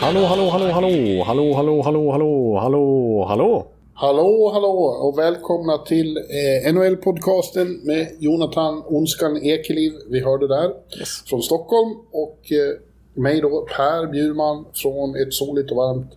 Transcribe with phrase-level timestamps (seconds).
[0.00, 3.66] Hallå, hallå, hallå, hallå, hallå, hallå, hallå, hallå, hallå, hallå.
[3.94, 4.68] Hallå, hallå
[5.00, 11.22] och välkomna till eh, NHL-podcasten med Jonathan Onskan Ekeliv, vi hörde där, Yes.
[11.26, 11.90] från Stockholm.
[12.12, 16.12] Och eh, mig då, Per Bjurman från ett soligt och varmt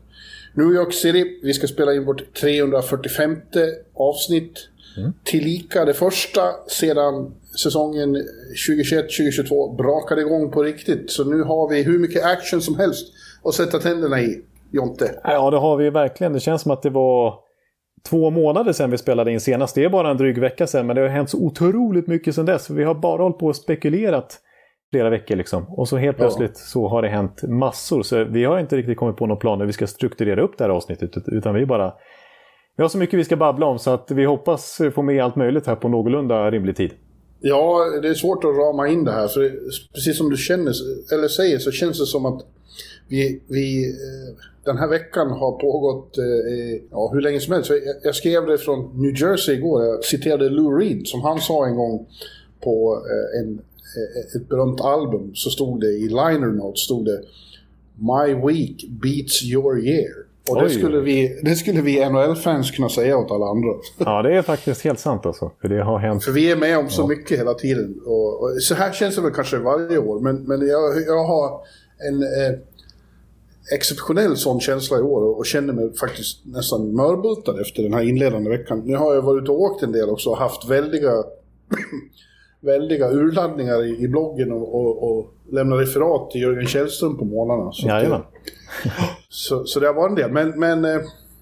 [0.53, 1.39] New York City.
[1.44, 3.38] Vi ska spela in vårt 345
[3.95, 4.70] avsnitt.
[5.23, 8.16] Tillika det första sedan säsongen
[8.70, 11.11] 2021-2022 brakade igång på riktigt.
[11.11, 13.07] Så nu har vi hur mycket action som helst
[13.43, 15.20] att sätta tänderna i, Jonte.
[15.23, 16.33] Ja, det har vi verkligen.
[16.33, 17.33] Det känns som att det var
[18.09, 19.75] två månader sedan vi spelade in senast.
[19.75, 22.45] Det är bara en dryg vecka sedan, men det har hänt så otroligt mycket sedan
[22.45, 22.69] dess.
[22.69, 24.39] Vi har bara hållit på och spekulerat
[24.92, 25.66] flera veckor liksom.
[25.69, 28.02] Och så helt plötsligt så har det hänt massor.
[28.02, 30.64] Så vi har inte riktigt kommit på någon plan hur vi ska strukturera upp det
[30.64, 31.11] här avsnittet.
[31.27, 31.94] Utan vi bara...
[32.77, 35.36] Vi har så mycket vi ska babbla om så att vi hoppas få med allt
[35.36, 36.92] möjligt här på någorlunda rimlig tid.
[37.39, 39.27] Ja, det är svårt att rama in det här.
[39.27, 39.59] För
[39.93, 40.73] precis som du känner,
[41.13, 42.45] eller säger så känns det som att
[43.07, 47.71] vi, vi eh, den här veckan har pågått eh, ja, hur länge som helst.
[48.03, 49.85] Jag, skrev det från New Jersey igår.
[49.85, 52.08] Jag citerade Lou Reed som han sa en gång
[52.63, 53.61] på eh, en,
[54.35, 55.31] ett berömt album.
[55.35, 57.21] Så stod det i liner notes stod det
[57.95, 60.27] My week beats your year.
[60.50, 60.70] Och det Oj.
[60.70, 63.70] skulle, vi, det skulle vi NHL-fans kunna säga åt alla andra.
[63.98, 65.52] Ja, det är faktiskt helt sant alltså.
[65.62, 66.23] För det har hänt.
[66.23, 68.02] För vi är med om så mycket hela tiden.
[68.06, 70.20] Och, och, så här känns det väl kanske varje år.
[70.20, 71.62] Men, men jag, jag har
[72.09, 72.59] en eh,
[73.73, 78.02] exceptionell sån känsla i år och, och känner mig faktiskt nästan mörbultad efter den här
[78.02, 78.82] inledande veckan.
[78.86, 81.11] Nu har jag varit ute och åkt en del också och haft väldiga,
[82.61, 87.71] väldiga urladdningar i, i bloggen och, och, och lämnat referat till Jörgen Källström på morgnarna.
[87.83, 88.21] Jajamän.
[88.86, 88.92] eh,
[89.37, 90.31] så, så det varit en del.
[90.31, 91.02] Men, men eh,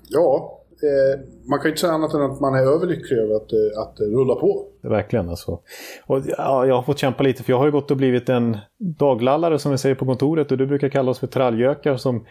[0.10, 1.20] ja, eh,
[1.50, 3.98] man kan ju inte säga annat än att man är överlycklig över att, eh, att
[3.98, 4.66] det rullar på.
[4.82, 5.60] Verkligen alltså.
[6.06, 8.58] Och, ja, jag har fått kämpa lite för jag har ju gått och blivit en
[8.78, 12.26] daglallare som vi säger på kontoret och du brukar kalla oss för trallgökar som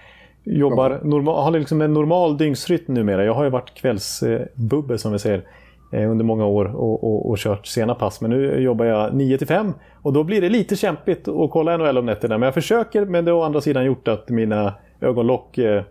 [0.44, 3.24] jobbar normal, har liksom en normal dygnsrytm numera.
[3.24, 5.44] Jag har ju varit kvällsbubbe som vi säger
[5.92, 8.20] under många år och, och, och kört sena pass.
[8.20, 9.72] Men nu jobbar jag 9 till 5
[10.03, 12.38] och då blir det lite kämpigt att kolla NHL om nätterna.
[12.38, 14.74] Men jag försöker, men det har å andra sidan gjort att mina
[15.04, 15.84] ögonlock eh,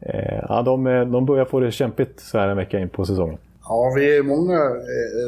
[0.00, 3.04] eh, ja, de, eh, de börjar få det kämpigt så här en vecka in på
[3.04, 3.38] säsongen.
[3.68, 4.58] Ja, vi är många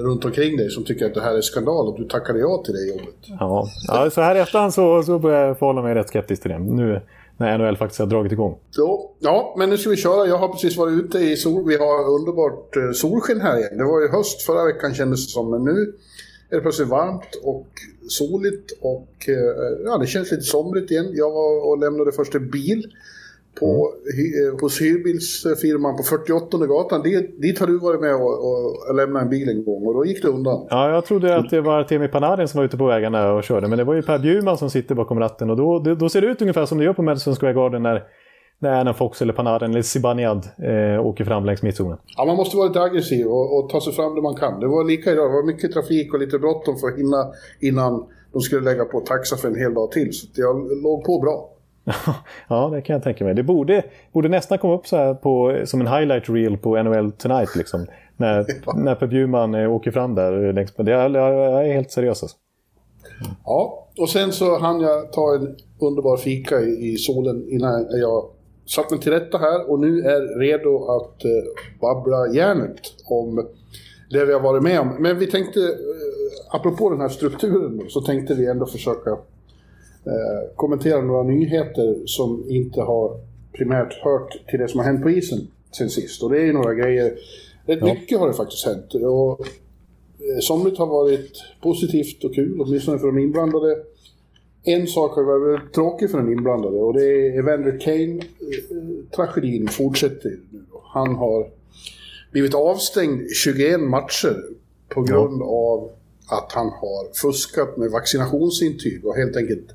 [0.05, 2.75] runt omkring dig som tycker att det här är skandal och du tackade ja till
[2.75, 3.15] det jobbet.
[3.41, 6.51] Ja, ja så här i efterhand så, så börjar jag förhålla mig rätt skeptisk till
[6.51, 6.59] det.
[6.59, 7.01] Nu
[7.37, 8.59] när NHL faktiskt har dragit igång.
[8.71, 10.27] Så, ja, men nu ska vi köra.
[10.27, 11.69] Jag har precis varit ute i sol.
[11.69, 13.79] Vi har underbart solsken här igen.
[13.79, 15.93] Det var ju höst förra veckan kändes det som, men nu
[16.51, 17.67] är det plötsligt varmt och
[18.09, 19.29] soligt och
[19.85, 21.11] ja, det känns lite somrigt igen.
[21.13, 22.93] Jag var och lämnade först en bil
[23.61, 27.03] på, eh, hos hyrbilsfirman på 48 gatan.
[27.03, 30.05] Dit, dit har du varit med och, och lämnat en bil en gång och då
[30.05, 30.67] gick det undan.
[30.71, 33.69] Ja, jag trodde att det var Temi Panarin som var ute på vägarna och körde.
[33.69, 35.51] Men det var ju Per Bjurman som sitter bakom ratten.
[35.51, 37.83] Och då, det, då ser det ut ungefär som det gör på Madison Square Garden
[37.83, 38.03] när,
[38.59, 41.99] när Anna Fox eller Panarin eller Zibanejad eh, åker fram längs mittzonen.
[42.17, 44.61] Ja, man måste vara lite aggressiv och, och ta sig fram där man kan.
[44.61, 45.31] Det var lika idag.
[45.31, 49.01] Det var mycket trafik och lite bråttom för att hinna innan de skulle lägga på
[49.01, 50.13] taxa för en hel dag till.
[50.13, 51.56] Så jag låg på bra.
[52.49, 53.35] ja, det kan jag tänka mig.
[53.35, 53.83] Det borde,
[54.13, 57.57] borde nästan komma upp så här på, som en highlight reel på NHL Tonight.
[57.57, 57.87] Liksom.
[58.17, 58.47] När,
[58.85, 60.71] när Per Bjurman eh, åker fram där med.
[60.77, 62.37] Det är, jag är helt seriös alltså.
[63.45, 68.31] Ja, och sen så hann jag ta en underbar fika i, i solen innan jag
[68.67, 71.31] satt mig till rätta här och nu är redo att eh,
[71.81, 72.81] babbla järnet
[73.11, 73.47] om
[74.11, 74.97] det vi har varit med om.
[74.99, 79.19] Men vi tänkte, eh, apropå den här strukturen, så tänkte vi ändå försöka
[80.07, 83.21] eh, kommentera några nyheter som inte har
[83.53, 85.39] primärt hört till det som har hänt på isen
[85.79, 86.23] sen sist.
[86.23, 87.05] Och det är ju några grejer,
[87.67, 87.87] rätt Ja.
[87.95, 88.95] mycket har det faktiskt hänt.
[88.95, 91.33] Och, eh, somligt har varit
[91.63, 93.77] positivt och kul, åtminstone för de inblandade.
[94.65, 100.63] En sak har varit tråkig för den inblandade och det är Evander Kane-tragedin fortsätter nu.
[100.93, 101.47] Han har
[102.33, 104.37] blivit avstängd 21 matcher
[104.89, 105.91] på grund av
[106.29, 109.67] att han har fuskat med vaccinationsintyg och helt enkelt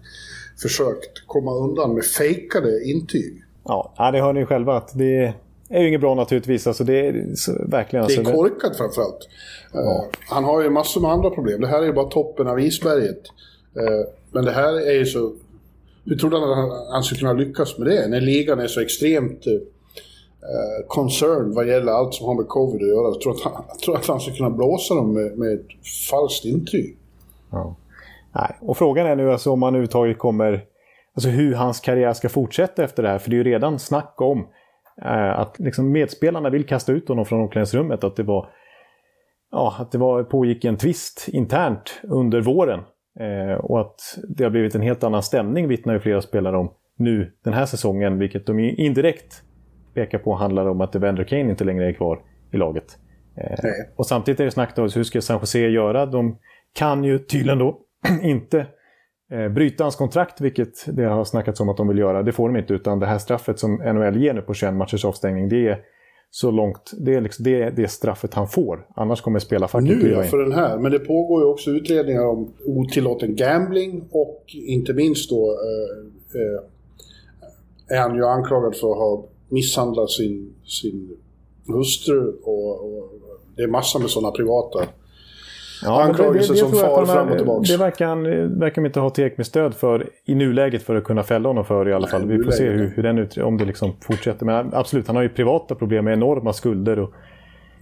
[0.61, 3.43] försökt komma undan med fejkade intyg.
[3.63, 5.33] Ja, ja, det hör ni själva att det
[5.69, 6.67] är ju inget bra naturligtvis.
[6.67, 8.07] Alltså, det är så, verkligen...
[8.07, 9.29] Det är Alltså, korkat framförallt.
[9.73, 11.61] Eh, han har ju massor med andra problem.
[11.61, 13.21] Det här är ju bara toppen av isberget.
[13.75, 15.33] Eh, men det här är ju så
[16.05, 18.07] hur tror du att han, han skulle kunna lyckas med det?
[18.07, 19.43] När ligan är så extremt
[20.43, 23.07] Eh, concern vad gäller allt som har med covid att göra.
[23.07, 25.67] Jag tror att han, jag tror att han skulle kunna blåsa dem med, med ett
[26.09, 26.97] falskt intyg.
[27.51, 27.75] Ja.
[28.35, 28.57] Nej.
[28.61, 30.65] Och frågan är nu alltså om han överhuvudtaget kommer...
[31.15, 33.17] Alltså hur hans karriär ska fortsätta efter det här.
[33.17, 34.47] För det är ju redan snack om
[35.05, 38.03] eh, att liksom medspelarna vill kasta ut honom från omklädningsrummet.
[38.03, 38.49] Att det var...
[39.51, 42.79] Ja, att det var, pågick en tvist internt under våren.
[43.19, 43.99] Eh, och att
[44.37, 47.65] det har blivit en helt annan stämning vittnar ju flera spelare om nu den här
[47.65, 48.19] säsongen.
[48.19, 49.43] Vilket de indirekt
[49.93, 52.19] pekar på handlar om att Evander Kane inte längre är kvar
[52.51, 52.97] i laget.
[53.35, 56.05] Eh, och samtidigt är det snack om hur ska San Jose göra?
[56.05, 56.37] De
[56.73, 57.79] kan ju tydligen då
[58.21, 58.65] inte
[59.31, 62.23] eh, bryta hans kontrakt, vilket det har snackats om att de vill göra.
[62.23, 65.05] Det får de inte, utan det här straffet som NHL ger nu på 21 matchers
[65.05, 65.79] avstängning, det är
[66.33, 68.87] så långt, det är, liksom, det, det straffet han får.
[68.95, 70.77] Annars kommer spelarfacket Nu ja, för den här.
[70.77, 77.97] Men det pågår ju också utredningar om otillåten gambling och inte minst då eh, eh,
[77.97, 81.17] är han ju anklagad för att ha misshandlat sin, sin
[81.67, 83.11] hustru och, och
[83.55, 84.87] det är massor med sådana privata
[85.83, 87.71] Ja, anklagelser som far fram och tillbaka.
[87.71, 88.23] Det verkar han
[88.59, 91.89] verkar inte ha tillräckligt med stöd för i nuläget för att kunna fälla honom för
[91.89, 92.25] i alla fall.
[92.25, 94.45] Nej, Vi får se hur, hur den ut, om det liksom fortsätter.
[94.45, 96.99] Men absolut, han har ju privata problem med enorma skulder.
[96.99, 97.13] Och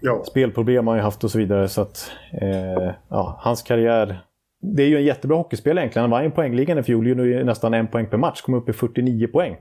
[0.02, 0.24] ja.
[0.26, 1.68] Spelproblem har han ju haft och så vidare.
[1.68, 2.12] Så att,
[2.42, 4.22] eh, ja, hans karriär...
[4.62, 6.04] Det är ju en jättebra hockeyspelare egentligen.
[6.04, 8.42] Han vann ju poängligan i fjol, ju nästan en poäng per match.
[8.42, 9.56] Kom upp i 49 poäng.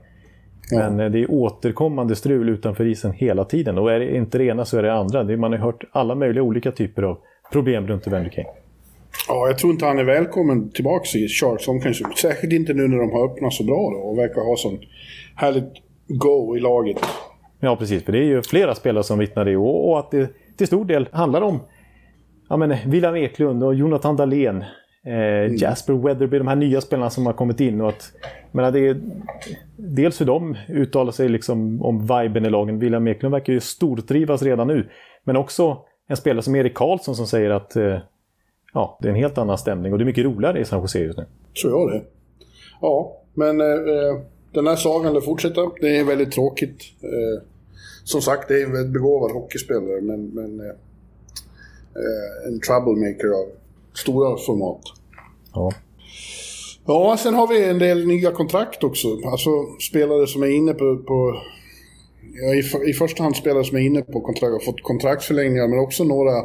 [0.69, 0.77] Ja.
[0.77, 3.77] Men eh, det är återkommande strul utanför isen hela tiden.
[3.77, 5.23] Och är det inte det ena så är det andra.
[5.37, 7.17] Man har hört alla möjliga olika typer av
[7.51, 8.47] problem runt Evander Kane.
[9.27, 11.65] Ja, jag tror inte han är välkommen tillbaka i Sharks.
[11.65, 14.81] Kanske, särskilt inte nu när de har öppnat så bra då, och verkar ha sånt
[15.35, 15.73] härligt
[16.07, 16.97] go i laget.
[17.59, 18.03] Ja, precis.
[18.03, 19.57] För det är ju flera spelare som vittnar det.
[19.57, 21.59] Och, och att det till stor del handlar om
[22.49, 24.63] ja, men, William Eklund och Jonathan Dahlén.
[25.05, 25.55] Eh, mm.
[25.55, 27.81] Jasper Weatherby, de här nya spelarna som har kommit in.
[27.81, 28.11] Och att,
[28.51, 29.01] menar, det är,
[29.75, 32.79] dels hur de uttalar sig liksom om viben i lagen.
[32.79, 34.89] William Eklund verkar ju stortrivas redan nu.
[35.23, 37.97] Men också en spelare som Erik Karlsson som säger att eh,
[38.73, 40.99] ja, det är en helt annan stämning och det är mycket roligare i San Jose
[40.99, 41.25] just nu.
[41.61, 42.05] Tror jag det.
[42.81, 44.21] Ja, men eh,
[44.53, 45.69] den här sagan det fortsätter.
[45.81, 46.81] Det är väldigt tråkigt.
[47.03, 47.43] Eh,
[48.03, 50.75] som sagt, det är en väldigt begåvad hockeyspelare, men, men eh,
[51.95, 53.47] eh, en troublemaker av
[53.93, 54.81] stora format.
[55.53, 55.71] Ja.
[56.85, 59.07] Ja, sen har vi en del nya kontrakt också.
[59.25, 59.49] Alltså
[59.89, 61.41] spelare som är inne på, på
[62.41, 65.79] ja, i, i första hand spelare som är inne på kontrakt har fått kontraktsförlängningar, men
[65.79, 66.43] också några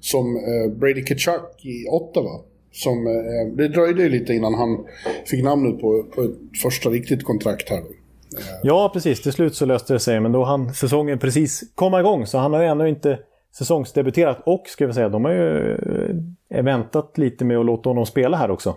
[0.00, 2.40] som eh, Brady Kachuk i Ottawa.
[2.72, 4.84] Som, eh, det dröjde ju lite innan han
[5.26, 7.82] fick namnet på, på ett första riktigt kontrakt här.
[8.62, 9.22] Ja, precis.
[9.22, 12.52] Till slut så löste det sig, men då han säsongen precis komma igång, så han
[12.52, 13.18] har ännu inte
[13.58, 14.42] säsongsdebuterat.
[14.46, 16.16] Och, ska vi säga, de har ju eh,
[16.48, 18.76] väntat lite med att låta honom spela här också.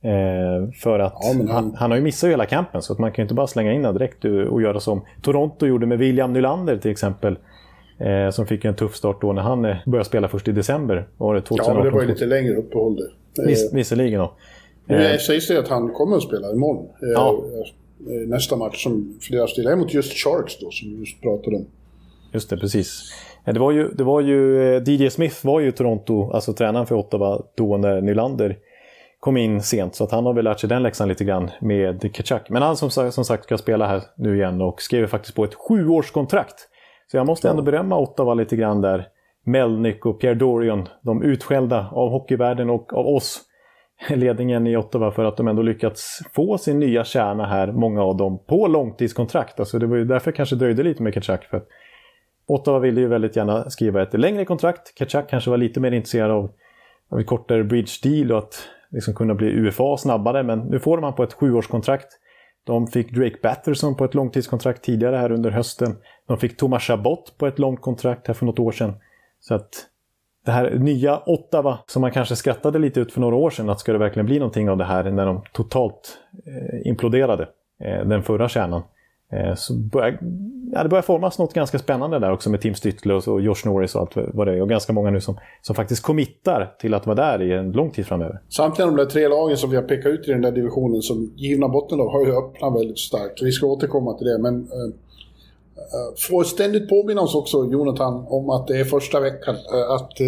[0.00, 1.48] Eh, för att ja, han...
[1.48, 3.72] Han, han, har ju missat hela campen så att man kan ju inte bara slänga
[3.72, 7.38] in honom direkt och göra som Toronto gjorde med William Nylander till exempel.
[7.98, 11.08] Eh, som fick en tuff start då när han eh, började spela först i december.
[11.16, 11.70] Var det 2018?
[11.70, 13.46] Ja, men det var ju lite längre uppehåll det.
[13.46, 14.32] Viss, visserligen då.
[14.94, 16.86] Eh, sägs det att han kommer att spela imorgon.
[17.02, 17.44] Eh, ja.
[18.00, 21.66] Eh, nästa match som flera är mot just Sharks då, som vi just pratade om.
[22.32, 23.12] Just det, precis.
[23.52, 27.42] Det var ju, det var ju DJ Smith var ju Toronto, alltså tränaren för Ottawa,
[27.56, 28.56] då när Nylander
[29.20, 32.14] kom in sent så att han har väl lärt sig den läxan lite grann med
[32.14, 32.50] Kachak.
[32.50, 35.54] Men han som, som sagt ska spela här nu igen och skriver faktiskt på ett
[35.54, 36.68] sjuårskontrakt.
[37.10, 39.08] Så jag måste ändå berömma Ottawa lite grann där.
[39.44, 43.40] Melnick och Pierre Dorian, de utskällda av hockeyvärlden och av oss,
[44.08, 48.16] ledningen i Ottawa för att de ändå lyckats få sin nya kärna här, många av
[48.16, 49.60] dem, på långtidskontrakt.
[49.60, 51.44] Alltså det var ju därför kanske dröjde lite med Kachak.
[51.44, 51.68] För att
[52.46, 54.94] Ottawa ville ju väldigt gärna skriva ett längre kontrakt.
[54.94, 56.50] Kachak kanske var lite mer intresserad av,
[57.08, 60.42] av ett kortare bridge deal och att liksom kunna bli UFA snabbare.
[60.42, 62.08] Men nu får man på ett sjuårskontrakt.
[62.64, 65.96] De fick Drake Batterson på ett långtidskontrakt tidigare här under hösten.
[66.26, 68.94] De fick Thomas Chabot på ett långt kontrakt här för något år sedan.
[69.40, 69.86] Så att
[70.44, 73.80] det här nya Ottawa, som man kanske skrattade lite ut för några år sedan, att
[73.80, 77.48] ska det verkligen bli någonting av det här när de totalt eh, imploderade,
[77.84, 78.82] eh, den förra kärnan.
[79.32, 80.18] Eh, så börjar,
[80.72, 83.94] ja, det börjar formas något ganska spännande där också med Tim Stytler och Josh Norris
[83.94, 84.62] och allt vad det är.
[84.62, 87.90] Och ganska många nu som, som faktiskt committar till att vara där i en lång
[87.90, 88.40] tid framöver.
[88.48, 91.32] Samtliga de där tre lagen som vi har pekat ut i den där divisionen som
[91.36, 93.42] givna bottenlag har ju öppnat väldigt starkt.
[93.42, 94.94] Vi ska återkomma till det, men äh,
[96.28, 99.54] får ständigt påminna oss också, Jonathan, om att det är första veckan.
[99.54, 100.26] Äh, att äh,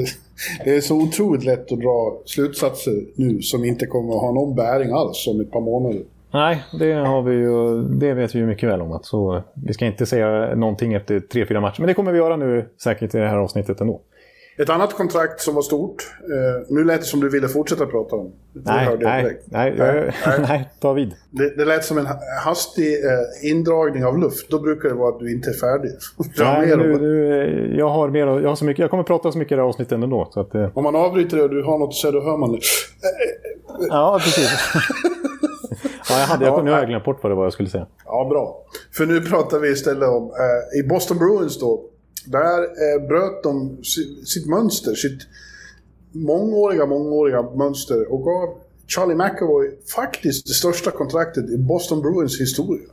[0.65, 4.55] det är så otroligt lätt att dra slutsatser nu som inte kommer att ha någon
[4.55, 6.03] bäring alls om ett par månader.
[6.39, 8.93] Nej, det, har vi ju, det vet vi ju mycket väl om.
[8.93, 11.81] Att så, vi ska inte säga någonting efter tre, fyra matcher.
[11.81, 14.01] Men det kommer vi göra nu säkert i det här avsnittet ändå.
[14.63, 15.97] Ett annat kontrakt som var stort.
[16.23, 18.33] Eh, nu lät det som du ville fortsätta prata om.
[18.53, 19.75] Nej, nej, nej,
[20.27, 21.15] nej, nej, ta vid.
[21.31, 24.51] Det, det lät som en ha- hastig eh, indragning av luft.
[24.51, 25.91] Då brukar det vara att du inte är färdig.
[26.39, 29.39] Nej, nu, nu, eh, jag, har mer, jag, har så mycket, jag kommer prata så
[29.39, 30.29] mycket i det här avsnittet ändå.
[30.31, 32.37] Så att, eh, Om man avbryter det och du har något att säga, då hör
[32.37, 32.59] man det.
[33.89, 34.51] ja, precis.
[36.11, 37.69] ja, jag, hade, jag, Ja, nu har jag glömt bort vad det var jag skulle
[37.69, 37.87] säga.
[38.05, 38.63] Ja, bra.
[38.93, 41.85] För nu pratar vi istället om, eh, i Boston Bruins då,
[42.27, 45.21] där eh, bröt de si- sitt mönster, sitt
[46.13, 48.49] mångåriga, mångåriga mönster och gav
[48.87, 52.89] Charlie McAvoy faktiskt det största kontraktet i Boston Bruins historia.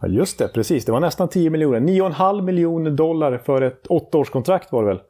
[0.00, 0.84] Ja, just det, precis.
[0.84, 1.80] Det var nästan 10 miljoner.
[1.80, 5.00] 9,5 miljoner dollar för ett åttaårskontrakt var det väl?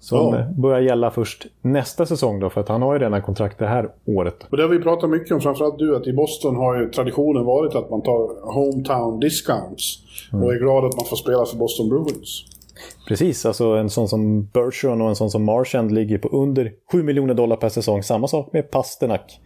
[0.00, 0.44] Som Ja.
[0.56, 3.88] börjar gälla först nästa säsong då, för att han har ju redan kontrakt det här
[4.06, 4.36] året.
[4.50, 7.44] Och det har vi pratat mycket om, framförallt du, att i Boston har ju traditionen
[7.44, 9.98] varit att man tar hometown discounts.
[10.32, 12.44] Och är glad att man får spela för Boston Bruins.
[13.08, 17.02] Precis, alltså en sån som Bergeron och en sån som Marchand ligger på under 7
[17.02, 18.02] miljoner dollar per säsong.
[18.02, 19.40] Samma sak med Pasternak.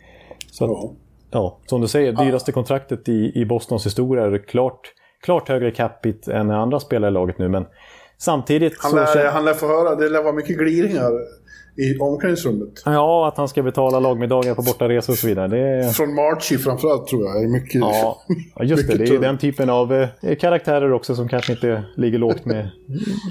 [0.53, 0.93] Så att, Ja.
[1.31, 4.81] ja, som du säger, dyraste kontraktet i, i Bostons historia är klart,
[5.23, 7.67] klart högre capita än andra spelare i laget nu, men
[8.21, 8.97] samtidigt Han, så...
[8.97, 11.11] lär, känner- han lär få höra, det lär vara mycket gliringar
[11.77, 12.83] i omklädningsrummet.
[12.85, 15.49] Ja, att han ska betala lagmiddagar på bortaresor och så vidare.
[15.49, 15.89] Det är...
[15.91, 17.81] Från Marchie framförallt tror jag är mycket...
[17.81, 18.23] Ja,
[18.63, 18.93] just det.
[18.95, 19.23] mycket Det är tungt.
[19.23, 20.09] den typen av eh,
[20.41, 22.71] karaktärer också som kanske inte ligger lågt med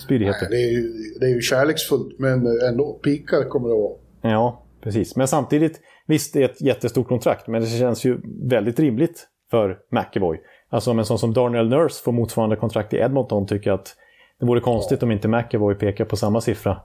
[0.06, 0.48] spydigheter.
[0.50, 3.00] Det är, ju, det är ju kärleksfullt, men ändå.
[3.04, 4.34] Pikar kommer det att vara.
[4.34, 5.16] Ja, precis.
[5.16, 8.18] Men samtidigt, visst det är ett jättestort kontrakt, men det känns ju
[8.50, 10.38] väldigt rimligt för McAvoy.
[10.70, 13.96] Alltså om en sån som Darnell Nurse får motsvarande kontrakt i Edmonton tycker att
[14.40, 16.78] det vore konstigt om inte McAvoy pekar på samma siffra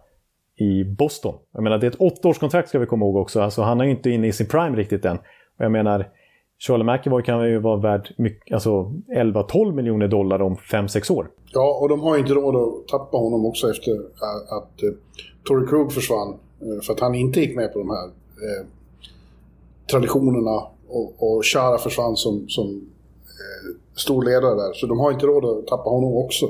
[0.56, 1.34] i Boston.
[1.52, 3.40] Jag menar, det är ett åttaårskontrakt ska vi komma ihåg också.
[3.40, 5.16] Alltså han är ju inte inne i sin prime riktigt än.
[5.58, 6.08] Och jag menar,
[6.58, 8.08] Charlie McAvoy kan ju vara värd
[8.52, 11.30] alltså 11-12 miljoner dollar om 5-6 år.
[11.52, 14.82] Ja, och de har ju inte råd att tappa honom också efter att, eh, att
[14.82, 14.90] uh,
[15.44, 16.28] Tory Krug försvann.
[16.61, 18.66] Eh, för att han inte gick med på de här eh,
[19.90, 20.66] traditionerna.
[20.88, 22.66] Och, och Chara försvann som, som
[23.23, 24.73] eh, stor ledare där.
[24.73, 26.49] Så de har inte råd att tappa honom också.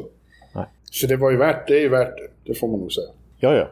[1.00, 1.74] Så det var ju värt det.
[1.76, 2.52] är ju värt det.
[2.52, 3.06] Det får man nog säga.
[3.38, 3.68] Ja, ja.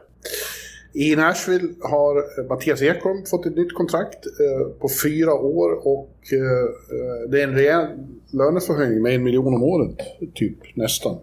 [0.93, 6.09] I Nashville har eh, Mattias Ekholm fått ett nytt kontrakt eh, på fyra år och
[6.33, 7.87] eh, det är en rejäl
[8.31, 9.95] löneförhöjning med en miljon om året,
[10.33, 11.17] typ nästan.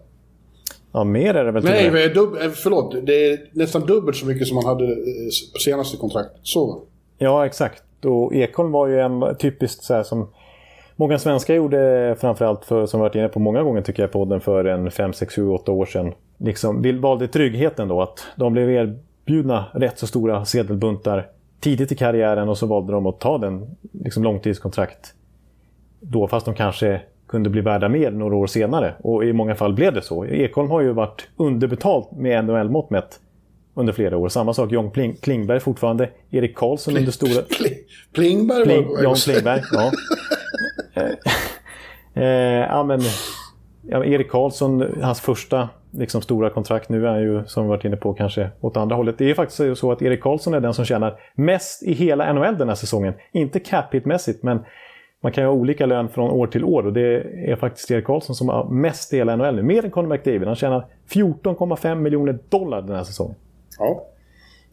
[0.91, 2.15] Ja, mer är det väl Nej, och med.
[2.15, 2.95] men dub- eh, förlåt.
[3.05, 4.95] Det är nästan dubbelt så mycket som han hade
[5.53, 6.39] på senaste kontraktet.
[6.43, 6.79] Så va?
[7.17, 7.83] Ja, exakt.
[8.05, 10.27] Och Ekholm var ju en typiskt så här som
[11.01, 14.65] många svenskar gjorde framförallt för, som varit inne på många gånger tycker jag podden för
[14.65, 16.13] en 5, 6, 7, 8 år sedan.
[16.37, 21.27] Liksom valde tryggheten då att de blev erbjudna rätt så stora sedelbuntar
[21.59, 25.13] tidigt i karriären och så valde de att ta den liksom långtidskontrakt
[25.99, 28.93] då fast de kanske kunde bli värda mer några år senare.
[28.99, 30.25] Och i många fall blev det så.
[30.25, 33.19] Ekholm har ju varit underbetalt med NHL-mått mätt
[33.73, 34.29] under flera år.
[34.29, 36.09] Samma sak John Pling, Klingberg fortfarande.
[36.29, 37.41] Erik Karlsson under stora...
[37.41, 37.73] Pling,
[38.13, 39.03] Plingberg Pling, var...
[39.03, 39.91] Jan Klingberg, ja.
[42.13, 42.23] eh,
[42.69, 42.99] ja, men,
[43.81, 47.97] ja, Erik Karlsson, hans första liksom, stora kontrakt nu är ju, som vi varit inne
[47.97, 49.17] på, kanske åt andra hållet.
[49.17, 52.57] Det är faktiskt så att Erik Karlsson är den som tjänar mest i hela NHL
[52.57, 53.13] den här säsongen.
[53.31, 54.59] Inte cap hit-mässigt, men
[55.23, 57.15] man kan ju ha olika lön från år till år och det
[57.51, 59.63] är faktiskt Erik Karlsson som har mest i hela NHL nu.
[59.63, 60.47] Mer än Conor McDavid.
[60.47, 63.35] Han tjänar 14,5 miljoner dollar den här säsongen.
[63.79, 64.05] Ja,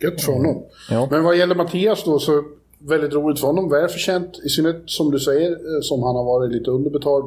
[0.03, 0.63] gött för honom.
[0.91, 1.09] Ja.
[1.11, 2.45] Men vad gäller Mattias då så
[2.79, 3.71] väldigt roligt för honom.
[3.71, 7.25] Välförtjänt i synnerhet som du säger, eh, som han har varit lite underbetald.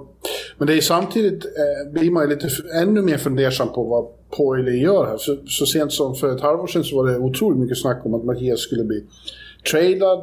[0.58, 2.50] Men det är samtidigt eh, blir man ju lite
[2.82, 4.06] ännu mer fundersam på vad
[4.38, 5.18] Poile gör här.
[5.18, 8.14] Så, så sent som för ett halvår sedan så var det otroligt mycket snack om
[8.14, 9.04] att Mattias skulle bli
[9.72, 10.20] tradad.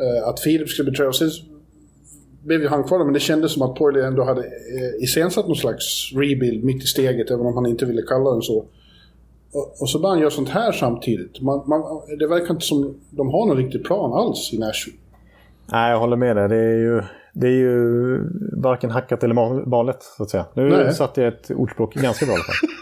[0.00, 1.16] Eh, att Filip skulle bli tradad.
[1.16, 1.30] Sen
[2.44, 5.46] blev ju han kvar där, men det kändes som att Poile ändå hade eh, iscensatt
[5.46, 8.64] någon slags rebuild mitt i steget, även om han inte ville kalla den så.
[9.56, 11.42] Och, och så bara han gör sånt här samtidigt.
[11.42, 11.82] Man, man,
[12.18, 14.98] det verkar inte som de har någon riktig plan alls i Nashville.
[15.72, 16.48] Nej, jag håller med dig.
[16.48, 18.18] Det är ju, det är ju
[18.62, 20.46] varken hackat eller ma- malet, så att säga.
[20.54, 20.94] Nu Nej.
[20.94, 22.68] satte jag ett ordspråk ganska bra i alla fall.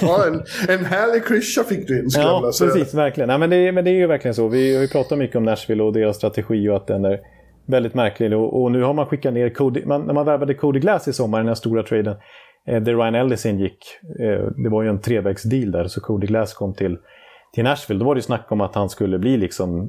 [0.00, 0.34] Ja, en,
[0.78, 2.94] en härlig klyscha fick du in, skulle Ja, precis.
[2.94, 3.28] Verkligen.
[3.28, 4.48] Nej, men, det, men det är ju verkligen så.
[4.48, 7.20] Vi har ju pratat mycket om Nashville och deras strategi och att den är
[7.66, 8.32] väldigt märklig.
[8.36, 9.84] Och, och nu har man skickat ner Cody...
[9.84, 12.16] Man, när man värvade Cody Glass i sommar, den här stora traden,
[12.66, 13.78] där Ryan Ellis ingick.
[14.20, 16.98] Eh, det var ju en trevägsdeal där, så Cody Glass kom till,
[17.54, 18.00] till Nashville.
[18.00, 19.88] Då var det ju snack om att han skulle bli liksom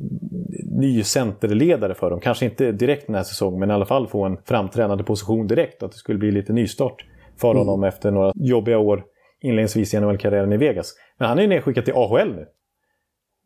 [0.80, 2.20] ny centerledare för dem.
[2.20, 5.84] Kanske inte direkt den här säsongen, men i alla fall få en framträdande position direkt.
[5.84, 7.06] Att det skulle bli lite nystart
[7.42, 9.04] för honom efter några jobbiga år
[9.42, 10.94] inledningsvis i NHL-karriären i Vegas.
[11.20, 12.46] Men han är ju nedskickad till AHL nu.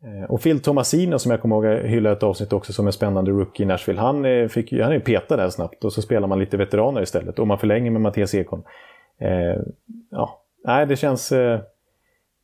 [0.04, 2.92] Eh, Och Phil Tomasino som jag kommer ihåg jag hyllade ett avsnitt också som en
[2.92, 4.00] spännande rookie i Nashville.
[4.00, 7.38] Han, eh, fick, han är petad där snabbt och så spelar man lite veteraner istället.
[7.38, 8.62] Och man förlänger med Mattias Ekholm.
[9.20, 9.62] Eh,
[10.10, 11.32] ja, nej det känns...
[11.32, 11.60] Eh,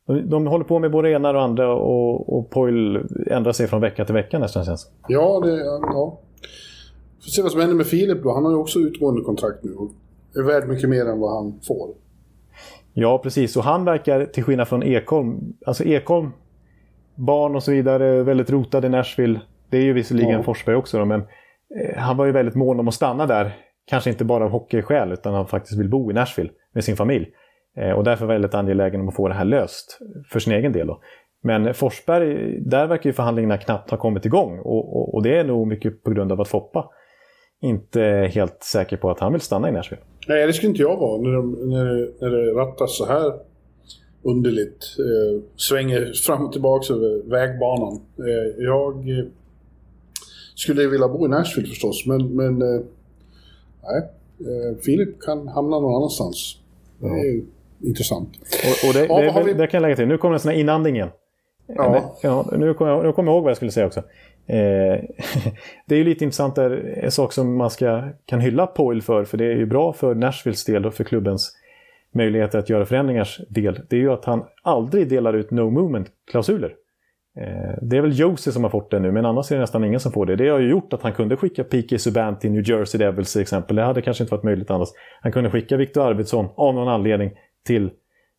[0.07, 3.81] de, de håller på med både ena och andra och, och Poil ändrar sig från
[3.81, 5.57] vecka till vecka nästan känns Ja, det...
[5.65, 6.19] Ja.
[7.23, 8.33] Får se vad som händer med Filip då.
[8.33, 9.91] Han har ju också utgående kontrakt nu och
[10.35, 11.89] är värd mycket mer än vad han får.
[12.93, 13.57] Ja, precis.
[13.57, 16.31] Och han verkar, till skillnad från Ekholm, alltså Ekholm,
[17.15, 19.41] barn och så vidare, väldigt rotad i Nashville.
[19.69, 20.43] Det är ju visserligen ja.
[20.43, 23.57] Forsberg också då, men eh, han var ju väldigt mån om att stanna där.
[23.85, 27.27] Kanske inte bara av hockeyskäl, utan han faktiskt vill bo i Nashville med sin familj.
[27.77, 29.99] Eh, och därför väldigt angelägen om att få det här löst
[30.31, 30.87] för sin egen del.
[30.87, 31.01] Då.
[31.43, 34.59] Men Forsberg, där verkar ju förhandlingarna knappt ha kommit igång.
[34.59, 36.89] Och, och, och det är nog mycket på grund av att Foppa
[37.61, 40.03] inte är helt säker på att han vill stanna i Nashville.
[40.27, 43.33] Nej, det skulle inte jag vara när, de, när, när det rattas så här
[44.23, 44.95] underligt.
[44.99, 48.01] Eh, svänger fram och tillbaka över vägbanan.
[48.19, 49.25] Eh, jag eh,
[50.55, 52.81] skulle vilja bo i Nashville förstås, men, men eh,
[53.83, 54.09] nej.
[54.39, 56.60] Eh, Filip kan hamna någon annanstans.
[57.01, 57.45] Det är ju
[57.79, 58.29] intressant.
[58.39, 59.53] Och, och det, ja, det, vi...
[59.53, 60.07] det, kan jag lägga till.
[60.07, 61.09] Nu kommer en sån här inandning igen.
[61.67, 62.17] Ja.
[62.21, 63.99] ja nu kommer jag, kommer jag ihåg vad jag skulle säga också.
[64.47, 64.55] Eh,
[65.85, 69.25] det är ju lite intressant där, en sak som man ska, kan hylla Poil för,
[69.25, 71.51] för det är ju bra för Nashvilles del och för klubbens
[72.11, 73.79] möjligheter att göra förändringars del.
[73.89, 76.73] Det är ju att han aldrig delar ut no movement-klausuler.
[77.37, 79.83] Eh, det är väl Josie som har fått det nu, men annars är det nästan
[79.83, 80.35] ingen som får det.
[80.35, 81.97] Det har ju gjort att han kunde skicka P.K.
[81.97, 83.75] Subban till New Jersey Devils till exempel.
[83.75, 84.89] Det hade kanske inte varit möjligt annars.
[85.21, 87.31] Han kunde skicka Victor Arvidsson av någon anledning
[87.65, 87.91] till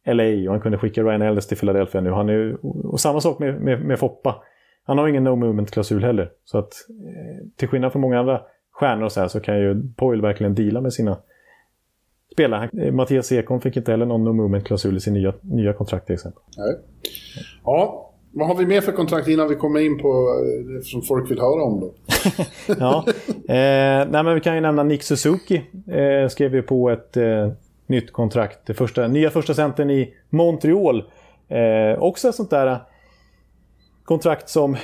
[0.06, 2.10] LA och han kunde skicka Ryan Ellis till Philadelphia nu.
[2.10, 2.56] Han är,
[2.86, 4.42] och samma sak med, med, med Foppa.
[4.84, 6.30] Han har ingen no movement-klausul heller.
[6.44, 10.22] Så att eh, till skillnad från många andra stjärnor så, här, så kan ju Poil
[10.22, 11.18] verkligen deala med sina
[12.32, 12.70] spelare.
[12.82, 16.14] Eh, Mattias Ekholm fick inte heller någon no movement-klausul i sin nya, nya kontrakt till
[16.14, 16.42] exempel.
[16.56, 16.76] Nej.
[17.64, 21.02] Ja, vad har vi mer för kontrakt innan vi kommer in på eh, det som
[21.02, 21.92] folk vill höra om då?
[22.78, 25.62] ja, eh, nej, men vi kan ju nämna Nick Suzuki.
[25.86, 27.52] Eh, skrev ju på ett eh,
[27.86, 28.58] nytt kontrakt.
[28.66, 31.04] Det första, nya första centern i Montreal.
[31.48, 32.78] Eh, också ett sånt där eh,
[34.04, 34.80] kontrakt som eh,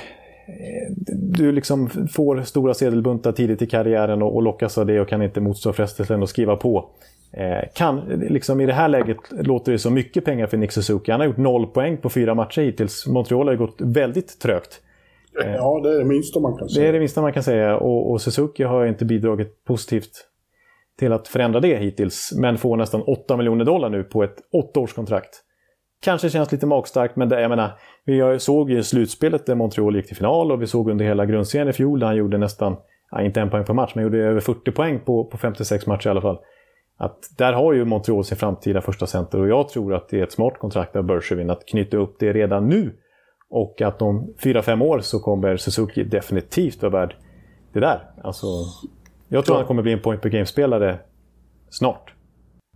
[1.07, 5.21] du liksom får stora sedelbuntar tidigt i karriären och, och lockas av det och kan
[5.21, 6.89] inte motstå frestelsen att skriva på.
[7.31, 11.11] Eh, kan, liksom I det här läget låter det så mycket pengar för Nick Suzuki.
[11.11, 13.07] Han har gjort noll poäng på fyra matcher hittills.
[13.07, 14.81] Montreal har gått väldigt trögt.
[15.43, 16.83] Eh, ja, det är det minsta man kan säga.
[16.83, 17.77] Det är det minsta man kan säga.
[17.77, 20.11] Och, och Suzuki har inte bidragit positivt
[20.99, 22.33] till att förändra det hittills.
[22.37, 25.43] Men får nästan 8 miljoner dollar nu på ett åttaårskontrakt.
[26.01, 27.71] Kanske känns lite magstarkt, men det, jag menar,
[28.05, 31.69] vi såg ju slutspelet där Montreal gick till final och vi såg under hela grundserien
[31.69, 32.75] i fjol där han gjorde nästan,
[33.11, 36.07] ja, inte en poäng per match, men gjorde över 40 poäng på, på 56 matcher
[36.07, 36.39] i alla fall
[37.01, 40.23] att där har ju Montreal sin framtida första center och jag tror att det är
[40.23, 42.93] ett smart kontrakt av Bergevin att knyta upp det redan nu.
[43.49, 47.15] Och att om 4-5 år så kommer Suzuki definitivt vara värd
[47.73, 48.11] det där.
[48.23, 48.47] Alltså,
[49.27, 49.59] jag tror ja.
[49.59, 50.99] han kommer bli en point per game-spelare
[51.69, 52.13] snart.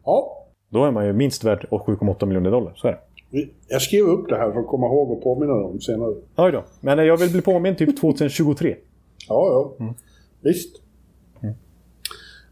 [0.06, 0.48] Ja.
[0.70, 3.48] Då är man ju minst värd 7,8 miljoner dollar, så är det.
[3.68, 6.16] Jag skrev upp det här för att komma ihåg och påminna om senare.
[6.36, 6.64] Oj då.
[6.82, 8.76] Men jag vill bli påmind typ 2023.
[9.28, 9.76] ja, ja.
[9.80, 9.94] Mm.
[10.42, 10.82] Visst.
[11.42, 11.56] Mm.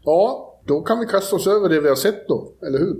[0.04, 2.96] Ja, då kan vi kasta oss över det vi har sett då, eller hur?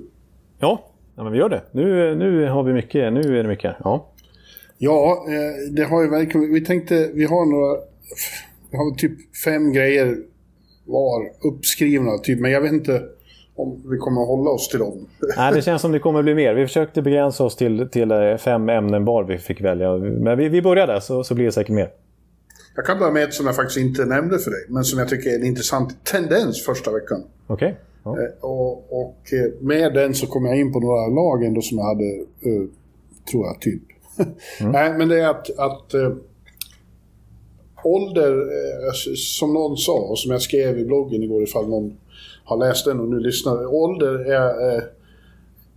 [0.58, 0.84] Ja,
[1.16, 1.62] ja men vi gör det.
[1.70, 3.76] Nu, nu har vi mycket, nu är det mycket.
[3.84, 4.08] Ja,
[4.78, 6.52] ja eh, det har ju verkligen...
[6.54, 7.80] Vi tänkte, vi har några...
[8.70, 10.16] Vi har typ fem grejer
[10.84, 13.02] var uppskrivna, typ, men jag vet inte
[13.56, 15.06] om vi kommer att hålla oss till dem.
[15.36, 16.54] Nej, det känns som det kommer att bli mer.
[16.54, 19.96] Vi försökte begränsa oss till, till eh, fem ämnen var vi fick välja.
[19.96, 21.90] Men vi, vi börjar där så, så blir det säkert mer.
[22.74, 25.08] Jag kan börja med ett som jag faktiskt inte nämnde för dig, men som jag
[25.08, 27.24] tycker är en intressant tendens första veckan.
[27.46, 27.68] Okej.
[27.68, 27.74] Okay.
[28.04, 28.22] Ja.
[28.22, 31.78] Eh, och, och, eh, med den så kom jag in på några lag ändå som
[31.78, 32.04] jag hade,
[32.46, 32.68] uh,
[33.30, 33.82] tror jag, typ.
[34.60, 34.72] Mm.
[34.72, 35.94] Nej, men det är att, att
[37.84, 41.96] ålder, uh, som någon sa och som jag skrev i bloggen igår ifall någon
[42.44, 43.74] har läst den och nu lyssnar.
[43.74, 44.84] Ålder är,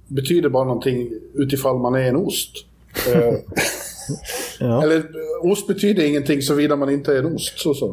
[0.07, 2.51] betyder bara någonting utifall man är en ost.
[4.59, 4.83] Ja.
[4.83, 5.03] Eller
[5.41, 7.59] ost betyder ingenting såvida man inte är en ost.
[7.59, 7.91] Så, så.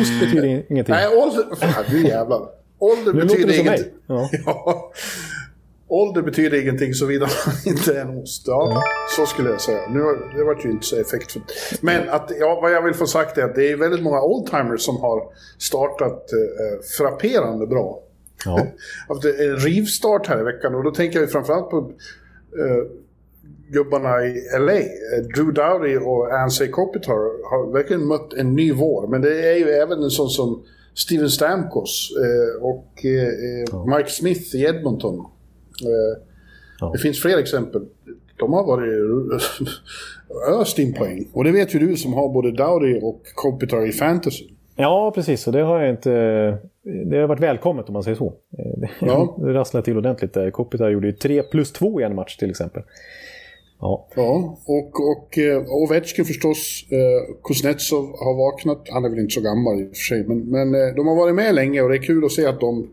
[0.00, 0.94] Ost betyder ingenting.
[0.94, 1.56] Nej, ålder...
[1.56, 2.48] Fan, du jävlar.
[2.78, 3.86] Ålder nu betyder ingenting.
[4.06, 4.28] Ja.
[4.46, 4.92] ja.
[5.88, 8.42] Ålder betyder ingenting såvida man inte är en ost.
[8.46, 8.82] Ja, ja.
[9.16, 9.80] så skulle jag säga.
[9.88, 10.00] Nu,
[10.36, 11.44] det var ju inte så effektfullt.
[11.80, 14.80] Men att, ja, vad jag vill få sagt är att det är väldigt många oldtimers
[14.80, 15.22] som har
[15.58, 18.02] startat eh, frapperande bra.
[18.44, 18.66] Ja.
[19.08, 21.92] Haft en rivstart här i veckan och då tänker jag framförallt på
[22.58, 22.86] eh,
[23.72, 27.14] gubbarna i LA, eh, Drew Dowdy och Ansay Kopitar,
[27.50, 29.06] har verkligen mött en ny vår.
[29.06, 30.62] Men det är ju även en sån som
[30.94, 35.26] Steven Stamkos eh, och eh, Mike Smith i Edmonton.
[36.92, 37.82] Det finns fler exempel.
[38.38, 39.32] De har varit
[40.60, 41.28] öst in poäng.
[41.32, 44.44] Och det vet ju du som har både Dowdy och Kopitar i fantasy.
[44.76, 45.46] Ja, precis.
[45.46, 46.10] Och det har jag inte...
[46.82, 48.32] Det har varit välkommet om man säger så.
[49.00, 49.36] Ja.
[49.40, 50.50] Det rasslar till ordentligt där.
[50.50, 52.82] Kopitar gjorde ju 3 plus 2 i en match till exempel.
[53.80, 54.06] Ja.
[54.16, 56.84] Ja, och, och eh, Ovechkin förstås.
[56.90, 58.86] Eh, Kuznetsov har vaknat.
[58.92, 61.16] Han är väl inte så gammal i och för sig, men, men eh, de har
[61.16, 62.88] varit med länge och det är kul att se att de...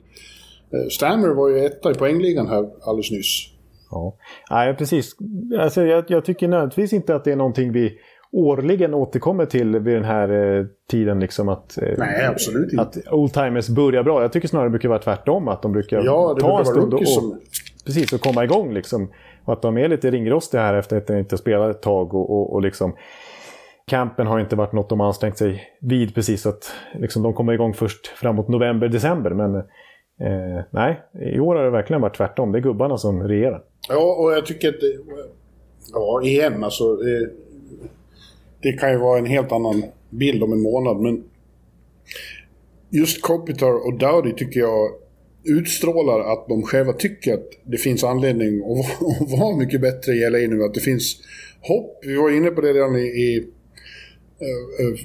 [0.91, 3.47] Stammer var ju etta i poängligan här alldeles nyss.
[3.91, 4.15] Ja,
[4.51, 5.15] Nej, precis.
[5.59, 7.97] Alltså, jag, jag tycker nödvändigtvis inte att det är någonting vi
[8.31, 11.19] årligen återkommer till vid den här eh, tiden.
[11.19, 12.81] Liksom att, eh, Nej, absolut inte.
[12.81, 14.21] Att oldtimers börjar bra.
[14.21, 15.47] Jag tycker snarare det brukar vara tvärtom.
[15.47, 17.39] Att de brukar Ja, ta brukar en stund och, som-
[17.85, 18.73] precis, och komma igång.
[18.73, 19.07] Liksom.
[19.47, 22.13] Och att de är lite ringrostiga här efter att de inte spelat ett tag.
[22.13, 22.95] Och, och, och liksom,
[23.87, 26.41] campen har inte varit något de har ansträngt sig vid precis.
[26.41, 29.29] Så att liksom, de kommer igång först framåt november, december.
[29.31, 31.01] Men eh, nej,
[31.35, 32.51] i år har det verkligen varit tvärtom.
[32.51, 33.63] Det är gubbarna som regerar.
[33.89, 34.75] Ja, och jag tycker att...
[35.93, 36.83] Ja, igen alltså.
[36.83, 37.29] eh,
[38.61, 41.23] Det kan ju vara en helt annan bild om en månad, men...
[42.89, 44.89] Just Kopitar och Dowdy tycker jag
[45.49, 49.01] utstrålar att de själva tycker att det finns anledning att
[49.39, 50.63] vara, mycket bättre i LA nu.
[50.63, 51.17] Att det finns
[51.61, 51.99] hopp.
[52.01, 53.01] Vi var inne på det redan i...
[53.01, 53.37] i
[54.39, 54.99] eh, eh,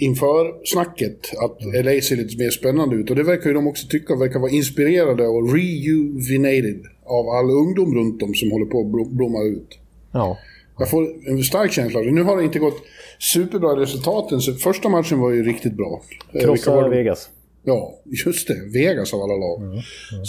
[0.00, 3.10] inför snacket att LA ser lite mer spännande ut.
[3.10, 7.94] Och det verkar ju de också tycka, verkar vara inspirerade och rejuvenated av all ungdom
[7.94, 9.78] runt om som håller på att blom- blomma ut.
[10.12, 10.38] Ja.
[10.78, 12.12] Jag får en stark känsla av det.
[12.12, 12.82] Nu har det inte gått
[13.18, 16.02] superbra resultaten, så första matchen var ju riktigt bra.
[16.32, 16.88] Eh, Krossa?
[16.88, 17.30] Vegas.
[17.68, 17.94] Ja,
[18.26, 18.54] just det.
[18.78, 19.58] Vegas av alla lag.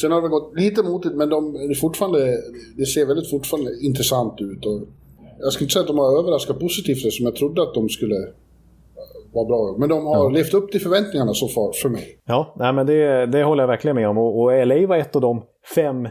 [0.01, 2.37] Sen har det gått lite motigt, men de, det, är fortfarande,
[2.77, 4.65] det ser väldigt fortfarande intressant ut.
[4.65, 4.81] Och
[5.39, 8.15] jag skulle inte säga att de har överraskat positivt som jag trodde att de skulle
[9.33, 9.75] vara bra.
[9.77, 12.19] Men de har levt upp till förväntningarna så far för mig.
[12.25, 14.17] Ja, nej, men det, det håller jag verkligen med om.
[14.17, 15.41] Och, och LA var ett av de
[15.75, 16.07] fem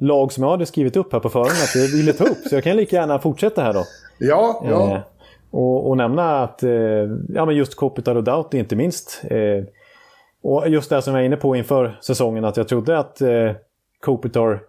[0.00, 2.38] lag som jag hade skrivit upp här på förhand att jag ville ta upp.
[2.48, 3.84] Så jag kan lika gärna fortsätta här då.
[4.18, 4.94] Ja, ja.
[4.94, 5.00] Eh,
[5.50, 6.70] och, och nämna att eh,
[7.28, 9.20] ja, men just Kopitar och Doughty inte minst.
[9.24, 9.64] Eh,
[10.42, 13.52] och just det som jag var inne på inför säsongen att jag trodde att eh,
[14.00, 14.60] Kopitar,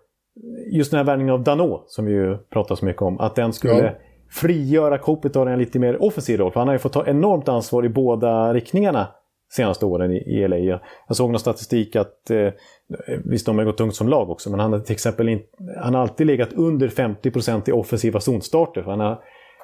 [0.72, 3.54] just den här värvningen av Dano som vi ju pratar så mycket om, att den
[3.54, 3.92] skulle Ja.
[4.32, 6.52] frigöra Kopitar i en lite mer offensiv roll.
[6.52, 9.08] För han har ju fått ta enormt ansvar i båda riktningarna
[9.50, 10.58] senaste åren i, i LA.
[10.58, 10.80] Jag,
[11.10, 12.50] såg någon statistik att, eh,
[13.26, 15.42] visst de har gått tungt som lag också, men han har till exempel in,
[15.78, 18.82] han har alltid legat under 50% i offensiva zonstarter.
[18.82, 19.20] För han har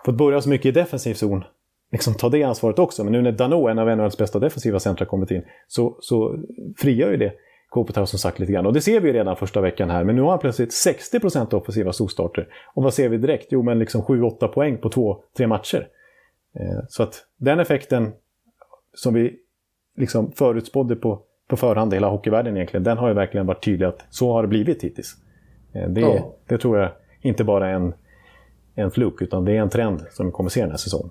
[0.06, 1.44] fått börja så mycket i defensiv zon.
[1.92, 3.04] Liksom ta det ansvaret också.
[3.04, 6.36] Men nu när Dano, en av NHLs bästa defensiva centra, kommit in så, så
[6.78, 7.34] frigör ju det
[7.70, 8.66] Kopitar som sagt lite grann.
[8.66, 10.04] Och det ser vi ju redan första veckan här.
[10.04, 12.48] Men nu har han plötsligt 60% offensiva zonstarter.
[12.74, 13.48] Och vad ser vi direkt?
[13.50, 15.88] Jo, men liksom 7-8 poäng på två, tre matcher.
[16.60, 18.12] Eh, så att den effekten
[18.94, 19.36] som vi
[19.98, 24.06] liksom förutspådde på, på förhand, hela hockeyvärlden egentligen, den har ju verkligen varit tydlig att
[24.10, 25.16] så har det blivit hittills.
[25.74, 26.34] Eh, Det, Ja.
[26.48, 27.94] det tror jag inte bara är en,
[28.76, 31.10] en fluk, utan det är en trend som vi kommer se den här säsongen.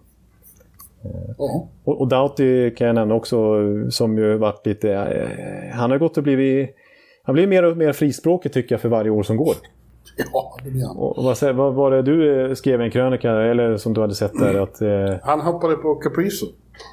[1.38, 1.68] Ja.
[1.84, 3.56] Och, och Doughty kan jag nämna också,
[3.90, 4.92] som ju varit lite...
[4.92, 6.70] Eh, han har gått och blivit...
[7.22, 9.54] Han blir mer och mer frispråkig tycker jag för varje år som går.
[10.32, 10.96] Ja, det blir han.
[10.96, 14.00] Och, och vad, vad var det du eh, skrev i en krönika, eller som du
[14.00, 14.62] hade sett där?
[14.62, 16.46] Att, eh, Han hoppade på Caprizo.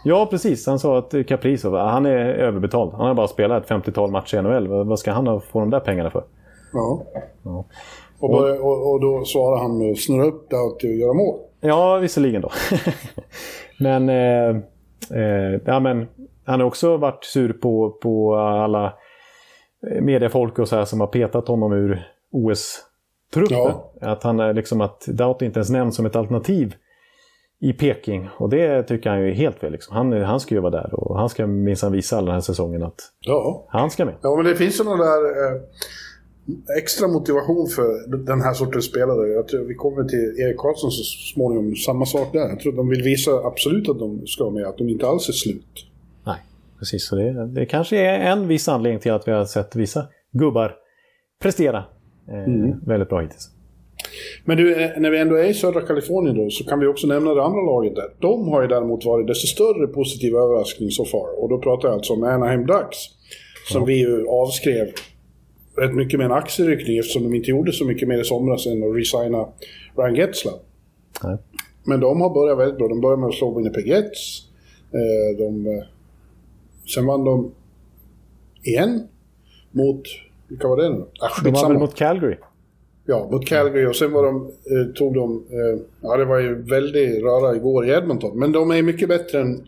[0.04, 0.68] ja, precis.
[0.68, 2.92] Han sa att eh, Kaprizov, han är överbetald.
[2.94, 4.68] Han har bara spelat ett 50-tal matcher i NHL.
[4.68, 6.24] Vad, ska han ha- få de där pengarna för?
[6.74, 7.04] Ja.
[7.44, 7.66] Ja.
[8.20, 11.40] Och, började, och, och då svarade han med snurra upp det och göra mål.
[11.64, 12.52] Ja, visserligen då.
[13.80, 14.50] men, eh,
[15.20, 16.08] eh, ja, men
[16.46, 18.94] han har också varit sur på, på alla
[19.92, 23.58] eh, mediefolk och så här som har petat honom ur OS-truppen.
[23.58, 23.92] Ja.
[24.02, 26.76] Att han är liksom att Doughty inte ens nämns som ett alternativ
[27.60, 28.30] i Peking.
[28.38, 29.72] Och det tycker han ju är helt fel.
[29.72, 29.96] Liksom.
[29.96, 32.84] Han, han ska ju vara där och han ska minsann visa alla den här säsongen
[32.84, 33.68] att Ja.
[33.70, 34.16] han ska med.
[34.22, 35.62] Ja, men det finns någon där eh,
[36.78, 39.28] extra motivation för den här sortens spelare.
[39.28, 41.04] Jag tror vi kommer till Erik Karlsson så
[41.34, 42.50] småningom, samma sak där.
[42.50, 45.34] Jag tror de vill visa absolut att de ska med, att de inte alls är
[45.34, 45.86] slut.
[46.26, 46.38] Nej,
[46.80, 47.08] precis.
[47.08, 50.76] Så det, det kanske är en viss anledning till att vi har sett vissa gubbar
[51.42, 51.78] prestera
[52.28, 53.50] eh, väldigt bra hittills.
[54.46, 57.08] Men du, eh, när vi ändå är i södra Kalifornien då, så kan vi också
[57.08, 58.10] nämna det andra laget där.
[58.20, 61.44] De har ju däremot varit desto större positiv överraskning så far.
[61.44, 62.98] Och då pratar jag alltså om Anaheim Ducks.
[63.72, 64.88] Som vi ju avskrev
[65.78, 68.84] rätt mycket med en axelryckning eftersom de inte gjorde så mycket mer i somras än
[68.90, 69.48] att resigna
[69.98, 70.60] Ryan Getzlav.
[71.24, 71.38] Nej.
[71.84, 72.88] Men de har börjat väldigt bra.
[72.88, 74.42] De började med att slå Winnipeg Jets.
[74.92, 75.84] Eh, de, eh,
[76.96, 77.52] sen vann de
[78.64, 79.08] igen
[79.72, 80.02] mot...
[80.48, 81.06] Vilka var det nu?
[81.20, 81.70] Ah, De skitsamma.
[81.70, 82.36] väl mot Calgary?
[83.06, 85.44] Ja, mot Calgary och sen var de, eh, tog de...
[85.50, 88.40] Eh, ja, det var ju väldigt röra igår i Edmonton.
[88.40, 89.68] Men de är mycket bättre än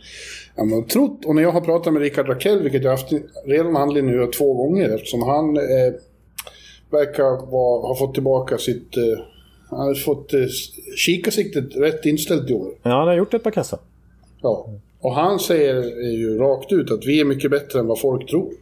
[0.58, 1.26] än man trott.
[1.26, 3.14] Och när jag har pratat med Rickard Rakell, vilket jag haft
[3.46, 5.94] redan anledning nu två gånger, eftersom han eh,
[6.90, 8.98] verkar vara, ha fått tillbaka sitt...
[8.98, 9.04] Eh,
[9.70, 10.40] han har fått eh,
[10.96, 12.72] kikarsiktet rätt inställt i år.
[12.84, 13.80] Ja, han har gjort ett par kassar.
[14.42, 14.70] Ja.
[15.00, 18.54] Och han säger ju rakt ut att vi är mycket bättre än vad folk tror.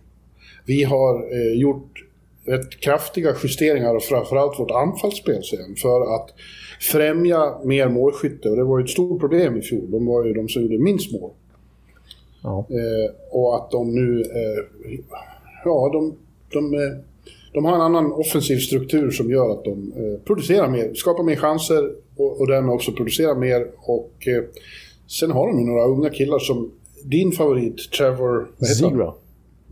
[0.66, 2.04] Vi har eh, gjort
[2.46, 6.30] rätt kraftiga justeringar och framförallt vårt anfallsspel sen för att
[6.80, 8.50] främja mer målskytte.
[8.50, 9.92] Och det var ju ett stort problem i fjol.
[9.92, 11.32] De var ju de som gjorde minst mål.
[12.44, 12.66] Ja.
[12.70, 14.22] Eh, och att de nu...
[14.22, 15.00] Eh,
[15.66, 16.16] ja, de,
[16.54, 16.98] de, eh,
[17.54, 19.94] de har en annan offensiv struktur som gör att de
[20.26, 23.68] producerar mer, skapar mer chanser och, och därmed också producerar mer.
[23.78, 24.28] Och
[25.08, 26.72] sen har de ju några unga killar som...
[27.06, 28.48] Din favorit, Trevor...
[28.66, 29.14] Zigra.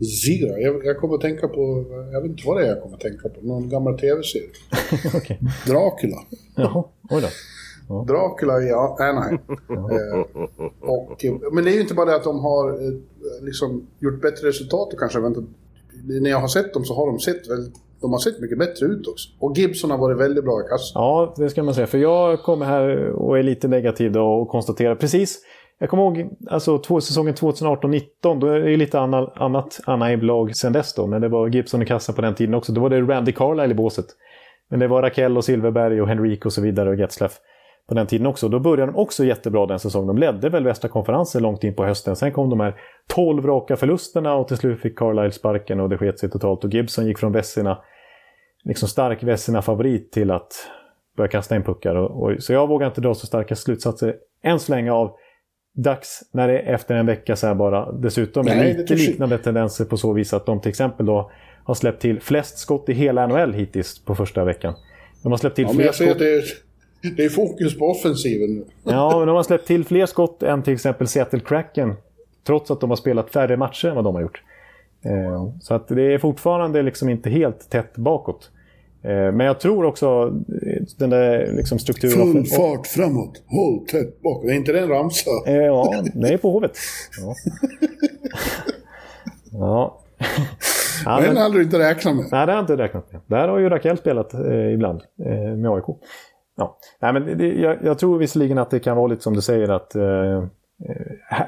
[0.04, 0.60] Zira.
[0.60, 3.02] Jag, jag kommer att tänka på, jag vet inte vad det är jag kommer att
[3.02, 4.48] tänka på, någon gammal tv-serie.
[5.16, 5.36] okay.
[5.66, 6.16] Dracula.
[6.56, 7.28] Jaha, oj då.
[7.88, 9.38] Dracula i Anaheim.
[9.68, 10.20] eh,
[10.80, 12.92] och, men det är ju inte bara det att de har eh,
[13.42, 15.44] liksom, gjort bättre resultat och kanske väntat.
[16.22, 18.86] När jag har sett dem så har de sett väldigt de har sett mycket bättre
[18.86, 19.28] ut också.
[19.38, 21.02] Och Gibson har varit väldigt bra i kassan.
[21.02, 21.86] Ja, det ska man säga.
[21.86, 25.40] För jag kommer här och är lite negativ då och konstaterar precis
[25.82, 30.72] jag kommer ihåg alltså, två, säsongen 2018-19, då är det lite annat, annat Anaheim-lag sen
[30.72, 31.06] dess då.
[31.06, 32.72] Men det var Gibson i kassan på den tiden också.
[32.72, 34.06] Då var det Randy Carlisle i båset.
[34.68, 37.32] Men det var Rakell och Silverberg och Henrik och så vidare och Getzlaff
[37.88, 38.48] på den tiden också.
[38.48, 40.06] Då började de också jättebra den säsongen.
[40.06, 42.16] De ledde väl västra konferensen långt in på hösten.
[42.16, 42.74] Sen kom de här
[43.08, 46.64] 12 raka förlusterna och till slut fick Carlisle sparken och det sket sig totalt.
[46.64, 47.78] Och Gibson gick från Vessina,
[48.64, 50.52] liksom stark Vessina-favorit till att
[51.16, 51.94] börja kasta in puckar.
[51.94, 55.16] Och, och, så jag vågar inte dra så starka slutsatser än så länge av
[55.74, 57.92] dags när det är efter en vecka så här bara.
[57.92, 61.30] Dessutom är lite liknande tendenser på så vis att de till exempel då
[61.64, 64.74] har släppt till flest skott i hela NHL hittills på första veckan.
[65.22, 66.18] De har släppt till ja, fler skott.
[67.16, 68.64] Det är, fokus på offensiven nu.
[68.84, 71.94] Ja, men de har släppt till fler skott än till exempel Seattle Kraken.
[72.46, 74.42] Trots att de har spelat färre matcher än vad de har gjort.
[75.04, 78.50] Eh, så att det är fortfarande liksom inte helt tätt bakåt.
[79.02, 80.34] Eh, men jag tror också
[80.66, 82.32] eh, den där liksom strukturen...
[82.32, 84.50] Full fart framåt, håll tätt bakåt.
[84.50, 85.30] Är inte det en ramsa?
[85.46, 86.76] Ja, det är på Hovet.
[87.20, 87.34] Ja.
[89.52, 90.00] ja.
[91.04, 92.26] ja Den hade du inte räknat med.
[92.32, 93.20] Nej, det har jag inte räknat med.
[93.26, 95.84] Där har ju Rakell spelat eh, ibland eh, med AIK.
[96.56, 96.78] Ja.
[97.00, 99.68] Nej, men det, jag, jag, tror visserligen att det kan vara lite som du säger
[99.68, 100.44] att eh,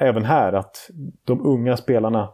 [0.00, 0.90] även här att
[1.24, 2.28] de unga spelarna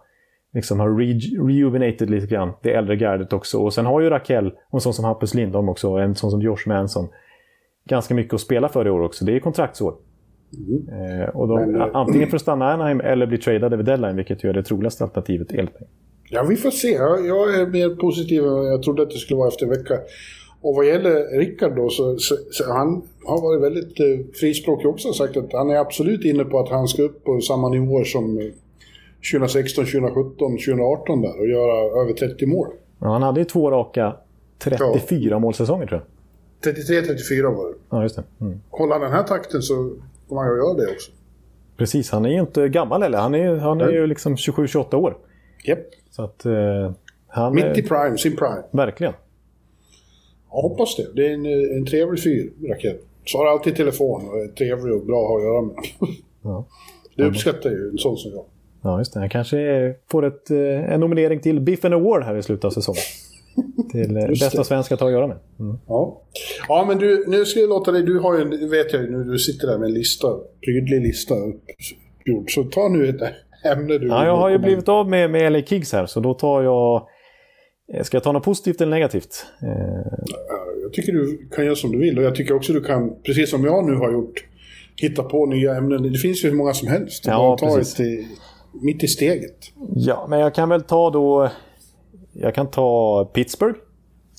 [0.54, 1.12] liksom har re
[1.48, 3.58] rejuvenated lite grann, det äldre gardet också.
[3.58, 6.30] Och sen har ju Rakell, och en sån som Hampus Lindholm också, och en sån
[6.30, 7.08] som Josh Manson,
[7.88, 9.24] ganska mycket att spela för i år också.
[9.24, 9.94] Det är kontraktsår.
[10.52, 11.20] Mm.
[11.20, 14.16] Eh, och de, Men, eh, antingen för att stanna Anaheim eller bli tradade vid deadline,
[14.16, 15.88] vilket ju är det troligaste alternativet enligt mig.
[16.30, 16.88] Ja, vi får se.
[16.88, 19.94] Jag, jag är mer positiv än jag trodde att det skulle vara efter en vecka.
[20.62, 25.08] Och vad gäller Rickard då, så, så, så, han har varit väldigt eh, frispråkig också
[25.08, 28.04] och sagt att han är absolut inne på att han ska upp på samma nivåer
[28.04, 28.44] som eh,
[29.32, 32.68] 2016, 2017, 2018 där och göra över 30 mål.
[33.00, 34.16] Ja, han hade ju två raka
[34.58, 35.38] 34 ja.
[35.38, 36.00] målsäsonger tror
[36.62, 36.74] jag.
[36.74, 37.74] 33-34 var det.
[37.90, 38.22] Ja, just det.
[38.40, 38.60] Mm.
[38.70, 39.90] Håller han den här takten så
[40.28, 41.12] kommer han ju göra det också.
[41.76, 43.18] Precis, han är ju inte gammal heller.
[43.18, 45.16] Han är, han är ju liksom 27-28 år.
[45.64, 45.78] Japp.
[46.10, 46.92] Så att, eh,
[47.26, 48.62] han Mitt i prime, sin prime.
[48.70, 49.12] Verkligen.
[50.52, 51.06] Jag hoppas det.
[51.14, 53.00] Det är en, en trevlig fyr, raket.
[53.26, 55.74] Svarar alltid i telefon och är trevlig och bra att göra med.
[56.42, 56.66] Ja.
[57.16, 58.44] Det uppskattar ju en sån som jag.
[58.82, 59.20] Ja, just det.
[59.20, 63.02] Han kanske får ett, eh, en nominering till Biffen Award här i slutet av säsongen.
[63.92, 65.36] till eh, bästa svenska att ha att göra med.
[65.60, 65.78] Mm.
[65.86, 66.22] Ja.
[66.68, 68.02] ja, men du, nu ska jag låta dig...
[68.02, 70.28] Du har ju, vet jag ju nu, du sitter där med en lista,
[70.64, 72.50] prydlig lista uppgjord.
[72.54, 73.22] Så ta nu ett
[73.64, 74.06] ämne du...
[74.06, 77.08] Ja, jag har ju blivit av med, med LA Kings här, så då tar jag...
[77.94, 79.46] Eh, ska jag ta något positivt eller negativt?
[80.82, 83.50] Jag tycker du kan göra som du vill och jag tycker också du kan, precis
[83.50, 84.44] som jag nu har gjort,
[84.96, 86.02] hitta på nya ämnen.
[86.02, 87.26] Det finns ju hur många som helst.
[87.26, 88.00] Ja, ta precis.
[88.00, 88.26] ett
[88.82, 89.56] mitt i steget.
[89.94, 91.50] Ja, men jag kan väl ta då...
[92.32, 93.78] Jag kan ta Pittsburgh.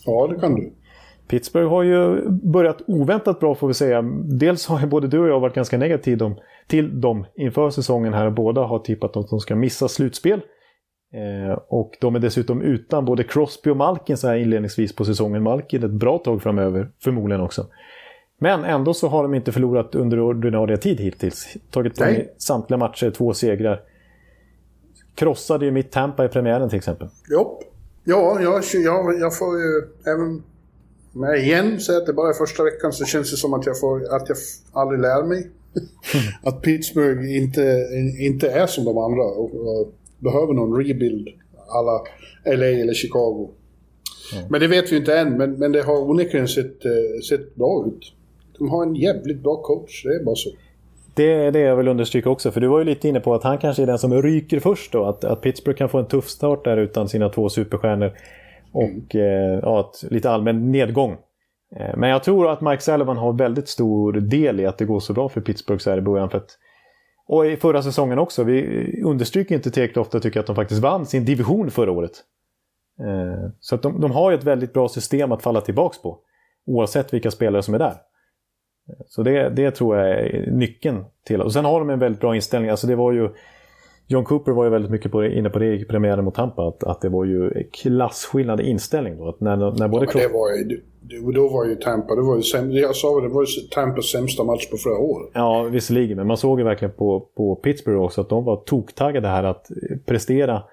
[0.06, 0.74] Ja, det kan du.
[1.28, 4.02] Pittsburgh har ju börjat oväntat bra får vi säga.
[4.40, 6.36] Dels har både du och jag varit ganska negativa
[6.68, 8.30] till dem inför säsongen här.
[8.30, 10.42] Båda har tippat att de ska missa slutspel.
[11.14, 15.44] Eh, och de är dessutom utan både Crosby och Malkin så här inledningsvis på säsongen.
[15.44, 17.68] Malkin ett bra tag framöver, förmodligen också.
[18.38, 21.58] Men ändå så har de inte förlorat under ordinarie tid hittills.
[21.72, 23.82] Tagit poäng samtliga matcher, två segrar
[25.16, 27.08] krossade ju mitt Tampa i premiären till exempel.
[27.30, 27.62] Jo.
[28.04, 30.44] Ja, jag, jag, jag får ju även
[31.12, 33.80] med igen säga att det bara är första veckan så känns det som att jag,
[33.80, 34.38] får, att jag
[34.74, 35.50] aldrig lär mig.
[36.44, 37.88] att Pittsburgh inte,
[38.20, 41.28] inte är som de andra och, och behöver någon rebuild
[41.68, 42.02] alla
[42.58, 43.50] LA eller Chicago.
[44.34, 44.46] Mm.
[44.50, 46.92] Men det vet vi inte än, men, men det har onekligen sett, eh,
[47.30, 48.14] sett bra ut.
[48.60, 50.50] De har en jävligt bra coach, det är bara så.
[51.14, 53.44] Det är det jag vill understryka också, för du var ju lite inne på att
[53.44, 55.06] han kanske är den som ryker först då.
[55.06, 58.12] Att, att Pittsburgh kan få en tuff start där utan sina två superstjärnor.
[58.72, 59.54] Och mm.
[59.54, 61.12] eh, ja, ett, lite allmän nedgång.
[61.76, 65.00] Eh, men jag tror att Mike Sullivan har väldigt stor del i att det går
[65.00, 66.30] så bra för Pittsburgh så här i början.
[66.30, 66.58] För att,
[67.26, 68.44] och i förra säsongen också.
[68.44, 72.12] Vi understryker inte tillräckligt ofta tycker jag att de faktiskt vann sin division förra året.
[73.00, 76.20] Eh, så att de, de har ju ett väldigt bra system att falla tillbaka på.
[76.66, 77.96] Oavsett vilka spelare som är där.
[78.90, 81.42] Eh, så det, det tror jag är nyckeln till.
[81.42, 82.72] Och sen har de en väldigt bra inställning.
[82.72, 83.30] Alltså det var ju...
[84.08, 86.84] John Cooper var ju väldigt mycket på, inne på det i premiären mot Tampa, att,
[86.84, 89.30] att det var ju klassskillnad i inställning då.
[89.30, 90.82] Att när, när både ja, det var ju,
[91.34, 94.06] då var ju Tampa, det var ju, säm, jag sa det, det var ju Tampas
[94.06, 95.32] sämsta match på flera år.
[95.34, 99.28] Ja, visserligen, men man såg ju verkligen på, på Pittsburgh också att de var toktaggade
[99.28, 99.68] här att
[100.06, 100.64] prestera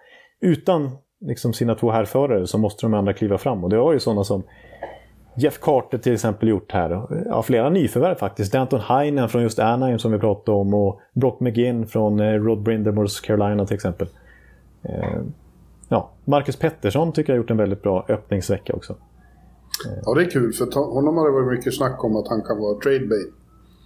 [0.41, 3.64] utan liksom sina två härförare så måste de andra kliva fram.
[3.64, 4.43] Och det var ju sådana som
[5.38, 7.07] Jeff Carter till exempel gjort här.
[7.27, 8.53] Ja, flera nyförvärv faktiskt.
[8.53, 12.62] Danton Heinen från just Anaheim som vi pratade om och Brock McGinn från eh, Rod
[12.62, 14.09] Brindamores Carolina till exempel.
[14.83, 15.20] Eh,
[15.88, 18.96] ja, Marcus Pettersson tycker jag har gjort en väldigt bra öppningsvecka också.
[20.05, 22.59] Ja, det är kul för honom har det varit mycket snack om att han kan
[22.59, 23.33] vara trade bait.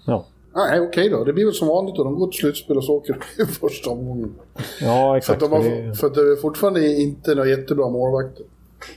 [0.07, 0.25] Ja.
[0.55, 1.25] Nej, okej okay då.
[1.25, 2.05] Det blir väl som vanligt då.
[2.05, 4.35] De går till slutspel och så åker de i första omgången.
[4.81, 5.39] Ja, exakt.
[5.39, 8.47] För att, de har, för att det är fortfarande inte några jättebra målvakter.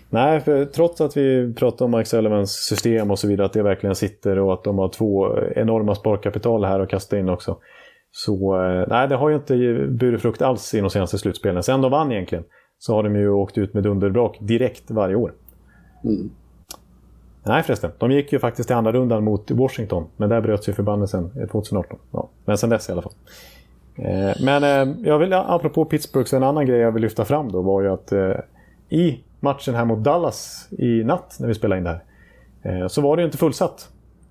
[0.09, 3.63] Nej, för trots att vi pratar om Mike Sullivans system och så vidare, att det
[3.63, 7.57] verkligen sitter och att de har två enorma sparkapital här att kasta in också.
[8.11, 9.55] Så eh, nej, det har ju inte
[9.89, 11.63] burit frukt alls i de senaste slutspelen.
[11.63, 12.43] Sen de vann egentligen,
[12.79, 15.33] så har de ju åkt ut med underbrak direkt varje år.
[16.03, 16.29] Mm.
[17.43, 20.05] Nej förresten, de gick ju faktiskt till andra rundan mot Washington.
[20.17, 21.99] Men där bröts ju förbannelsen 2018.
[22.11, 23.13] Ja, men sen dess i alla fall.
[23.95, 27.51] Eh, men eh, jag vill, apropå Pittsburgh, så en annan grej jag vill lyfta fram
[27.51, 28.13] då var ju att
[28.89, 32.01] i matchen här mot Dallas i natt när vi spelade in det
[32.63, 32.87] här.
[32.87, 33.89] Så var det ju inte fullsatt.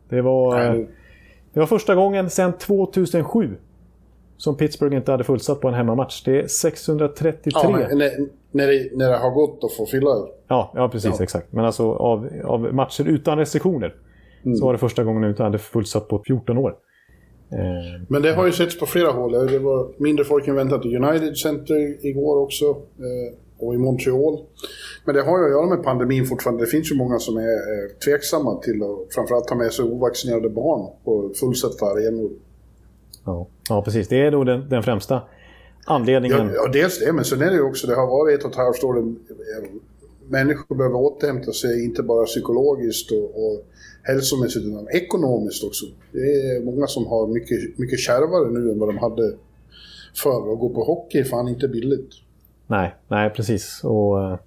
[0.09, 0.75] Det var,
[1.53, 3.57] det var första gången sedan 2007
[4.37, 6.23] som Pittsburgh inte hade fullsatt på en hemmamatch.
[6.25, 7.53] Det är 633.
[7.55, 8.11] Ja, när,
[8.51, 10.11] när, det, när det har gått att få fylla
[10.49, 11.15] Ja, ja precis.
[11.19, 11.23] Ja.
[11.23, 11.53] Exakt.
[11.53, 13.95] Men alltså av, av matcher utan restriktioner
[14.45, 14.57] mm.
[14.57, 16.77] så var det första gången inte hade fullsatt på 14 år.
[17.53, 19.33] Eh, Men det har ju setts på flera håll.
[19.33, 22.77] Det var mindre folk än väntat i United Center igår också.
[23.59, 24.45] Eh, och i Montreal.
[25.05, 26.63] Men det har ju att göra med pandemin fortfarande.
[26.63, 30.91] Det finns ju många som är tveksamma till att framförallt ta med sig ovaccinerade barn
[31.05, 32.31] på fullsatta arenor.
[33.25, 33.47] Ja.
[33.69, 34.09] ja, precis.
[34.09, 35.23] Det är nog den, den främsta
[35.87, 36.47] anledningen.
[36.47, 38.51] Ja, ja, dels det, men sen är det ju också, det har varit ett och
[38.51, 39.15] ett halvt år,
[40.29, 43.65] människor behöver återhämta sig, inte bara psykologiskt och, och
[44.03, 45.87] hälsomässigt, utan ekonomiskt också.
[46.13, 49.35] Det är många som har mycket, mycket kärvare nu än vad de hade
[50.23, 50.53] förr.
[50.53, 52.11] Att gå på hockey är fan inte billigt.
[52.67, 53.85] Nej, nej precis.
[53.85, 54.39] Och,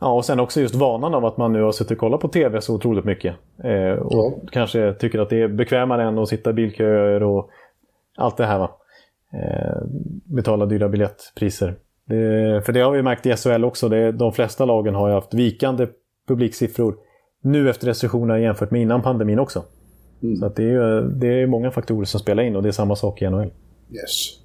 [0.00, 2.28] ja, och sen också just vanan av att man nu har suttit och kollat på
[2.28, 3.34] TV så otroligt mycket.
[3.64, 4.48] Eh, och ja.
[4.52, 7.50] kanske tycker att det är bekvämare än att sitta i bilköer och
[8.16, 8.58] allt det här.
[8.58, 8.70] Va?
[9.32, 9.82] Eh,
[10.24, 11.74] betala dyra biljettpriser.
[12.04, 13.88] Det, för det har vi märkt i SHL också.
[13.88, 15.86] Det, de flesta lagen har ju haft vikande
[16.28, 16.96] publiksiffror
[17.42, 19.64] nu efter restriktionerna jämfört med innan pandemin också.
[20.22, 20.36] Mm.
[20.36, 23.22] Så det, är, det är många faktorer som spelar in och det är samma sak
[23.22, 23.50] i NHL.
[23.90, 24.43] Yes.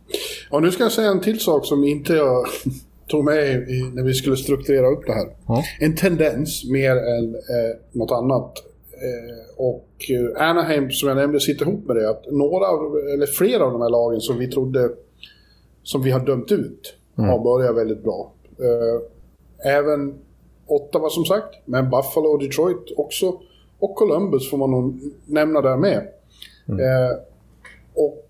[0.49, 2.45] Och nu ska jag säga en till sak som inte jag
[3.07, 5.25] tog med i, när vi skulle strukturera upp det här.
[5.25, 5.61] Mm.
[5.79, 8.57] En tendens mer än eh, något annat.
[8.93, 12.09] Eh, och eh, Anaheim, som jag nämnde, sitter ihop med det.
[12.09, 12.67] Att några,
[13.13, 14.89] eller flera av de här lagen som vi trodde,
[15.83, 17.29] som vi har dömt ut, mm.
[17.29, 18.33] har börjat väldigt bra.
[18.59, 20.19] Eh, även
[20.67, 23.39] Ottawa som sagt, men Buffalo och Detroit också.
[23.79, 26.07] Och Columbus får man nog nämna där med.
[26.67, 26.79] Mm.
[26.79, 27.17] Eh,
[27.93, 28.25] och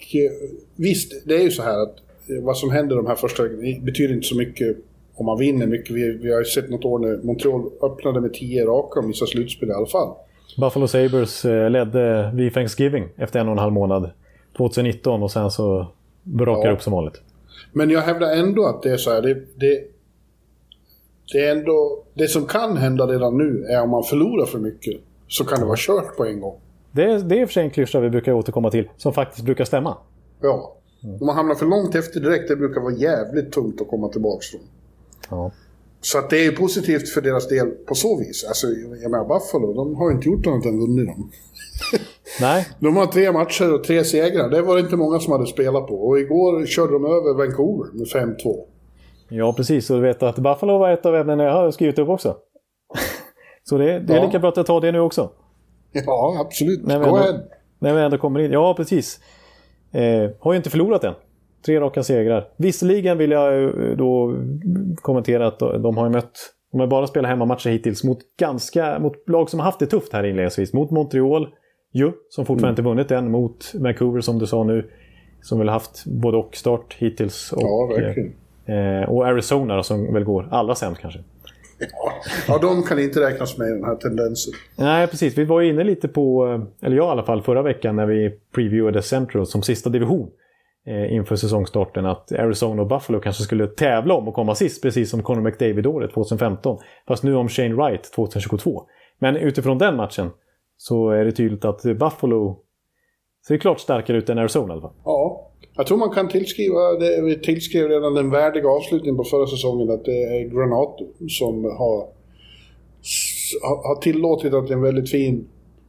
[0.76, 1.96] visst, det är ju så här att
[2.42, 3.44] vad som händer de här första
[3.82, 4.78] betyder inte så mycket
[5.16, 5.96] om man vinner mycket.
[5.96, 9.32] Vi, vi har ju sett något år när Montreal öppnade med 10 raka och missade
[9.32, 10.16] slutspel i alla fall.
[10.58, 14.12] Buffalo Sabres eh, ledde vid Thanksgiving efter en och en halv månad
[14.58, 15.88] 2019 och sen så
[16.24, 16.74] brakar det ja.
[16.74, 17.22] upp som vanligt.
[17.72, 19.22] Men jag hävdar ändå att det är så här.
[19.22, 19.84] Det, det,
[21.34, 25.02] det, är ändå, det som kan hända redan nu är om man förlorar för mycket
[25.28, 26.60] så kan det vara kört på en gång.
[26.92, 29.66] Det, är, det är för sig en klyscha vi brukar återkomma till som faktiskt brukar
[29.66, 29.98] stämma.
[30.42, 30.76] Ja.
[31.04, 34.42] Om man hamnar för långt efter direkt, det brukar vara jävligt tungt att komma tillbaka
[34.52, 34.62] från.
[35.30, 35.52] Ja.
[36.02, 38.46] Så att det är positivt för deras del på så vis.
[38.48, 38.68] Alltså,
[39.02, 41.32] jag menar Buffalo, de har inte gjort annat än vunnit dem.
[42.42, 42.68] Nej.
[42.80, 44.50] De har tre matcher och tre segrar.
[44.50, 45.96] Det var det inte många som hade spelat på.
[45.96, 48.60] Och igår körde de över Vancouver med 5-2.
[49.30, 49.90] Ja, precis.
[49.90, 52.38] Och du vet att Buffalo var ett av ämnena jag har skrivit upp också.
[53.64, 54.26] så det, det är ja.
[54.26, 55.32] lika bra att jag tar det nu också.
[55.92, 56.86] Ja, absolut.
[56.86, 57.42] När vi ändå,
[57.80, 58.52] när vi ändå kommer in.
[58.52, 59.20] Ja, precis.
[59.92, 61.14] Eh, har ju inte förlorat än.
[61.66, 62.48] Tre raka segrar.
[62.58, 64.36] Visserligen vill jag eh, då
[64.96, 69.50] kommentera att de har mött de har bara spelat hemmamatcher hittills mot ganska mot lag
[69.50, 70.74] som har haft det tufft här inledningsvis.
[70.74, 71.48] Mot Montreal,
[71.92, 72.98] ju, som fortfarande mm.
[72.98, 73.32] inte vunnit än.
[73.32, 74.90] Mot Vancouver som du sa nu.
[75.42, 77.52] Som väl haft både och start hittills.
[77.52, 78.34] Och, ja, verkligen.
[78.66, 81.20] Eh, och Arizona som väl går allra sämst kanske.
[81.80, 82.14] Ja.
[82.48, 84.54] ja, de kan inte räknas med i den här tendensen.
[84.76, 85.38] Nej, precis.
[85.38, 86.46] Vi var inne lite på,
[86.82, 90.30] eller jag i alla fall, förra veckan när vi previewade Central som sista division.
[90.88, 95.10] eh, inför säsongstarten att Arizona och Buffalo kanske skulle tävla om att komma sist, precis
[95.10, 96.78] som Conor McDavid-året 2015.
[97.08, 98.84] Fast nu om Shane Wright 2022.
[99.20, 100.30] Men utifrån den matchen
[100.78, 102.60] så är det tydligt att Buffalo
[103.48, 104.94] ser klart starkare ut än Arizona i alla fall.
[105.06, 109.48] Ja, jag tror man kan tillskriva, det, vi tillskrev redan den värdiga avslutningen på förra
[109.48, 112.08] säsongen, att det är Granato som har,
[113.62, 115.48] har tillåtit att en väldigt fin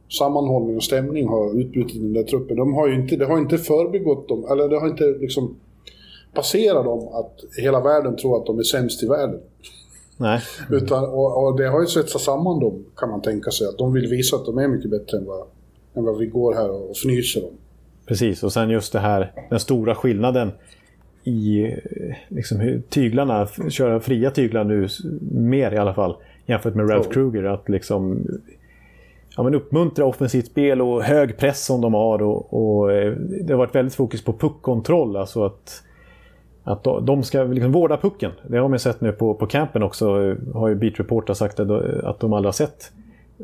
[0.09, 2.57] sammanhållning och stämning har utbrutit i den där truppen.
[2.57, 5.55] De har ju inte, det har inte förbigått dem, eller det har inte liksom
[6.33, 9.39] passerat dem att hela världen tror att de är sämst i världen.
[10.17, 10.41] Nej.
[10.69, 13.67] Utan, och, och det har ju svetsat samman dem, kan man tänka sig.
[13.67, 15.47] Att de vill visa att de är mycket bättre än vad,
[15.93, 17.53] än vad vi går här och fnyser om.
[18.11, 20.51] Precis, och sen just det här, den stora skillnaden
[21.23, 21.75] i
[22.27, 24.87] liksom, tyglarna, köra fria tyglar nu
[25.31, 27.13] mer i alla fall, jämfört med Ralph oh.
[27.13, 27.43] Kruger.
[27.43, 28.27] Att liksom
[29.37, 32.21] ja, men uppmuntra offensivt spel och hög press som de har.
[32.21, 35.83] Och, och eh, det har varit väldigt fokus på puckkontroll, alltså att
[36.63, 38.31] att de ska liksom vårda pucken.
[38.47, 40.35] Det har man sett nu på, på campen också.
[40.53, 42.91] Har ju Beat sagt att de aldrig har sett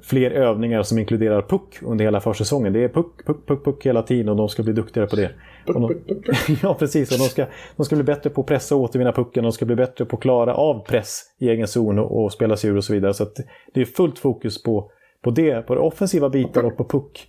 [0.04, 2.74] fler övningar som inkluderar puck under hela försäsongen.
[2.74, 5.30] Det är puck, puck, puck, puck hela tiden och de ska bli duktigare på det.
[5.66, 7.12] Puck, de, puck, puck, ja, precis.
[7.12, 7.46] Och de ska,
[7.76, 9.44] de ska bli bättre på att pressa och återvinna pucken.
[9.44, 12.58] De ska bli bättre på att klara av press i egen zon och, och spela
[12.58, 13.14] sig ur och så vidare.
[13.14, 13.28] Så
[13.74, 14.92] det är fullt fokus på,
[15.22, 17.28] på det, på det offensiva biten och på puck,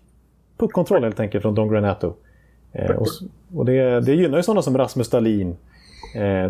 [0.59, 2.15] puckkontroll helt enkelt från Don Granato.
[2.73, 3.07] Eh, och,
[3.55, 5.57] och det, det gynnar ju sådana som Rasmus Dahlin,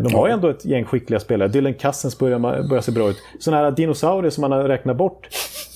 [0.03, 1.47] de har ju ändå ett gäng skickliga spelare.
[1.47, 2.39] Dylan Cousins börjar,
[2.69, 3.17] börjar se bra ut.
[3.39, 5.27] Sådana här dinosaurier som man har räknat bort.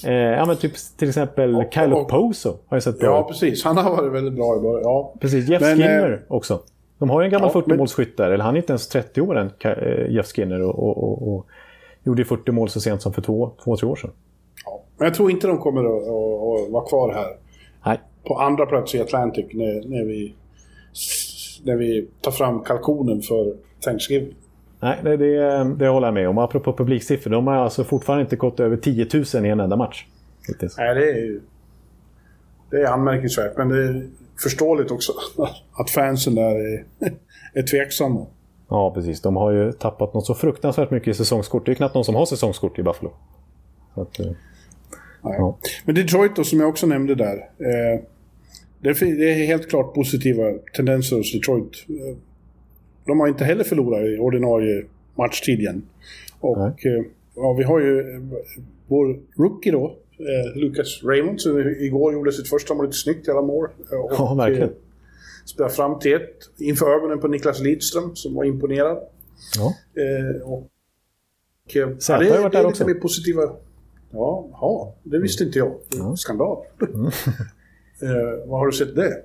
[0.05, 3.27] Eh, ja, men typ till exempel och, Kyle och, Poso har jag sett bra Ja,
[3.27, 3.63] precis.
[3.63, 4.81] Han har varit väldigt bra i början.
[4.83, 5.13] Ja.
[5.19, 5.49] Precis.
[5.49, 6.59] Jeff men, Skinner eh, också.
[6.99, 8.31] De har ju en gammal ja, 40-målsskytt där.
[8.31, 10.61] Eller han är inte ens 30 år än, eh, Jeff Skinner.
[10.61, 11.45] Och, och, och,
[12.03, 14.11] gjorde 40 mål så sent som för två, två tre år sedan.
[14.65, 14.81] Ja.
[14.97, 17.27] Men jag tror inte de kommer att, att, att vara kvar här.
[17.85, 17.99] Nej.
[18.23, 20.35] På andra plats i Atlantic när, när vi
[21.63, 24.35] när vi tar fram kalkonen för Thanksgiving.
[24.79, 26.37] Nej, det, det, det håller jag med om.
[26.37, 30.05] Apropå publiksiffror, de har alltså fortfarande inte gått över 10 000 i en enda match.
[30.77, 31.39] Nej, det är
[32.69, 34.07] Det är anmärkningsvärt, men det är
[34.43, 35.13] förståeligt också
[35.73, 36.85] att fansen där är,
[37.53, 38.25] är tveksamma.
[38.69, 39.21] Ja, precis.
[39.21, 41.65] De har ju tappat något så fruktansvärt mycket i säsongskort.
[41.65, 43.13] Det är knappt någon som har säsongskort i Buffalo.
[43.93, 44.31] Att, eh,
[45.23, 45.57] ja.
[45.85, 47.35] Men Detroit då, som jag också nämnde där.
[47.57, 48.01] Eh,
[48.79, 50.43] det är helt klart positiva
[50.75, 51.85] tendenser hos Detroit.
[53.05, 54.85] De har inte heller förlorat i ordinarie
[55.15, 55.83] matchtid igen.
[56.39, 57.03] Och eh,
[57.35, 58.21] ja, vi har ju eh,
[58.87, 59.85] vår rookie då,
[60.19, 63.67] eh, Lucas Raymond, som igår gjorde sitt första mål lite snyggt i alla mål.
[64.03, 64.69] Och, ja, verkligen.
[64.69, 64.75] Eh,
[65.45, 68.97] spelade fram till ett inför ögonen på Niklas Lidström som var imponerad.
[69.57, 69.73] Ja.
[70.01, 70.67] Eh, och,
[71.73, 73.41] ja, det, har varit det är lite mer positiva...
[74.11, 75.73] Ja, ja, det visste inte jag.
[75.97, 76.15] Ja.
[76.15, 76.57] Skandal.
[78.01, 78.15] Mm.
[78.17, 79.23] Eh, vad har du sett det?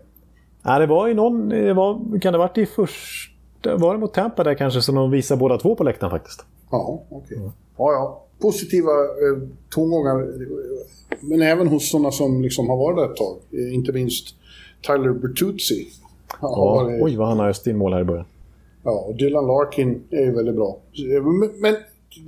[0.62, 4.00] Ja, det var ju någon, det var, kan det ha varit i första, var det
[4.00, 6.44] mot Tampa där kanske som de visade båda två på läktaren faktiskt?
[6.70, 7.18] Ja, okej.
[7.18, 7.38] Okay.
[7.38, 7.50] Mm.
[7.76, 8.24] Ja, ja.
[8.40, 10.26] Positiva eh, tongångar.
[11.20, 13.36] Men även hos sådana som liksom har varit där ett tag.
[13.50, 14.34] Eh, inte minst
[14.86, 15.88] Tyler Bertuzzi.
[16.40, 17.02] Ja, varit...
[17.02, 18.26] Oj, vad han har öst in mål här i början.
[18.82, 20.78] Ja, och Dylan Larkin är ju väldigt bra.
[21.22, 21.74] Men, men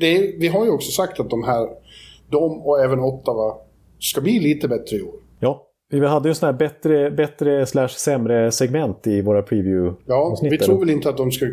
[0.01, 1.69] är, vi har ju också sagt att de här,
[2.31, 3.57] de och även Ottawa,
[3.99, 5.15] ska bli lite bättre i år.
[5.39, 5.67] Ja,
[5.99, 10.59] vi hade ju sådana här bättre, bättre slash sämre segment i våra preview Ja, vi
[10.59, 11.47] tror väl inte att de ska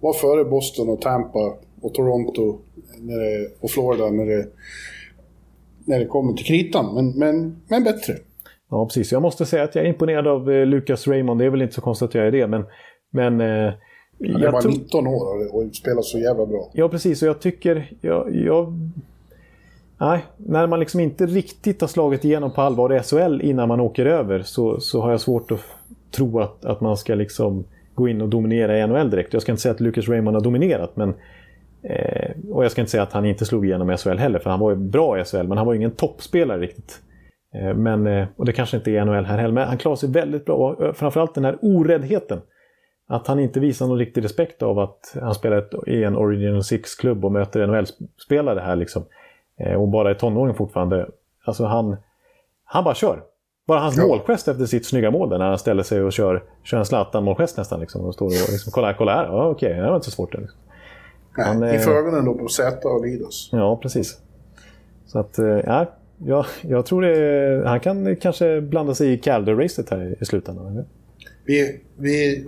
[0.00, 2.58] vara före Boston och Tampa och Toronto
[3.00, 4.46] när det, och Florida när det,
[5.84, 6.94] när det kommer till kritan.
[6.94, 8.14] Men, men, men bättre.
[8.70, 9.12] Ja, precis.
[9.12, 11.40] Jag måste säga att jag är imponerad av eh, Lucas Raymond.
[11.40, 12.64] Det är väl inte så konstigt att jag är det, men...
[13.10, 13.72] men eh,
[14.32, 16.70] han är bara 19 år och spelar så jävla bra.
[16.72, 17.22] Ja, precis.
[17.22, 17.92] Och jag tycker...
[18.00, 18.72] Jag, jag
[20.00, 23.80] Nej, när man liksom inte riktigt har slagit igenom på allvar i SHL innan man
[23.80, 25.60] åker över så, så har jag svårt att
[26.10, 29.32] tro att, att man ska liksom gå in och dominera i NHL direkt.
[29.32, 31.14] Jag ska inte säga att Lucas Raymond har dominerat, men
[31.82, 34.50] eh, och jag ska inte säga att han inte slog igenom i SHL heller, för
[34.50, 37.00] han var ju bra i SHL, men han var ju ingen toppspelare riktigt.
[37.54, 40.10] Eh, men, eh, och det kanske inte är NHL här heller, men han klarar sig
[40.10, 40.56] väldigt bra.
[40.56, 42.40] Och eh, framförallt den här oräddheten.
[43.08, 46.64] Att han inte visar någon riktig respekt av att han spelar ett, i en Original
[46.64, 49.04] Six-klubb och möter NHL-spelare här liksom.
[49.60, 51.08] Eh, och bara är tonåring fortfarande.
[51.44, 51.96] Alltså han,
[52.64, 53.22] han bara kör.
[53.66, 54.06] Bara hans ja.
[54.06, 57.56] målgest efter sitt snygga mål där, när han ställer sig och kör, kör en Zlatan-målgest
[57.56, 57.80] nästan.
[57.80, 60.32] Liksom, och står och liksom, kolla, kolla här, ja, okej, det var inte så svårt.
[60.32, 60.58] Det, liksom.
[61.38, 63.48] Nej, han, I ögonen då på Z och Lidos.
[63.52, 64.18] Ja, precis.
[65.06, 65.86] Så att, eh, ja,
[66.18, 70.84] jag, jag tror det, han kan kanske blanda sig i Calder-racet här i slutändan.
[71.44, 72.46] Vi, vi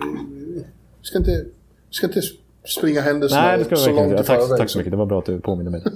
[1.03, 1.45] ska inte,
[1.91, 2.21] ska inte
[2.65, 5.19] springa händelserna Nej, det ska så långt i tack, tack så mycket, det var bra
[5.19, 5.83] att du påminner mig.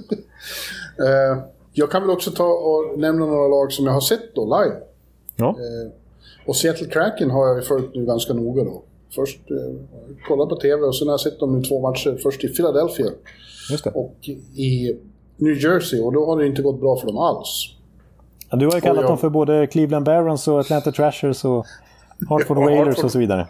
[0.99, 1.43] Eh,
[1.73, 4.75] jag kan väl också ta och nämna några lag som jag har sett då live.
[5.35, 5.49] Ja.
[5.49, 5.91] Eh,
[6.45, 8.81] och Seattle Kraken har jag följt nu ganska noga då.
[9.15, 9.57] Först eh,
[10.27, 12.19] kollade på TV och sen har jag sett dem nu två matcher.
[12.23, 13.11] Först i Philadelphia
[13.93, 14.15] och
[14.55, 14.97] i
[15.37, 17.75] New Jersey och då har det inte gått bra för dem alls.
[18.49, 21.65] Ja, du har ju kallat jag- dem för både Cleveland Barons och Atlanta Trashers och
[22.29, 23.47] Hartford Whalers och så vidare.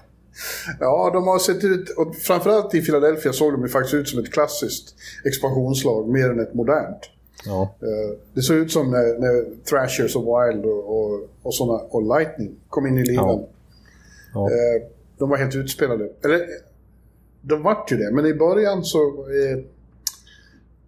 [0.79, 4.19] Ja, de har sett ut, och framförallt i Philadelphia såg de ju faktiskt ut som
[4.19, 7.09] ett klassiskt expansionslag mer än ett modernt.
[7.45, 7.61] Ja.
[7.81, 12.17] Eh, Det såg ut som när, när Thrashers och Wild och, och, och, såna, och
[12.17, 13.25] Lightning kom in i ligan.
[13.27, 13.47] Ja.
[14.33, 14.49] Ja.
[14.49, 14.81] Eh,
[15.17, 16.09] De var helt utspelade.
[16.23, 16.47] Eller,
[17.41, 18.99] de vart ju det, men i början så...
[19.07, 19.63] Eh,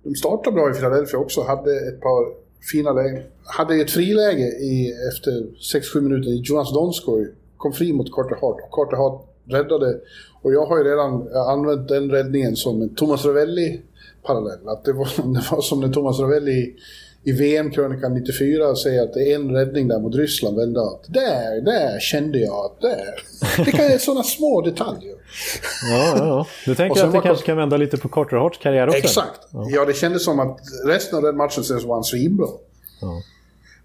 [0.03, 2.33] de startade bra i Philadelphia också, hade ett par
[2.71, 3.23] fina lägen.
[3.43, 5.31] Hade ett friläge i, efter
[5.97, 7.31] 6-7 minuter i Jonas Donskoj.
[7.57, 9.99] Kom fri mot Carter Hart och Carter Hart räddade.
[10.41, 14.67] Och jag har ju redan använt den räddningen som en Thomas Ravelli-parallell.
[14.67, 16.75] Att det var, det var som när Thomas Ravelli
[17.23, 21.61] i, VM-krönikan 94 säger att det är en räddning där mot Ryssland vände att där,
[21.61, 23.23] där kände jag att där.
[23.65, 25.15] Det kan vara sådana små detaljer.
[25.91, 26.47] Ja, ja, ja.
[26.65, 28.97] Du tänker att det kanske kan vända lite på Carter Harts karriär också?
[28.99, 29.39] Exakt.
[29.51, 29.85] Ja.
[29.85, 32.47] det kändes som att resten av den matchen sen så var han svinbra.
[33.01, 33.21] Ja.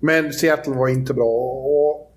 [0.01, 1.27] Men Seattle var inte bra.
[1.27, 2.10] Och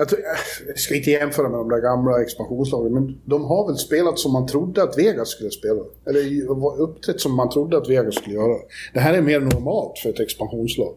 [0.00, 0.20] jag, tror,
[0.68, 4.32] jag ska inte jämföra med de där gamla expansionslagen, men de har väl spelat som
[4.32, 5.80] man trodde att Vegas skulle spela.
[6.06, 8.56] Eller uppträtt som man trodde att Vegas skulle göra.
[8.94, 10.94] Det här är mer normalt för ett expansionslag.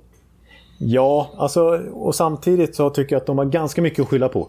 [0.80, 1.62] Ja, alltså,
[1.94, 4.48] och samtidigt så tycker jag att de har ganska mycket att skylla på.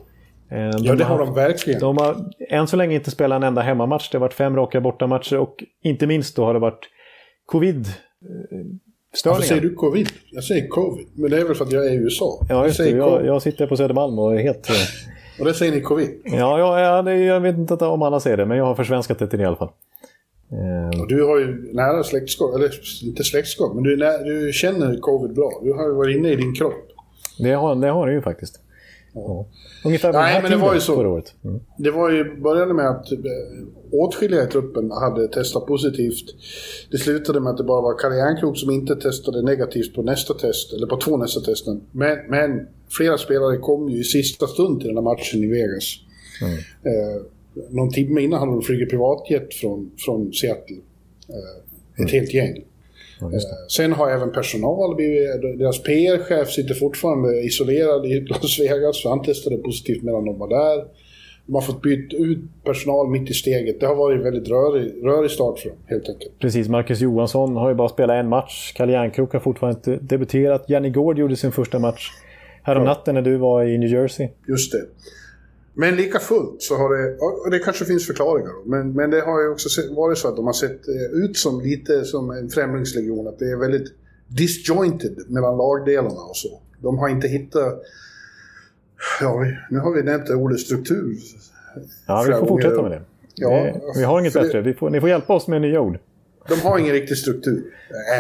[0.51, 1.81] Eh, Ja, det har de verkligen.
[1.81, 2.17] De har
[2.51, 4.11] än så länge inte spelat en enda hemmamatch.
[4.11, 6.89] Det har varit fem raka bortamatcher och inte minst då har det varit
[7.47, 7.87] covid.
[9.27, 9.71] Eh, Varför säger Störningar.
[9.71, 10.09] du covid?
[10.31, 12.39] Jag säger covid, men det är väl för att jag är i USA.
[12.49, 13.27] Ja, jag just säger Jag, covid.
[13.27, 14.71] jag sitter på Södermalm och är helt...
[14.71, 14.75] eh,
[15.41, 16.09] Och det säger ni covid.
[16.25, 19.27] Ja, ja, ja jag vet inte om alla säger det, men jag har försvenskat det
[19.27, 19.71] till det i alla fall.
[20.53, 22.71] Eh, Och du har ju nära släktskap, eller
[23.05, 25.51] inte släktskap, men du, är nä, du känner covid bra.
[25.63, 26.75] Du har ju varit inne i din kropp.
[27.39, 28.61] det, har, det har det ju faktiskt.
[29.15, 29.47] Ja.
[29.85, 30.95] Ungefär vid den Nej, här men det tiden var ju så.
[30.95, 31.35] förra året.
[31.45, 31.61] Mm.
[31.79, 33.19] Det var ju, började med att eh,
[33.93, 36.25] åtskilliga i truppen hade testat positivt.
[36.91, 40.35] Det slutade med att det bara var Kalle Järnkrok som inte testade negativt på nästa
[40.35, 41.81] test, eller på två nästa testen.
[41.93, 45.97] Men, men flera spelare kom ju i sista stund till den här matchen i Vegas.
[46.83, 47.23] Eh,
[47.71, 50.77] någon timme innan hade de flugit privatjet från, från Seattle.
[51.29, 52.65] Eh, ett helt gäng.
[53.69, 59.23] Sen har även personal blivit, deras PR-chef sitter fortfarande isolerad i Las Vegas, så han
[59.23, 60.85] testade positivt medan de var där.
[61.47, 63.81] De har fått byta ut personal mitt i steget.
[63.81, 66.39] Det har varit en väldigt rörig, rörig start för dem, helt enkelt.
[66.39, 68.73] Precis, Marcus Johansson har ju bara spelat en match.
[68.77, 70.65] Kalle Järnkrok har fortfarande inte debuterat.
[70.69, 72.11] Janni Gård gjorde sin första match
[72.63, 74.29] härom natten när du var i New Jersey.
[74.49, 74.79] Just det.
[75.77, 79.43] Men lika fullt så har det, och det kanske finns förklaringar men, men det har
[79.43, 83.29] ju också varit så att de har sett eh, ut som lite som en främlingslegion.
[83.29, 83.93] Att det är väldigt
[84.29, 86.61] disjointed mellan lagdelarna och så.
[86.83, 87.83] De har inte hittat...
[89.21, 91.17] Ja, nu har vi nämnt det ordet struktur.
[92.07, 93.03] Ja, vi får fortsätta med det.
[93.35, 93.63] Ja,
[93.95, 94.61] vi, vi har inget det- bättre.
[94.61, 95.99] Vi får, ni får hjälpa oss med nya ord.
[96.49, 97.65] De har ingen riktig struktur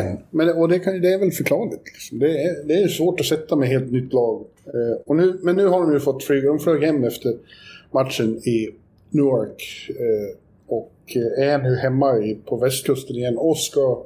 [0.01, 0.19] än.
[0.31, 1.83] Men, och det, kan, det är väl förklarligt.
[1.85, 2.19] Liksom.
[2.19, 4.45] Det, är, det är svårt att sätta med helt nytt lag.
[4.67, 6.49] Eh, och nu, men nu har de ju fått flyga.
[6.49, 7.35] De flög hem efter
[7.91, 8.71] matchen i
[9.11, 9.91] Newark.
[9.91, 10.37] Eh,
[10.67, 14.03] och eh, är nu hemma i, på västkusten igen och ska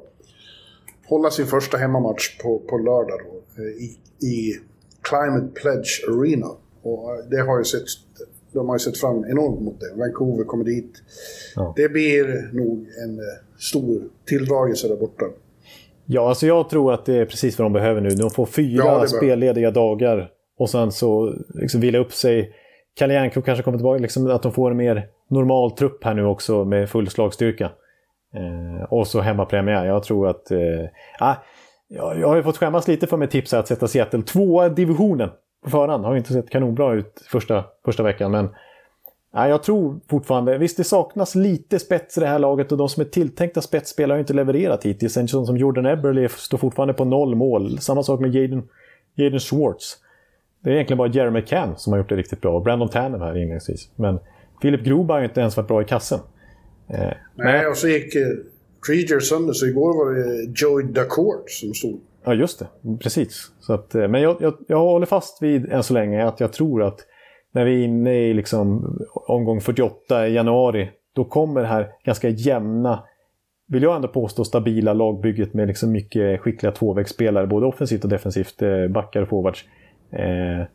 [1.05, 3.97] hålla sin första hemmamatch på, på lördag då, i,
[4.27, 4.59] i
[5.01, 6.47] Climate Pledge Arena.
[6.81, 7.83] Och det har ju sett,
[8.51, 9.99] de har ju sett fram enormt mot det.
[9.99, 10.93] Vancouver kommer dit.
[11.55, 11.73] Ja.
[11.75, 13.19] Det blir nog en
[13.59, 15.25] stor tilldragelse där borta.
[16.05, 18.09] Ja, alltså jag tror att det är precis vad de behöver nu.
[18.09, 22.55] De får fyra Ja, spellediga dagar och sen så liksom vila upp sig.
[22.95, 26.25] Kalianko Järnkrok kanske kommer tillbaka, liksom att de får en mer normal trupp här nu
[26.25, 27.71] också med full slagstyrka.
[28.33, 29.85] Eh, och så hemmapremiär.
[29.85, 30.51] Jag tror att...
[30.51, 30.59] Eh,
[31.19, 31.35] ah,
[31.87, 34.65] jag, jag har ju fått skämmas lite för mitt tips här att sätta Seattle tvåa
[34.65, 35.29] i divisionen
[35.63, 36.05] på förhand.
[36.05, 38.49] Har ju inte sett kanonbra ut första, första veckan, men
[39.31, 42.89] Ja, jag tror fortfarande, visst det saknas lite spets i det här laget och de
[42.89, 45.17] som är tilltänkta spetsspelare har ju inte levererat hittills.
[45.17, 47.79] En sån som Jordan Eberle står fortfarande på noll mål.
[47.79, 48.69] Samma sak med Jaden,
[49.15, 49.97] Jaden Schwartz.
[50.63, 52.55] Det är egentligen bara Jeremy Can som har gjort det riktigt bra.
[52.55, 53.89] Och Brandon Tannen här inledningsvis.
[53.95, 54.19] Men
[54.61, 56.19] Philip Groba har ju inte ens varit bra i kassen.
[56.89, 58.27] Eh, Nej, och så gick eh,
[58.87, 61.99] Krieger sönder, så igår var det Joey Dacourt som stod.
[62.23, 62.97] Ja, just det.
[62.99, 63.51] Precis.
[63.59, 66.53] Så att, eh, men jag, jag, jag håller fast vid än så länge att jag
[66.53, 66.99] tror att
[67.51, 72.29] när vi är inne i liksom omgång 48 i januari, då kommer det här ganska
[72.29, 73.03] jämna,
[73.67, 78.55] vill jag ändå påstå, stabila lagbygget med liksom mycket skickliga tvåvägsspelare, både offensivt och defensivt,
[78.89, 79.65] backar och forwards.
[80.11, 80.65] Eh,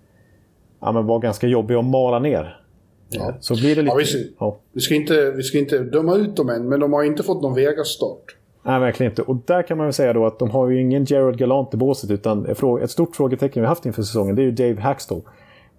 [0.81, 2.61] ja, men var ganska jobbig att mala ner.
[3.09, 3.35] Ja.
[3.41, 3.93] Så blir det lite...
[3.93, 4.27] Ja, vi ser.
[4.39, 4.59] ja.
[4.73, 7.43] Vi ska, inte, vi ska inte döma ut dem än, men de har inte fått
[7.43, 8.37] någon Vegas-start.
[8.63, 9.23] Nej, verkligen inte.
[9.23, 11.77] Och där kan man väl säga då att de har ju ingen Gerard Gallant i
[11.77, 12.47] båset, utan
[12.83, 15.23] ett stort frågetecken vi haft inför säsongen, det är ju Dave Hackstall.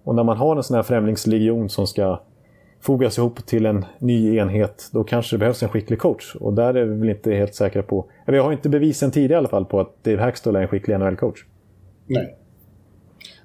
[0.04, 2.20] Och när man har en sån här främlingslegion som ska
[2.80, 6.36] fogas ihop till en ny enhet, då kanske det behövs en skicklig coach.
[6.40, 8.06] Och där är vi väl inte helt säkra på...
[8.26, 10.98] Vi har inte bevisen tidigare i alla fall på att Dave Hackstall är en skicklig
[11.00, 11.44] NHL-coach.
[12.06, 12.36] Nej.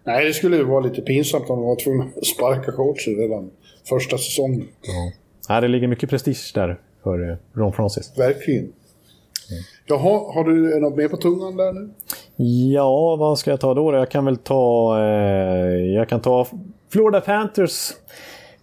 [0.04, 3.52] Nej, det skulle ju vara lite pinsamt om de var tvungna att sparka coachen redan
[3.90, 4.68] första säsongen.
[4.82, 5.12] Ja.
[5.50, 8.14] Nej, det ligger mycket prestige där för eh, Ron Francis.
[8.18, 8.64] Verkligen.
[8.64, 8.74] Mm.
[9.88, 11.90] Jaha, har du något mer på tungan där nu?
[12.74, 13.94] Ja, vad ska jag ta då?
[13.94, 14.98] Jag kan väl ta...
[15.00, 16.48] Eh, jag kan ta
[16.90, 17.92] Florida Panthers.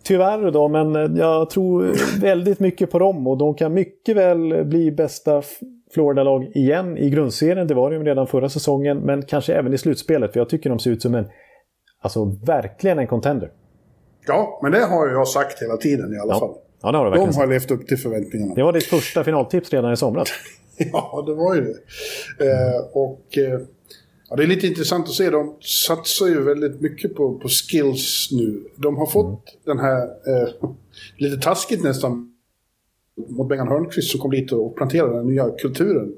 [0.02, 4.90] Tyvärr då, men jag tror väldigt mycket på dem och de kan mycket väl bli
[4.90, 5.42] bästa
[5.98, 7.66] Florida-lag igen i grundserien.
[7.66, 10.32] Det var de redan förra säsongen, men kanske även i slutspelet.
[10.32, 11.26] För jag tycker de ser ut som en,
[12.02, 13.52] alltså verkligen en contender.
[14.26, 16.40] Ja, men det har jag sagt hela tiden i alla ja.
[16.40, 16.54] fall.
[16.82, 18.54] Ja, det har de verkligen har levt upp till förväntningarna.
[18.54, 20.28] Det var ditt första finaltips redan i somras.
[20.92, 21.74] ja, det var ju det.
[22.46, 23.60] Eh, och eh,
[24.30, 25.30] ja, det är lite intressant att se.
[25.30, 28.64] De satsar ju väldigt mycket på, på skills nu.
[28.76, 29.40] De har fått mm.
[29.64, 30.70] den här, eh,
[31.16, 32.32] lite taskigt nästan,
[33.28, 36.12] mot Bengan Hörnqvist som kom dit och planterade den nya kulturen.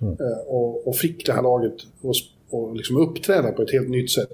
[0.00, 0.12] Mm.
[0.12, 4.30] Eh, och, och, fick det här laget att liksom uppträda på ett helt nytt sätt.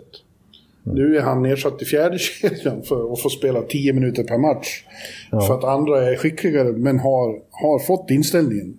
[0.87, 0.99] Mm.
[0.99, 4.85] Nu är han nedsatt i fjärde kedjan för att få spela 10 minuter per match.
[5.31, 5.41] Ja.
[5.41, 8.79] För att andra är skickligare men har, har fått inställningen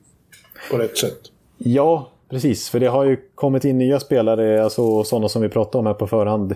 [0.72, 1.20] på rätt sätt.
[1.58, 2.70] Ja, precis.
[2.70, 5.94] För det har ju kommit in nya spelare, alltså sådana som vi pratade om här
[5.94, 6.56] på förhand.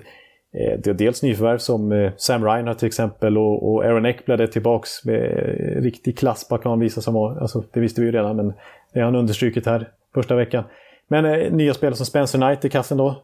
[0.56, 4.48] Eh, det är dels nyförvärv som eh, Sam Reinhardt till exempel och Aaron Ekblad är
[4.48, 7.16] tillbaks med eh, riktig klass kan man visa som.
[7.16, 8.54] Alltså, det visste vi ju redan men
[8.94, 10.64] det har han understrukit här första veckan.
[11.08, 13.22] Men nya spelare som Spencer Knight i kassen då.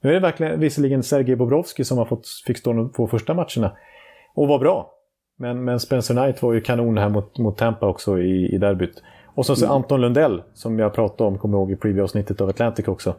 [0.00, 3.34] Nu är det verkligen visserligen Sergej Bobrovski som har fått, fick stå de två första
[3.34, 3.72] matcherna.
[4.34, 4.90] Och var bra.
[5.36, 9.02] Men, men Spencer Knight var ju kanon här mot, mot Tampa också i, i derbyt.
[9.34, 9.76] Och så, så mm.
[9.76, 13.14] Anton Lundell, som jag pratade om, kommer ihåg i preview-avsnittet av Atlantic också.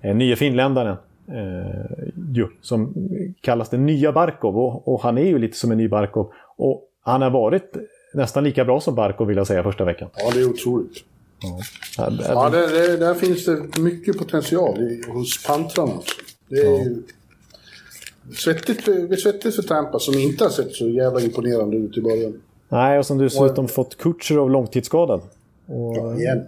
[0.00, 0.96] Eh, nya finländaren.
[1.28, 3.08] Eh, ju, som
[3.40, 4.58] kallas den nya Barkov.
[4.58, 6.32] Och, och, han är ju lite som en ny Barkov.
[6.56, 7.76] Och han har varit
[8.14, 10.08] nästan lika bra som Barkov vill jag säga första veckan.
[10.16, 11.04] Ja, det är otroligt.
[11.96, 16.00] Ja, ja det, det, där finns det mycket potential i, hos pantrarna.
[16.48, 16.84] Det är ja.
[16.84, 17.02] ju
[18.34, 22.00] svettigt, det är svettigt för Tampa som inte har sett så jävla imponerande ut i
[22.00, 22.40] början.
[22.68, 23.70] Nej, och som dessutom och...
[23.70, 25.20] fått Kutjerov långtidsskadad.
[25.66, 25.96] Och...
[25.96, 26.46] Ja, igen.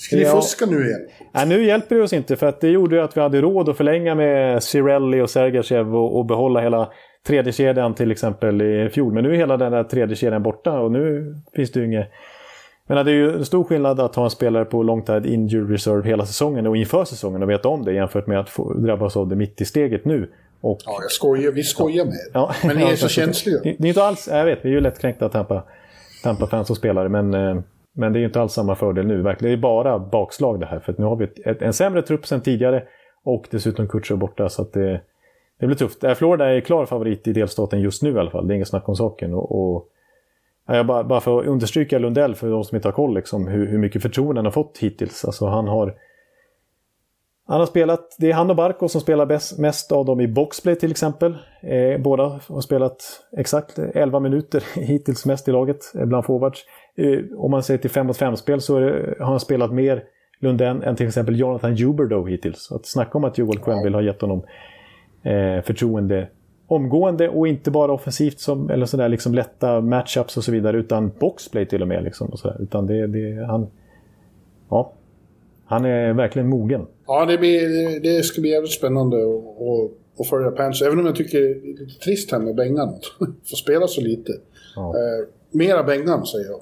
[0.00, 0.30] Ska ni ja.
[0.30, 1.00] fuska nu igen?
[1.32, 3.68] Nej, nu hjälper det oss inte för att det gjorde ju att vi hade råd
[3.68, 6.92] att förlänga med Cirelli och Sergachev och, och behålla hela
[7.26, 9.12] tredje kedjan till exempel i fjol.
[9.12, 12.10] Men nu är hela den där tredje kedjan borta och nu finns det ju inget...
[12.86, 15.74] Men det är ju en stor skillnad att ha en spelare på long time injury
[15.74, 19.16] reserve hela säsongen och inför säsongen och veta om det jämfört med att få drabbas
[19.16, 20.30] av det mitt i steget nu.
[20.60, 20.78] Och...
[20.86, 21.52] Ja, jag skojar.
[21.52, 22.30] Vi skojar med.
[22.32, 22.54] Ja.
[22.64, 23.60] Men ni är så känsliga.
[23.62, 24.28] Det, det är inte alls...
[24.32, 25.62] Jag vet, vi är ju lättkränkta Tampa,
[26.22, 27.62] Tampa-fans och spelare, men...
[27.92, 29.22] Men det är inte alls samma fördel nu.
[29.22, 29.52] Verkligen.
[29.52, 30.80] Det är bara bakslag det här.
[30.80, 32.82] För nu har vi ett, en sämre trupp sen tidigare
[33.24, 34.48] och dessutom Kutcher borta.
[34.48, 35.00] Så att det,
[35.60, 36.04] det blir tufft.
[36.04, 38.48] Äh, Florida är klar favorit i delstaten just nu i alla fall.
[38.48, 39.34] Det är inget snack om saken.
[39.34, 39.88] Och, och
[40.66, 43.66] jag bara, bara för att understryka Lundell, för de som inte har koll, liksom, hur,
[43.66, 45.24] hur mycket förtroende han har fått hittills.
[45.24, 45.94] Alltså han har...
[47.46, 50.28] Han har spelat, det är han och Barco som spelar bäst, mest av dem i
[50.28, 51.38] boxplay till exempel.
[51.62, 56.64] Eh, båda har spelat exakt 11 minuter hittills mest i laget eh, bland forwards.
[57.00, 60.04] Eh, om man ser till 5 mot 5-spel så det, har han spelat mer
[60.40, 62.72] Lundén än till exempel Jonathan Huberdo hittills.
[62.72, 64.42] Att snacka om att Joel Quenneville har gett honom
[65.22, 66.28] eh, förtroende
[66.66, 71.10] omgående och inte bara offensivt som, eller sådär liksom lätta matchups och så vidare utan
[71.18, 72.04] boxplay till och med.
[72.04, 73.66] Liksom, och så utan det, det, han,
[74.70, 74.92] ja,
[75.64, 76.86] han är verkligen mogen.
[77.06, 79.16] Ja, det, blir, det ska bli jävligt spännande
[80.18, 80.82] att följa Pants.
[80.82, 82.88] Även om jag tycker det är lite trist här med Bengan.
[83.18, 84.32] Får spela så lite.
[84.76, 84.94] Ja.
[84.96, 86.60] Eh, mera Bengan säger jag.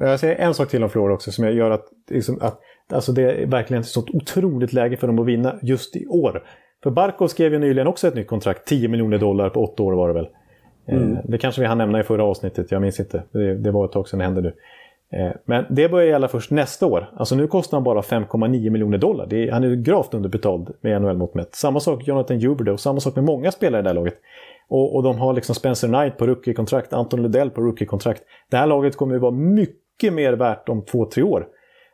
[0.00, 2.60] Ja, jag säger en sak till om Florida också som gör att, liksom, att
[2.92, 6.44] alltså det är verkligen ett sånt otroligt läge för dem att vinna just i år.
[6.82, 9.92] För Barkov skrev ju nyligen också ett nytt kontrakt, 10 miljoner dollar på åtta år
[9.92, 10.28] var det väl.
[10.86, 11.16] Eh, mm.
[11.24, 13.22] Det kanske vi hann nämna i förra avsnittet, jag minns inte.
[13.32, 14.52] Det, det var ett tag sedan det hände nu.
[15.12, 17.10] Eh, men det börjar gälla först nästa år.
[17.16, 19.34] Alltså nu kostar han bara 5,9 miljoner dollar.
[19.34, 21.54] Är, han är gravt underbetald med NHL-mått mätt.
[21.54, 24.20] Samma sak Jonathan Huberdeau och samma sak med många spelare i det här laget.
[24.68, 28.22] Och, och de har liksom Spencer Knight på rookie-kontrakt, Anton Ludell på rookie-kontrakt.
[28.50, 31.46] Det här laget kommer att vara mycket mer värt om två, tre år.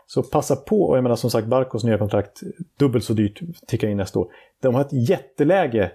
[0.07, 2.41] Så passa på, och jag menar som sagt Barkos nya kontrakt,
[2.79, 4.29] dubbelt så dyrt, tickar in nästa år.
[4.62, 5.93] De har ett jätteläge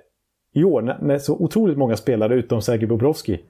[0.54, 3.42] i år när, så otroligt många spelare utom Sergej Bobrovski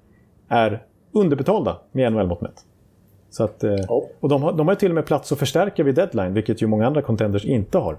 [0.49, 2.65] är underbetalda med NHL-mått mätt.
[3.29, 3.75] Så att, eh,
[4.19, 6.67] Och de har, de har till och med plats att förstärka vid deadline, vilket ju
[6.67, 7.97] många andra contenders inte har.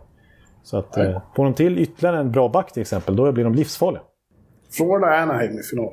[0.63, 3.55] Så att, eh, får de till ytterligare en bra back till exempel, då blir de
[3.55, 4.03] livsfarliga.
[4.71, 5.93] Florida Anaheim i final.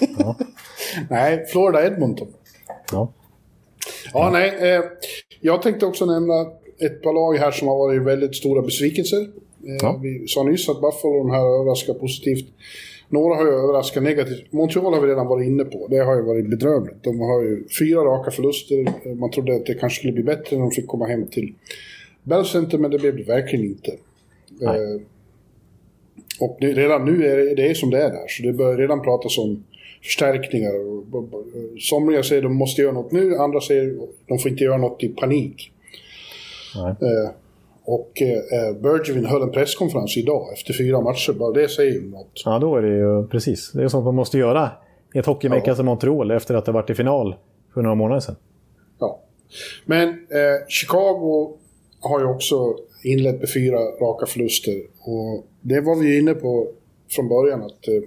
[0.18, 0.36] ja.
[1.10, 2.28] Nej, Florida Edmonton.
[2.92, 3.12] Ja.
[4.12, 4.74] Ja, nej.
[4.74, 4.82] Eh,
[5.40, 6.34] jag tänkte också nämna
[6.78, 9.20] ett par lag här som har varit väldigt stora besvikelser.
[9.20, 10.00] Eh, ja.
[10.02, 12.46] Vi sa nyss att Buffalo de här överraskar positivt.
[13.08, 14.52] några har ju överraskat negativt.
[14.52, 15.86] Montreal har vi redan varit inne på.
[15.90, 17.02] Det har ju varit bedrövligt.
[17.02, 18.92] De har ju fyra raka förluster.
[19.14, 21.54] Man trodde att det kanske skulle bli bättre när de fick komma hem till
[22.22, 23.90] Bell Center, men det blev det verkligen inte.
[24.62, 25.00] Eh,
[26.40, 28.76] och det, redan nu är det, det är som det är där, så det börjar
[28.76, 29.64] redan pratas om
[30.02, 30.72] förstärkningar.
[31.80, 34.76] Somliga säger att de måste göra något nu, andra säger att de får inte göra
[34.76, 35.72] något i panik.
[36.76, 37.30] Eh,
[37.84, 42.42] och eh, Bergevin höll en presskonferens idag efter fyra matcher, bara det säger ju något.
[42.44, 43.72] Ja, då är det ju precis.
[43.72, 44.70] Det är sånt man måste göra
[45.14, 45.74] i ett hockeyvecka ja.
[45.74, 47.34] som Montreal efter att ha varit i final
[47.74, 48.36] för några månader sedan.
[48.98, 49.20] Ja.
[49.84, 51.56] Men eh, Chicago
[52.00, 54.74] har ju också inlett med fyra raka förluster.
[55.00, 56.68] Och det var vi inne på
[57.10, 58.02] från början att eh,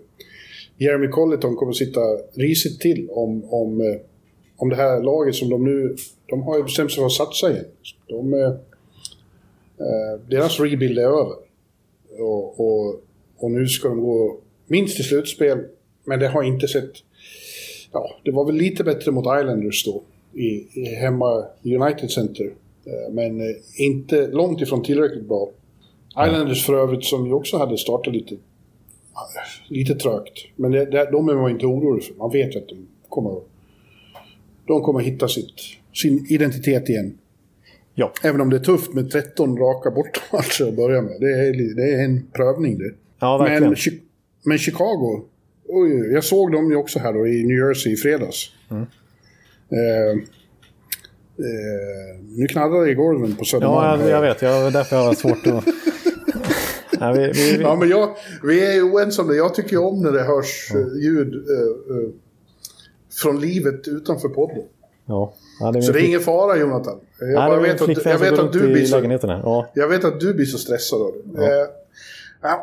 [0.77, 2.01] Jeremy Colleton kommer att sitta
[2.33, 4.01] risigt till om, om, eh,
[4.57, 5.95] om det här laget som de nu...
[6.25, 7.65] De har ju bestämt sig för att satsa igen.
[8.07, 8.49] De, eh,
[9.79, 11.35] eh, deras rebuild är över.
[12.19, 13.01] Och, och,
[13.37, 14.37] och, nu ska de gå
[14.67, 15.57] minst till slutspel,
[16.03, 16.91] men det har inte sett...
[17.91, 20.03] Ja, det var väl lite bättre mot Islanders då,
[20.33, 22.53] i, i hemma United Center.
[22.85, 25.49] Eh, men eh, inte långt ifrån tillräckligt bra.
[26.09, 28.35] Islanders för övrigt som ju också hade startat lite,
[29.67, 30.45] lite trögt.
[30.55, 32.13] Men det, det, de är man inte orolig för.
[32.15, 33.41] Man vet att de kommer,
[34.65, 35.53] de kommer hitta sitt,
[35.93, 37.17] sin identitet igen.
[37.93, 38.11] Ja.
[38.23, 41.15] Även om det är tufft med 13 raka bortamatcher att börja med.
[41.19, 42.93] Det är, det är en prövning det.
[43.19, 43.63] Ja, verkligen.
[43.63, 43.99] Men,
[44.43, 45.23] men Chicago,
[45.67, 48.51] oj, jag såg dem ju också här då i New Jersey i fredags.
[48.69, 48.83] Mm.
[49.71, 50.23] Eh,
[51.39, 54.01] Eh, nu knarrar det i golven på Södermalm.
[54.01, 54.41] Ja, jag, jag vet.
[54.41, 55.63] Jag, därför jag har svårt att...
[56.99, 57.63] ja, vi, vi, vi...
[57.63, 59.35] ja, men jag, vi är ju oense om det.
[59.35, 60.79] Jag tycker om när det hörs ja.
[60.79, 62.09] Eh, ljud eh, eh,
[63.21, 64.63] från livet utanför podden.
[65.05, 65.33] Ja.
[65.59, 66.99] Ja, det så det är ingen fara Jonathan.
[67.19, 69.71] Jag, Nej, bara vet att, jag, vet att du blir så, ja.
[69.73, 71.45] jag vet att du blir så stressad av det.
[71.45, 71.63] Ja.
[71.63, 71.69] Eh,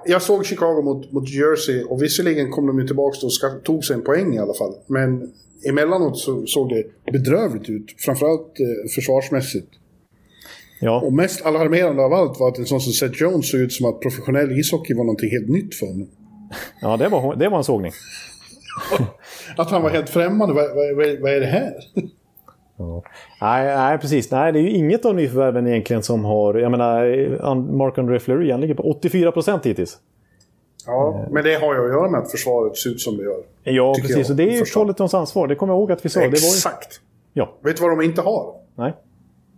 [0.04, 3.94] jag såg Chicago mot, mot Jersey och visserligen kom de ju tillbaka och tog sig
[3.94, 4.74] en poäng i alla fall.
[4.86, 5.32] Men
[5.68, 7.94] emellanåt så såg det bedrövligt ut.
[7.98, 9.68] Framförallt eh, försvarsmässigt.
[10.80, 11.00] Ja.
[11.00, 13.86] Och mest alarmerande av allt var att en sån som Seth Jones såg ut som
[13.86, 16.08] att professionell ishockey var någonting helt nytt för honom.
[16.80, 17.92] Ja, det var, det var en sågning.
[19.56, 20.54] att han var helt främmande.
[20.54, 21.72] Vad, vad, vad är det här?
[22.78, 23.02] Ja.
[23.40, 24.30] Nej, nej, precis.
[24.30, 26.54] Nej, det är ju inget av nyförvärven egentligen som har...
[26.54, 29.98] Jag menar, Mark-André Fleury, han ligger på 84 procent hittills.
[30.86, 33.42] Ja, men det har ju att göra med att försvaret ser ut som det gör.
[33.62, 34.16] Ja, precis.
[34.16, 35.46] Jag, och det är ju Colletons ansvar.
[35.46, 36.20] Det kommer jag ihåg att vi sa.
[36.20, 37.00] Exakt!
[37.34, 37.52] Det var ju...
[37.52, 37.68] ja.
[37.68, 38.54] Vet du vad de inte har?
[38.74, 38.94] Nej.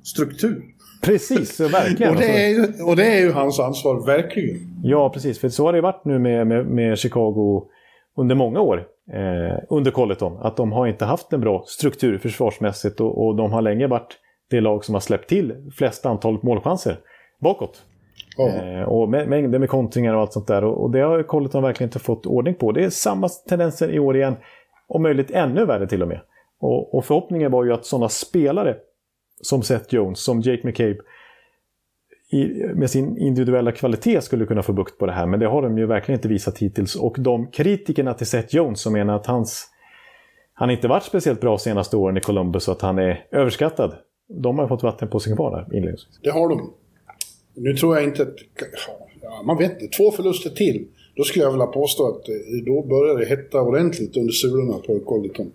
[0.04, 0.62] Struktur.
[1.02, 2.14] Precis, verkligen.
[2.14, 4.80] och, det är ju, och det är ju hans ansvar, verkligen.
[4.82, 5.40] Ja, precis.
[5.40, 7.64] För så har det varit nu med, med, med Chicago
[8.16, 8.86] under många år.
[9.12, 10.38] Eh, under Colleton.
[10.40, 14.16] Att de har inte haft en bra struktur försvarsmässigt och, och de har länge varit
[14.50, 16.96] det lag som har släppt till flest antal målchanser
[17.40, 17.82] bakåt.
[18.38, 20.64] Eh, och mängder med kontringar och allt sånt där.
[20.64, 22.72] Och, och det har Colleton verkligen inte fått ordning på.
[22.72, 24.36] Det är samma tendenser i år igen.
[24.88, 26.20] Om möjligt ännu värre till och med.
[26.60, 28.76] Och, och förhoppningen var ju att sådana spelare
[29.40, 30.98] som Seth Jones, som Jake McCabe,
[32.30, 35.26] i, med sin individuella kvalitet skulle kunna få bukt på det här.
[35.26, 36.96] Men det har de ju verkligen inte visat hittills.
[36.96, 39.66] Och de kritikerna till Seth Jones som menar att hans,
[40.52, 43.94] han inte varit speciellt bra senaste åren i Columbus och att han är överskattad.
[44.28, 46.20] De har fått vatten på sin kvarn inledningsvis.
[46.22, 46.72] Det har de.
[47.54, 48.34] Nu tror jag inte att...
[49.22, 49.96] Ja, man vet inte.
[49.96, 50.86] Två förluster till.
[51.16, 52.34] Då skulle jag vilja påstå att eh,
[52.66, 55.52] då börjar det hetta ordentligt under sulorna på Colleton.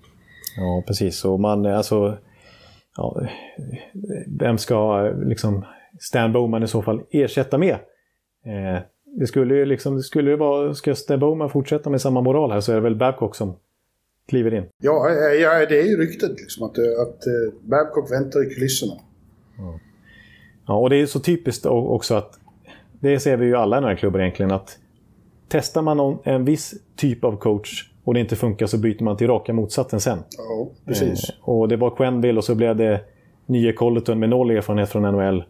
[0.58, 1.26] Ja, precis.
[1.26, 2.18] Och man, alltså...
[2.98, 3.28] Ja,
[4.40, 5.66] vem ska liksom
[6.00, 7.74] Stan Bowman i så fall ersätta med?
[8.46, 12.52] Eh, det skulle ju liksom, det skulle vara, ska Stan Bowman fortsätta med samma moral
[12.52, 13.56] här så är det väl Babcock som
[14.28, 14.66] kliver in.
[14.78, 15.10] Ja,
[15.42, 18.94] ja det är ju ryktet liksom att, att eh, Babcock väntar i kulisserna.
[19.58, 19.80] Ja.
[20.68, 22.40] Ja, och det är så typiskt också att
[23.00, 24.78] det ser vi ju alla i den här klubben egentligen att
[25.48, 29.28] testar man en viss typ av coach och det inte funkar så byter man till
[29.28, 30.20] raka motsatsen sen.
[30.38, 31.30] Ja, precis.
[31.30, 33.00] Eh, och det var Quenville och så blev det
[33.46, 35.44] nye Colleton med noll erfarenhet från NHL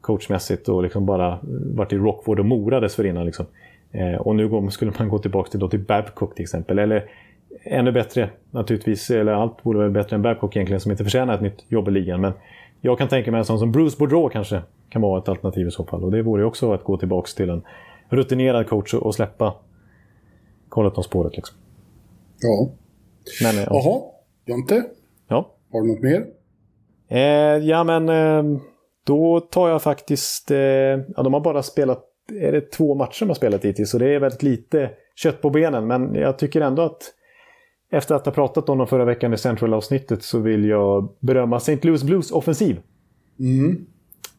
[0.00, 1.38] coachmässigt och liksom bara
[1.74, 3.26] varit i Rockford och Mora dessförinnan.
[3.26, 3.46] Liksom.
[3.92, 6.78] Eh, och nu skulle man gå tillbaka till, då, till Babcock till exempel.
[6.78, 7.04] Eller
[7.64, 11.40] ännu bättre naturligtvis, eller allt borde vara bättre än Babcock egentligen som inte förtjänar ett
[11.40, 12.20] nytt jobb i ligan.
[12.20, 12.32] Men
[12.80, 15.70] jag kan tänka mig en sån som Bruce Boudreau kanske kan vara ett alternativ i
[15.70, 16.04] så fall.
[16.04, 17.62] Och det vore också att gå tillbaka till en
[18.08, 19.54] rutinerad coach och släppa
[20.68, 21.36] Colleton-spåret.
[21.36, 21.56] Liksom.
[22.40, 22.70] Ja.
[23.42, 23.66] Men, ja.
[23.70, 24.02] Jaha,
[24.46, 24.84] Jonte?
[25.28, 25.54] Ja?
[25.72, 26.26] Har du något mer?
[27.08, 28.60] Eh, ja, men eh,
[29.04, 30.50] då tar jag faktiskt...
[30.50, 32.04] Eh, ja, de har bara spelat...
[32.40, 33.90] Är det två matcher de har spelat hittills?
[33.90, 35.86] Så det är väldigt lite kött på benen.
[35.86, 37.02] Men jag tycker ändå att
[37.92, 41.78] efter att ha pratat om dem förra veckan i Central-avsnittet så vill jag berömma St.
[41.82, 42.80] Louis Blues offensiv.
[43.40, 43.86] Mm.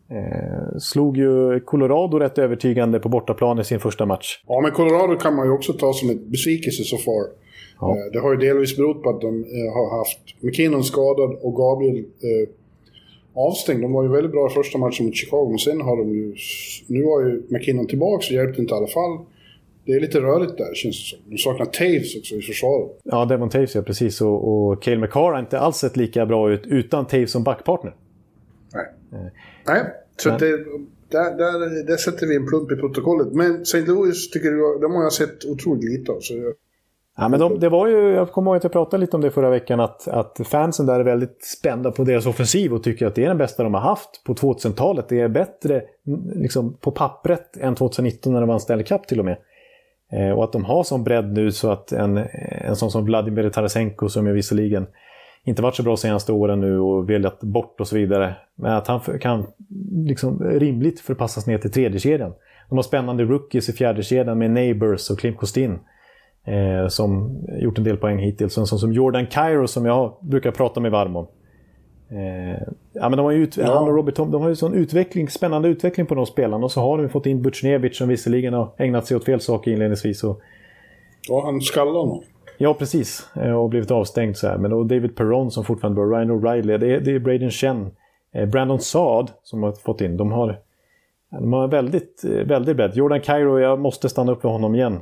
[0.09, 4.43] Eh, slog ju Colorado rätt övertygande på bortaplan i sin första match.
[4.47, 7.46] Ja, men Colorado kan man ju också ta som ett besvikelse så far.
[7.79, 7.97] Ja.
[7.97, 11.55] Eh, det har ju delvis berott på att de eh, har haft McKinnon skadad och
[11.55, 12.49] Gabriel eh,
[13.33, 13.81] avstängd.
[13.81, 16.35] De var ju väldigt bra i första matchen mot Chicago, men sen har de ju...
[16.87, 19.19] Nu var ju McKinnon tillbaka så hjälpte inte i alla fall.
[19.85, 21.31] Det är lite rörigt där känns det som.
[21.31, 22.99] De saknar Taves också i försvaret.
[23.03, 24.21] Ja, Devon Taves ja, precis.
[24.21, 27.95] Och, och Cale McCarr har inte alls sett lika bra ut utan Taves som backpartner.
[28.73, 28.85] Nej.
[29.11, 29.27] Eh.
[29.67, 29.83] Nej,
[30.17, 30.39] så men...
[30.39, 30.47] det,
[31.09, 33.33] där, där, där sätter vi en plump i protokollet.
[33.33, 33.81] Men St.
[33.81, 36.19] Louis tycker du, de har jag sett otroligt lite av.
[36.19, 36.53] Så jag...
[37.19, 39.31] Ja, men de, det var ju, jag kommer ihåg att jag pratade lite om det
[39.31, 43.15] förra veckan, att, att fansen där är väldigt spända på deras offensiv och tycker att
[43.15, 45.09] det är den bästa de har haft på 2000-talet.
[45.09, 45.81] Det är bättre
[46.35, 49.37] liksom, på pappret än 2019 när de vann Stanley Cup till och med.
[50.11, 53.49] Eh, och att de har sån bredd nu så att en, en sån som Vladimir
[53.49, 54.87] Tarasenko som ju visserligen
[55.43, 58.35] inte varit så bra senaste åren nu och velat bort och så vidare.
[58.55, 59.47] Men att han kan
[59.91, 62.33] liksom rimligt förpassas ner till tredje kedjan.
[62.69, 65.79] De har spännande rookies i fjärde kedjan med Neighbors och Klim Kostin.
[66.47, 68.57] Eh, som gjort en del poäng hittills.
[68.57, 71.27] En sån som Jordan Cairo som jag brukar prata med varm om.
[72.09, 72.61] Eh,
[72.93, 73.79] ja, men de har ju ut, ja.
[73.79, 76.65] Och Robert Tom, de har ju sån utveckling, spännande utveckling på de spelarna.
[76.65, 79.71] Och så har de fått in Butjnevic som visserligen har ägnat sig åt fel saker
[79.71, 80.23] inledningsvis.
[80.23, 80.41] Och...
[81.29, 82.23] Ja, han skallade honom.
[82.57, 83.29] Ja, precis.
[83.35, 84.57] Eh, och blivit avstängd så här.
[84.57, 87.91] Men och David Perron som fortfarande bör, Ryan O'Reilly, det är, det är Braden Chen,
[88.31, 90.17] eh, Brandon Saad som har fått in.
[90.17, 90.59] De har,
[91.29, 92.95] de har väldigt, eh, väldigt bredd.
[92.95, 94.99] Jordan Cairo, jag måste stanna upp för honom igen.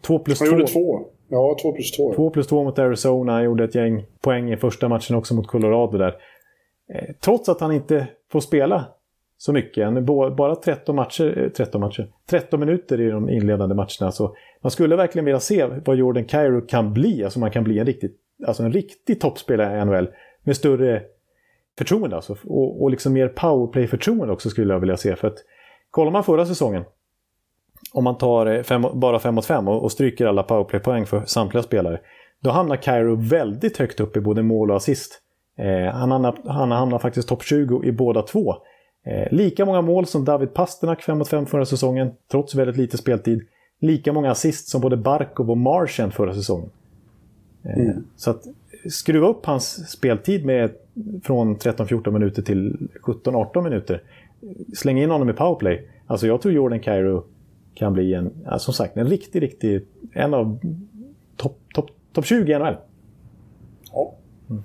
[0.00, 0.44] Eh, två plus två.
[0.44, 1.06] Han gjorde två.
[1.28, 2.14] Ja, två plus två.
[2.14, 3.32] Två plus två mot Arizona.
[3.32, 6.16] Han gjorde ett gäng poäng i första matchen också mot Colorado där.
[6.94, 8.84] Eh, trots att han inte får spela
[9.38, 9.84] så mycket.
[9.84, 14.12] Han är bara 13 matcher, 13 matcher, 13 minuter i de inledande matcherna.
[14.12, 17.24] Så man skulle verkligen vilja se vad Jordan Cairo kan bli.
[17.24, 18.10] Alltså man kan bli en riktig,
[18.46, 20.08] alltså en riktig toppspelare i NHL.
[20.42, 21.02] Med större
[21.78, 22.36] förtroende alltså.
[22.44, 25.16] Och, och liksom mer powerplay-förtroende också skulle jag vilja se.
[25.16, 25.38] För att
[25.90, 26.84] kollar man förra säsongen.
[27.92, 31.62] Om man tar fem, bara 5 mot 5 och, och stryker alla powerplay-poäng för samtliga
[31.62, 32.00] spelare.
[32.40, 35.20] Då hamnar Cairo väldigt högt upp i både mål och assist.
[35.58, 38.54] Eh, han, hamnar, han hamnar faktiskt topp 20 i båda två.
[39.06, 42.98] Eh, lika många mål som David Pasternak 5 mot 5 förra säsongen, trots väldigt lite
[42.98, 43.42] speltid
[43.80, 46.70] lika många assist som både Barkov och Martian förra säsongen.
[47.64, 48.04] Eh, mm.
[48.16, 48.42] Så att
[48.90, 50.70] skruva upp hans speltid med
[51.22, 54.02] från 13-14 minuter till 17-18 minuter.
[54.74, 55.88] Släng in honom i powerplay.
[56.06, 57.24] Alltså jag tror Jordan Cairo
[57.74, 60.58] kan bli en, som sagt, en riktig, riktig, en av
[61.36, 62.76] topp top, top 20 i NHL.
[63.92, 64.14] Ja.
[64.50, 64.62] Mm.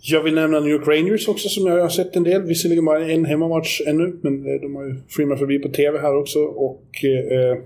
[0.00, 2.42] Jag vill nämna New York Rangers också som jag har sett en del.
[2.42, 6.16] Visserligen bara en hemmamatch ännu, men eh, de har ju filmat förbi på TV här
[6.16, 6.38] också.
[6.38, 7.58] Och eh,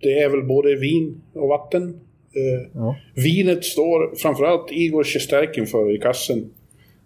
[0.00, 2.00] det är väl både vin och vatten.
[2.32, 2.96] Eh, ja.
[3.14, 6.50] Vinet står framförallt Igor Shesterkin för i kassen.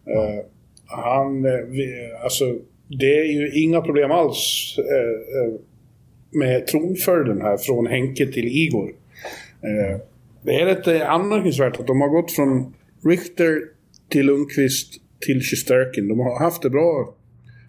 [0.07, 0.45] Eh,
[0.87, 1.53] han, eh,
[2.23, 2.45] alltså,
[2.89, 5.61] det är ju inga problem alls eh,
[6.31, 8.95] med tronföljden här från Henke till Igor.
[10.43, 12.75] det är lite anmärkningsvärt att de har gått från
[13.05, 13.63] Richter
[14.09, 16.09] till Lundqvist, till Shesterkin.
[16.09, 17.15] De har haft det bra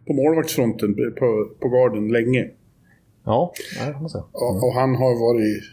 [0.07, 2.47] på målvaktsfronten på, på garden länge.
[3.25, 4.23] Ja, det kan man säga.
[4.31, 5.63] Och, och, han har varit...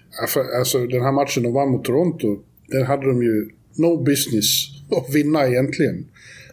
[0.58, 2.38] Alltså den här matchen de vann mot Toronto,
[2.68, 6.06] den hade de ju no business att vinna egentligen.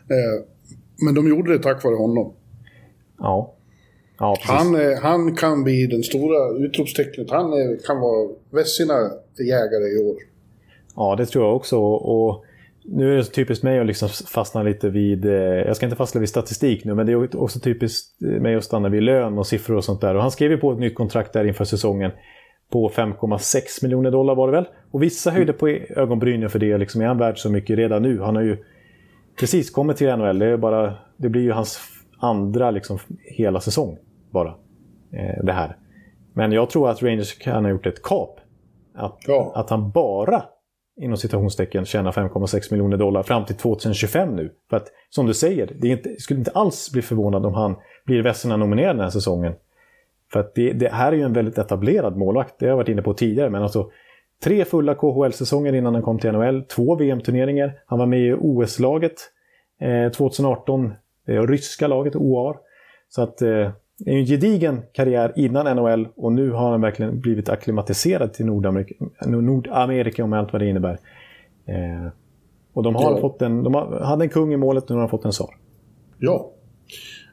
[0.10, 0.46] Eh,
[1.06, 2.34] men de gjorde det tack vare honom.
[3.24, 3.54] Ja.
[4.20, 7.32] ja han, eh, han kan bli den stora utropstecknet.
[7.32, 8.94] Han är, kan vara Vessina
[9.40, 10.16] jägare i år.
[10.96, 11.78] Ja, det tror jag också.
[11.80, 12.46] Och
[12.86, 16.20] nu är det typiskt mig att liksom fastna lite vid, eh, jag ska inte fastna
[16.20, 19.76] vid statistik nu, men det är också typiskt mig att stanna vid lön och siffror
[19.76, 20.16] och sånt där.
[20.16, 22.12] Och han skrev ju på ett nytt kontrakt där inför säsongen
[22.72, 24.66] på 5,6 miljoner dollar var det väl?
[24.92, 28.22] Och vissa höjde på ögonbrynen för det, liksom är han värd så mycket redan nu?
[28.22, 28.58] Han har ju
[29.40, 31.80] precis kommit till NHL, det, är bara, det blir ju hans
[32.24, 33.98] andra liksom hela säsong
[34.32, 34.56] bara.
[35.12, 35.78] Eh, det här.
[36.34, 38.40] Men jag tror att Rangers kan ha gjort ett kap.
[38.96, 39.52] Att, ja.
[39.56, 40.44] att han bara
[41.02, 44.54] inom citationstecken tjäna 5,6 miljoner dollar fram till 2025 nu.
[44.70, 48.24] För att som du säger, det inte, skulle inte alls bli förvånad om han blir
[48.24, 49.54] Vesina-nominerad den här säsongen.
[50.34, 52.90] För att det, det, här är ju en väldigt etablerad målvakt, det har jag varit
[52.90, 53.92] inne på tidigare, men alltså
[54.44, 59.16] tre fulla KHL-säsonger innan han kom till NHL, två VM-turneringar, han var med i OS-laget
[59.82, 60.94] eh, 2018,
[61.26, 62.58] det ryska laget OAR.
[63.10, 67.20] Så att eh, det är en gedigen karriär innan NHL och nu har han verkligen
[67.20, 68.96] blivit akklimatiserad till Nordamerika,
[69.26, 71.00] Nordamerika om allt vad det innebär.
[71.66, 72.12] Eh,
[72.74, 73.22] och de har ja.
[73.22, 75.50] fått en, de har, hade en kung i målet, nu har de fått en tsar.
[76.20, 76.52] Ja.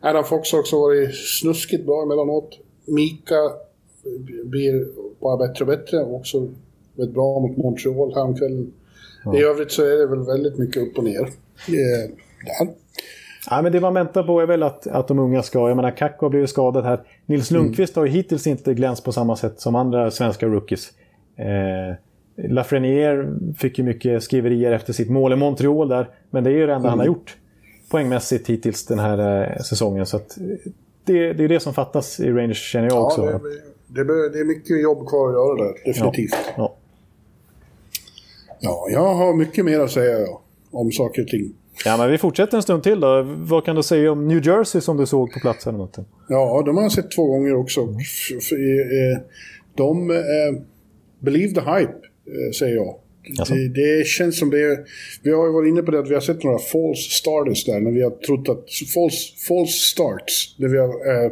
[0.00, 2.58] Adam Fox har också varit snuskigt bra emellanåt.
[2.86, 3.34] Mika
[4.44, 4.86] blir
[5.20, 6.04] bara bättre och bättre.
[6.04, 6.48] Också
[6.96, 8.72] väldigt bra mot Montreal häromkvällen.
[9.24, 9.38] Ja.
[9.38, 11.22] I övrigt så är det väl väldigt mycket upp och ner.
[11.22, 12.10] Eh,
[13.50, 15.68] Ja, men det man väntar på är väl att, att de unga ska...
[15.68, 17.00] Jag menar, Kakko har blivit skadad här.
[17.26, 17.62] Nils Mm.
[17.62, 20.90] Lundqvist har ju hittills inte glänst på samma sätt som andra svenska rookies.
[21.36, 21.94] Eh,
[22.48, 23.28] Lafreniere
[23.58, 26.08] fick ju mycket skriverier efter sitt mål i Montreal där.
[26.30, 27.14] Men det är ju det enda han har Mm.
[27.16, 27.36] gjort
[27.90, 30.06] poängmässigt hittills den här eh, säsongen.
[30.06, 30.44] Så att, eh,
[31.04, 33.22] det, det är det som fattas i Rangers känner jag Ja, också.
[33.22, 36.34] det, det, det är mycket jobb kvar att göra där, definitivt.
[36.56, 36.74] Ja.
[38.60, 41.54] Ja, jag har mycket mer att säga ja, om saker och ting.
[41.84, 43.22] Ja, men vi fortsätter en stund till då.
[43.22, 45.66] Vad kan du säga om New Jersey som du såg på plats?
[45.66, 45.98] Eller något?
[46.28, 47.86] Ja, de har jag sett två gånger också.
[49.74, 50.10] De...
[50.10, 50.62] Eh,
[51.20, 51.92] believe the hype,
[52.26, 52.94] eh, säger jag.
[53.48, 54.78] Det, det känns som det är...
[55.22, 57.80] Vi har ju varit inne på det att vi har sett några false starters där,
[57.80, 58.64] när vi har trott att...
[58.94, 59.18] False,
[59.48, 61.30] false starts, där vi har eh,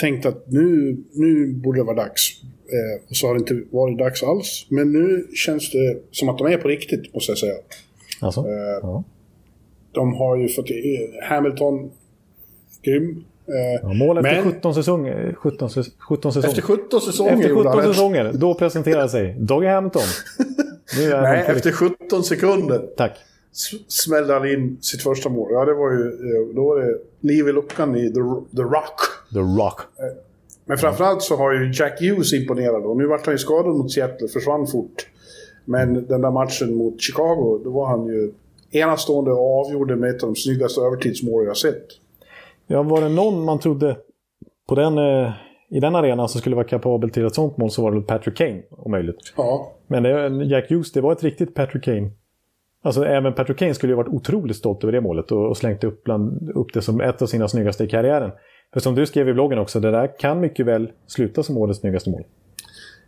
[0.00, 2.42] tänkt att nu, nu borde det vara dags.
[2.42, 4.66] Eh, och så har det inte varit dags alls.
[4.68, 7.54] Men nu känns det som att de är på riktigt, måste jag säga.
[8.24, 8.40] Alltså?
[8.40, 9.04] Eh, Ja.
[9.92, 10.70] De har ju fått...
[10.70, 11.90] eh, Hamilton,
[12.82, 13.24] grym.
[13.46, 15.34] Eh, Ja, mål efter men- 17 säsonger.
[15.38, 16.48] 17, säs- 17 säsonger.
[16.48, 17.94] Efter 17 säsonger Efter gjorde 17 han rätt.
[17.96, 20.02] säsonger, då presenterar sig Doggy Hamilton.
[20.98, 21.24] Nej, han
[21.56, 22.86] efter 17 sekunder.
[22.96, 23.12] Tack.
[23.88, 25.48] smällde han in sitt första mål.
[25.52, 26.02] Ja, det var ju...
[26.06, 28.20] eh, Då var det liv i luckan i The,
[28.56, 29.00] The Rock.
[29.32, 29.80] The Rock.
[30.66, 32.84] Men framförallt så har ju Jack Hughes imponerat.
[32.84, 35.06] Och nu vart han ju skadad mot Seattle, försvann fort.
[35.64, 38.32] Men den där matchen mot Chicago, då var han ju
[38.70, 41.86] enastående och avgjorde med ett av de snyggaste övertidsmål jag sett.
[42.66, 43.96] Ja, var det någon man trodde
[44.68, 45.32] på den, eh,
[45.70, 48.36] i den arenan som skulle vara kapabel till ett sånt mål så var det Patrick
[48.36, 49.16] Kane, om möjligt.
[49.36, 52.10] Ja, Men det, Jack Hughes, det var ett riktigt Patrick Kane.
[52.82, 55.84] Alltså även Patrick Kane skulle ju varit otroligt stolt över det målet och, och slängt
[55.84, 58.30] upp, bland, upp det som ett av sina snyggaste i karriären.
[58.72, 61.80] För som du skrev i bloggen också, det där kan mycket väl sluta som årets
[61.80, 62.22] snyggaste mål.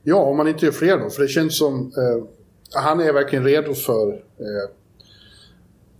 [0.02, 1.10] Ja, om man inte gör fler då.
[1.10, 1.74] För det känns som...
[1.74, 2.24] Eh,
[2.76, 4.70] han är verkligen redo för eh,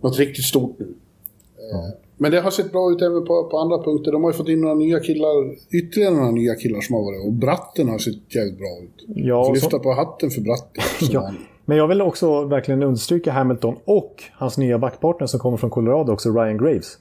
[0.01, 0.85] något riktigt stort nu.
[0.85, 4.11] Eh, Men det har sett bra ut även på, på andra punkter.
[4.11, 7.25] De har ju fått in några nya killar, ytterligare några nya killar som har varit.
[7.25, 9.05] Och Bratten har sett jävligt bra ut.
[9.07, 10.83] Ja, och lyfta så, på hatten för Bratten.
[11.11, 11.31] ja.
[11.65, 16.13] Men jag vill också verkligen understryka Hamilton och hans nya backpartner som kommer från Colorado
[16.13, 16.97] också, Ryan Graves.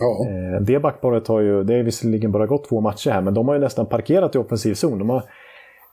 [0.00, 0.26] ja.
[0.28, 3.48] Eh, Det backparet har ju, det är visserligen bara gått två matcher här, men de
[3.48, 4.98] har ju nästan parkerat i offensiv zon.
[4.98, 5.22] De har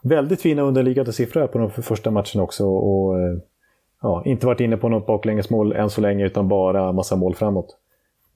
[0.04, 2.66] väldigt fina underliggande siffror på de första matcherna också.
[2.66, 3.38] Och, eh,
[4.02, 7.78] ja, inte varit inne på något baklängesmål än så länge, utan bara massa mål framåt.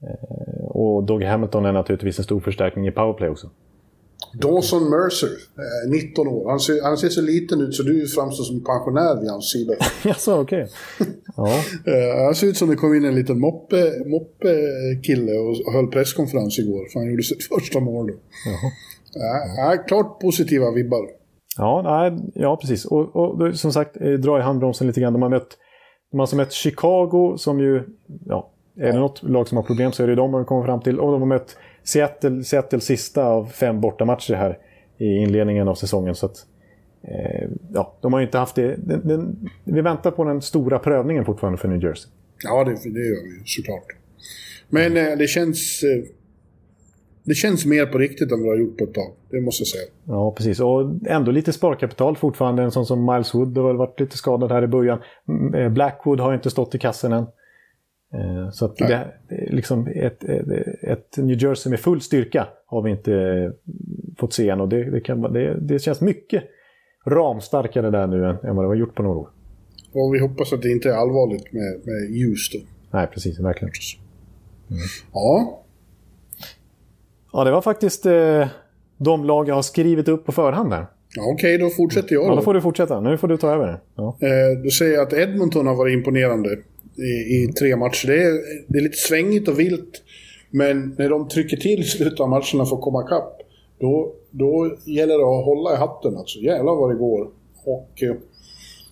[0.02, 3.50] Eh, Och Doggy Hamilton är naturligtvis en stor förstärkning i powerplay också.
[4.34, 6.50] Dawson Mercer, eh, 19 år.
[6.50, 9.74] Han ser, han ser så liten ut så du framstår som pensionär vid hans sida.
[10.04, 10.68] Jaså, okej.
[11.36, 11.48] Ja,
[11.92, 14.48] Eh, han ser ut som det kom in en liten moppe, moppe
[15.66, 16.88] och höll presskonferens igår.
[16.92, 18.12] För han gjorde sitt första mål då.
[18.46, 18.72] Jaha.
[19.14, 21.06] Ja, ja, klart positiva vibbar.
[21.58, 22.84] Ja, nej, ja precis.
[22.84, 25.12] Och, och som sagt, eh, dra i handbromsen lite grann.
[25.12, 25.58] De har mött,
[26.10, 27.82] de har mött Chicago som ju,
[28.26, 30.80] ja, är det något lag som har problem så är det de de kommer fram
[30.80, 31.00] till.
[31.00, 34.58] Och de har mött Seattle, Seattle sista av fem bortamatcher här
[34.98, 36.14] i inledningen av säsongen.
[36.14, 36.46] Så att,
[37.02, 38.76] eh, ja, de har ju inte haft det.
[38.76, 42.10] Den, den, vi väntar på den stora prövningen fortfarande för New Jersey.
[42.44, 43.86] Ja, det, det gör vi såklart.
[44.68, 45.82] Men eh, det känns...
[45.82, 46.10] Eh,
[47.26, 49.12] det känns mer på riktigt än vad det har gjort på ett tag.
[49.30, 49.84] Det måste jag säga.
[50.04, 50.60] Ja, precis.
[50.60, 52.62] Och ändå lite sparkapital fortfarande.
[52.62, 54.98] En sån som Miles Wood har väl varit lite skadad här i början.
[55.28, 57.26] Mm, eh, Blackwood har inte stått i kassen än.
[58.14, 58.88] Eh, Så att Nej.
[58.88, 60.24] det, liksom ett,
[60.82, 63.50] ett, New Jersey med full styrka har vi inte eh,
[64.18, 64.60] fått se än.
[64.60, 66.44] Och det, det, kan, det, det känns mycket
[67.06, 69.28] ramstarkare där nu än, än vad det har gjort på några år.
[69.92, 72.58] Och vi hoppas att det inte är allvarligt med, med då.
[72.90, 73.40] Nej, precis.
[73.40, 73.72] Verkligen.
[75.12, 75.62] Ja,
[77.36, 78.46] Ja, det var faktiskt eh,
[78.98, 80.86] de lag jag har skrivit upp på förhand där.
[81.16, 82.36] ja okej då fortsätter jag Ja, då.
[82.36, 83.00] då får du fortsätta.
[83.00, 83.80] Nu får du ta över.
[83.96, 84.16] Ja.
[84.20, 86.48] Eh, du säger att Edmonton har varit imponerande
[86.96, 88.06] i, i tre matcher.
[88.06, 88.32] Det är,
[88.68, 90.02] det är lite svängigt och vilt.
[90.50, 93.38] Men när de trycker till i slutet av matcherna för att komma ikapp,
[93.80, 96.16] då, då gäller det att hålla i hatten.
[96.16, 96.38] Alltså.
[96.38, 97.28] Jävlar vad det går.
[97.64, 98.14] Och, eh,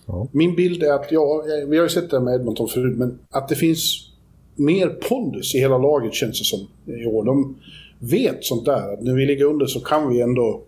[0.07, 0.27] Ja.
[0.31, 3.47] Min bild är att, ja, vi har ju sett det med Edmonton förut, men att
[3.47, 4.09] det finns
[4.55, 6.59] mer pondus i hela laget känns det som
[6.93, 7.23] i år.
[7.25, 7.55] De
[7.99, 10.63] vet sånt där, att när vi ligger under så kan vi ändå...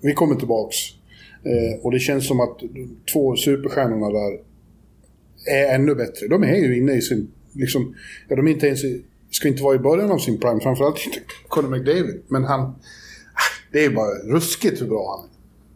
[0.00, 0.76] Vi kommer tillbaks.
[1.44, 4.40] Eh, och det känns som att de två superstjärnorna där
[5.50, 6.28] är ännu bättre.
[6.28, 7.30] De är ju inne i sin...
[7.52, 7.94] Liksom,
[8.28, 11.06] ja, de är inte ens i, ska inte vara i början av sin prime, framförallt
[11.06, 11.18] inte
[11.48, 12.22] Conor McDavid.
[12.28, 12.60] Men han...
[12.60, 12.74] Ah,
[13.72, 15.32] det är bara ruskigt hur bra han är.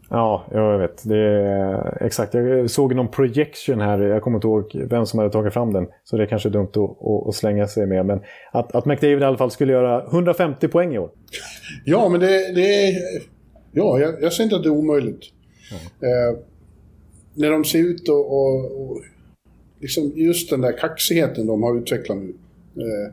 [0.09, 1.09] Ja, jag vet.
[1.09, 2.35] Det är, exakt.
[2.35, 3.99] Jag såg någon projection här.
[4.01, 5.87] Jag kommer inte ihåg vem som hade tagit fram den.
[6.05, 8.07] Så det är kanske dumt att, att, slänga sig med.
[8.07, 8.21] Men
[8.53, 11.11] att, att McDavid i alla fall skulle göra 150 poäng i år.
[11.85, 12.97] Ja, men det, det är...
[13.73, 15.23] Ja, jag, jag säger inte att det är omöjligt.
[16.01, 16.39] Eh,
[17.35, 19.03] när de ser ut och, och, och...
[19.81, 22.35] Liksom just den där kaxigheten de har utvecklat nu.
[22.77, 23.13] Eh,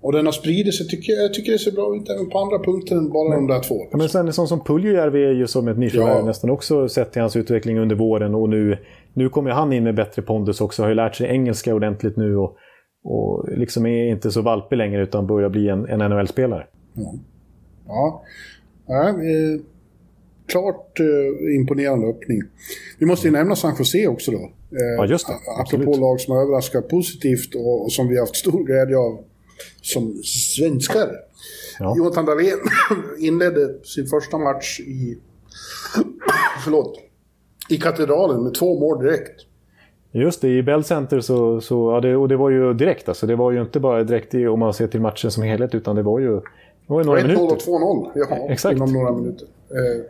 [0.00, 2.38] och den har spridit sig, tycker jag, jag tycker det ser bra ut även på
[2.38, 3.86] andra punkter än bara men, de där två.
[3.90, 6.24] Ja, men sen en sån som Puljujärvi är ju som ett nyförvärv ja.
[6.24, 8.78] nästan också sett till hans utveckling under våren och nu,
[9.14, 12.36] nu kommer han in med bättre pondus också, har ju lärt sig engelska ordentligt nu
[12.36, 12.56] och,
[13.04, 16.66] och liksom är inte så valpig längre utan börjar bli en, en NHL-spelare.
[16.94, 17.14] Ja.
[17.86, 18.22] ja.
[18.86, 19.60] ja eh,
[20.46, 22.42] klart eh, imponerande öppning.
[22.98, 24.38] Vi måste ju nämna San Jose också då.
[24.38, 25.32] Eh, ja, just det.
[25.32, 26.00] Apropå Absolut.
[26.00, 29.18] lag som har överraskat positivt och, och, som vi har haft stor glädje av
[29.82, 31.10] som svenskar.
[31.78, 31.94] Ja.
[31.96, 32.58] Jonathan Dahlén
[33.18, 35.18] inledde sin första match i,
[36.64, 36.98] förlåt,
[37.68, 39.40] i Katedralen med två mål direkt.
[40.12, 43.26] Just det, i Bell Center så, så ja, det, och det var ju direkt alltså.
[43.26, 45.96] Det var ju inte bara direkt i, om man ser till matchen som helhet utan
[45.96, 46.42] det var ju, det
[46.86, 47.42] var ju några minuter.
[47.42, 48.76] 1-0 och 2-0, ja, Exakt.
[48.76, 49.46] inom några minuter.
[49.70, 50.04] Eh,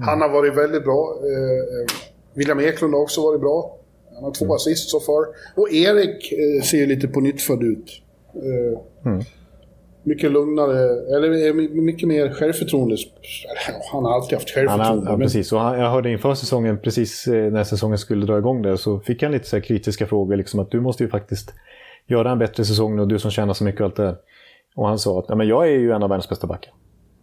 [0.00, 1.18] han har varit väldigt bra.
[1.22, 1.86] Eh, eh,
[2.34, 3.78] William Eklund har också varit bra.
[4.14, 4.54] Han har två mm.
[4.54, 5.26] assist så far.
[5.54, 8.02] Och Erik eh, ser lite på nytt född ut.
[8.42, 9.24] Eh, mm.
[10.02, 10.78] Mycket lugnare,
[11.16, 12.96] eller mycket mer självförtroende.
[13.92, 15.06] Han har alltid haft självförtroende.
[15.06, 15.52] Han, ja, precis.
[15.52, 19.00] Och han, jag hörde inför säsongen, precis eh, när säsongen skulle dra igång där, så
[19.00, 20.36] fick han lite så kritiska frågor.
[20.36, 21.54] Liksom att du måste ju faktiskt
[22.06, 24.16] göra en bättre säsong och du som tjänar så mycket och allt det där.
[24.76, 26.72] Och han sa att ja, men jag är ju en av världens bästa backar.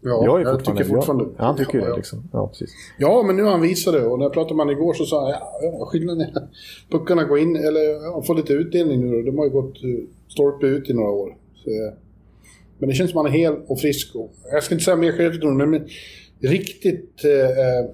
[0.04, 1.26] Ja, jag, är jag tycker fortfarande...
[1.38, 2.30] Jag, han tycker ja, det liksom.
[2.34, 2.70] Ja, precis.
[2.98, 4.06] Ja, men nu har han visat det.
[4.06, 5.32] Och när jag pratade med honom igår så sa han
[5.62, 6.48] ja, skillnaden är
[6.92, 9.32] puckarna går in, eller ja, får lite utdelning nu då.
[9.32, 9.90] De har ju gått eh,
[10.28, 11.36] stolpe ut i några år.
[11.56, 11.70] Så,
[12.78, 14.16] men det känns som att han är hel och frisk.
[14.16, 15.88] Och, jag ska inte säga mer självförtroende, men
[16.40, 17.90] riktigt eh,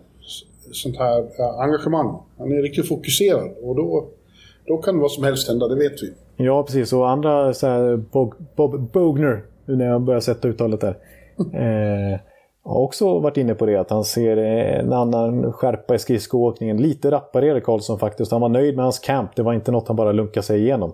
[0.72, 2.18] sånt här eh, engagemang.
[2.38, 4.08] Han är riktigt fokuserad och då,
[4.68, 6.14] då kan vad som helst hända, det vet vi.
[6.38, 6.94] Ja, precis.
[6.94, 10.98] Och andra, så här, Bob, Bob Bogner, nu när jag börjar sätta uttalet där.
[11.40, 12.20] Eh,
[12.64, 16.78] har också varit inne på det, att han ser en annan skärpa i skridskoåkningen.
[16.78, 18.32] Lite rappare Erik Karlsson faktiskt.
[18.32, 19.36] Han var nöjd med hans camp.
[19.36, 20.94] Det var inte något han bara lunkade sig igenom.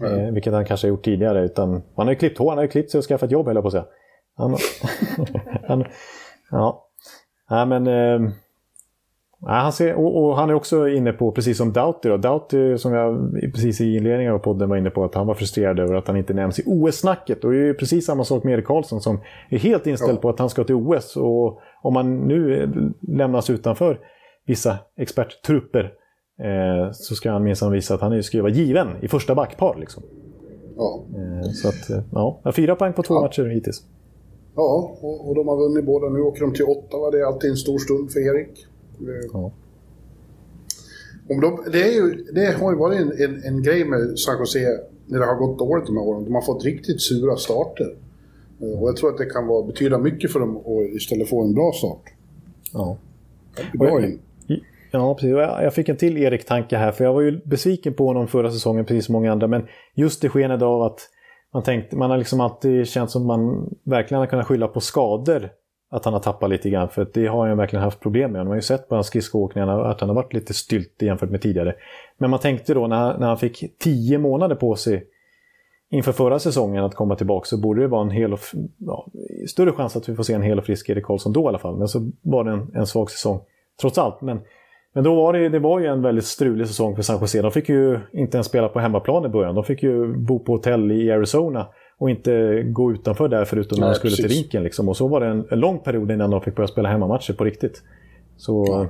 [0.00, 0.18] Mm.
[0.18, 1.44] Eh, vilket han kanske har gjort tidigare.
[1.44, 3.56] Utan han har ju klippt hår, han har ju klippt sig och skaffat jobb, höll
[3.56, 3.86] jag på att säga.
[4.36, 4.56] Han,
[5.68, 5.84] han,
[6.50, 6.86] ja.
[7.50, 7.86] Nej, men...
[7.86, 8.30] Eh,
[9.46, 12.16] han ser, och, och, han är också inne på, precis som Doughty, då.
[12.16, 15.78] Doughty som jag precis i inledningen av podden var inne på, att han var frustrerad
[15.80, 17.44] över att han inte nämns i OS-snacket.
[17.44, 19.20] Och det är precis samma sak med Erik Karlsson som
[19.50, 20.20] är helt inställd ja.
[20.20, 21.16] på att han ska till OS.
[21.16, 22.68] Och om man nu
[23.00, 23.98] lämnas utanför
[24.46, 25.92] vissa experttrupper
[26.42, 29.76] eh, så ska han minsann visa att han ska vara given i första backpar.
[29.80, 30.02] Liksom.
[30.76, 31.04] Ja.
[31.14, 33.20] Eh, så att, eh, ja, fyra poäng på två ja.
[33.20, 33.82] matcher hittills.
[34.56, 36.08] Ja, och, och de har vunnit båda.
[36.08, 37.10] Nu åker de till Ottawa.
[37.10, 38.66] Det är alltid en stor stund för Erik.
[39.32, 39.52] Ja.
[41.28, 44.38] Om de, det, är ju, det har ju varit en, en, en, grej med San
[44.38, 46.24] Jose när det har gått dåligt de här åren.
[46.24, 47.96] De har fått riktigt sura starter.
[48.58, 51.54] Och jag tror att det kan vara, betyda mycket för dem att istället få en
[51.54, 52.02] bra start.
[52.72, 52.98] Ja.
[53.78, 54.20] Bra in.
[54.92, 55.30] Ja, precis.
[55.30, 58.84] Jag fick en till Erik-tanke här, för jag var ju besviken på honom förra säsongen,
[58.84, 59.46] precis som många andra.
[59.46, 61.00] Men just det skenet av att
[61.54, 65.50] man tänkte, man har liksom alltid känt som man verkligen har kunnat skylla på skador
[65.90, 66.88] att han har tappat lite grann.
[66.88, 68.40] För det har han verkligen haft problem med.
[68.40, 71.42] Man har ju sett på hans skridskoåkningar att han har varit lite stylt jämfört med
[71.42, 71.74] tidigare.
[72.18, 75.06] Men man tänkte då när, när han fick tio månader på sig
[75.90, 78.40] inför förra säsongen att komma tillbaka så borde det vara en hel och,
[78.78, 79.06] ja,
[79.48, 81.58] större chans att vi får se en hel och frisk Erik Karlsson då i alla
[81.58, 81.76] fall.
[81.76, 83.40] Men så var det en, en svag säsong
[83.80, 84.20] trots allt.
[84.20, 84.40] Men,
[84.94, 87.42] men då var det, det var ju en väldigt strulig säsong för San Jose.
[87.42, 89.54] De fick ju inte ens spela på hemmaplan i början.
[89.54, 91.66] De fick ju bo på hotell i Arizona
[92.00, 94.26] och inte gå utanför där förutom när de skulle precis.
[94.26, 94.62] till rinken.
[94.62, 94.88] Liksom.
[94.88, 97.44] Och så var det en, en, lång period innan de fick börja spela hemmamatcher på
[97.44, 97.82] riktigt.
[98.36, 98.86] Så ja.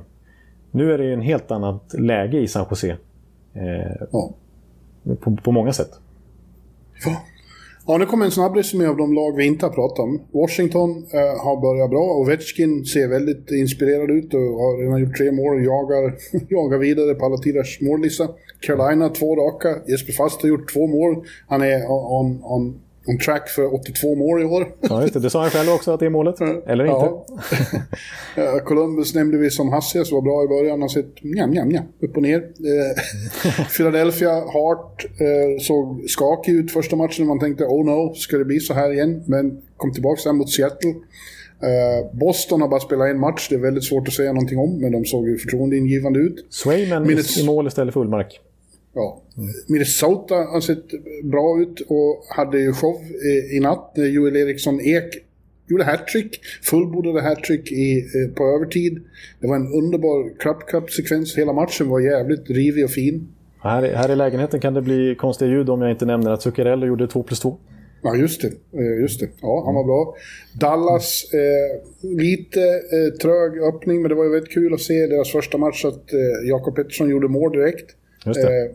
[0.71, 2.97] nu är det en helt annat läge i San Jose.
[3.53, 4.33] Eh, ja.
[5.19, 5.89] på, på många sätt.
[7.05, 7.21] Ja.
[7.87, 10.21] Ja, nu kommer en snabb resumé av de lag vi inte har pratat om.
[10.31, 12.03] Washington eh, har börjat bra.
[12.03, 16.13] Ovechkin ser väldigt inspirerad ut och har redan gjort tre mål och jagar,
[16.49, 18.27] jagar vidare på alla tiders mållista.
[18.59, 19.69] Carolina två raka.
[19.87, 21.25] Jesper Fast har gjort två mål.
[21.47, 24.67] Han är on, on on track för 82 mål i år.
[24.81, 25.19] Ja, just det.
[25.19, 26.41] Det sa han själv också att det är målet.
[26.67, 27.25] Eller ja.
[28.37, 28.59] inte.
[28.65, 30.79] Columbus nämnde vi som Hassias var bra i början.
[30.79, 32.37] Han sett njam, njam, njam, upp och ner.
[32.37, 37.27] Eh, Philadelphia Hart eh, såg skakig ut första matchen.
[37.27, 39.23] Man tänkte oh no, ska det bli så här igen?
[39.25, 40.93] Men kom tillbaka sen mot Seattle.
[41.63, 44.77] Uh, Boston har bara spelat en match, det är väldigt svårt att säga någonting om,
[44.81, 46.45] men de såg ju förtroendeingivande ut.
[46.49, 47.37] Swayman Minutes...
[47.37, 48.39] i mål istället för Ullmark.
[48.93, 49.21] Ja.
[49.67, 50.85] Minnesota har sett
[51.23, 55.15] bra ut och hade ju show i, i natt när Joel Eriksson Ek
[55.67, 59.01] gjorde hattrick, fullbordade hattrick eh, på övertid.
[59.39, 61.37] Det var en underbar crap cup-sekvens.
[61.37, 63.27] Hela matchen var jävligt rivig och fin.
[63.59, 66.87] Här, här i lägenheten kan det bli konstiga ljud om jag inte nämner att Zuccarello
[66.87, 67.57] gjorde 2 plus 2.
[68.03, 68.47] Ja, just det.
[68.79, 69.29] Eh, just det.
[69.41, 70.15] Ja, han var bra.
[70.59, 75.31] Dallas, eh, lite eh, trög öppning, men det var ju väldigt kul att se deras
[75.31, 77.95] första match att eh, Jakob Pettersson gjorde mål direkt.
[78.25, 78.47] Just det.
[78.47, 78.71] Eh,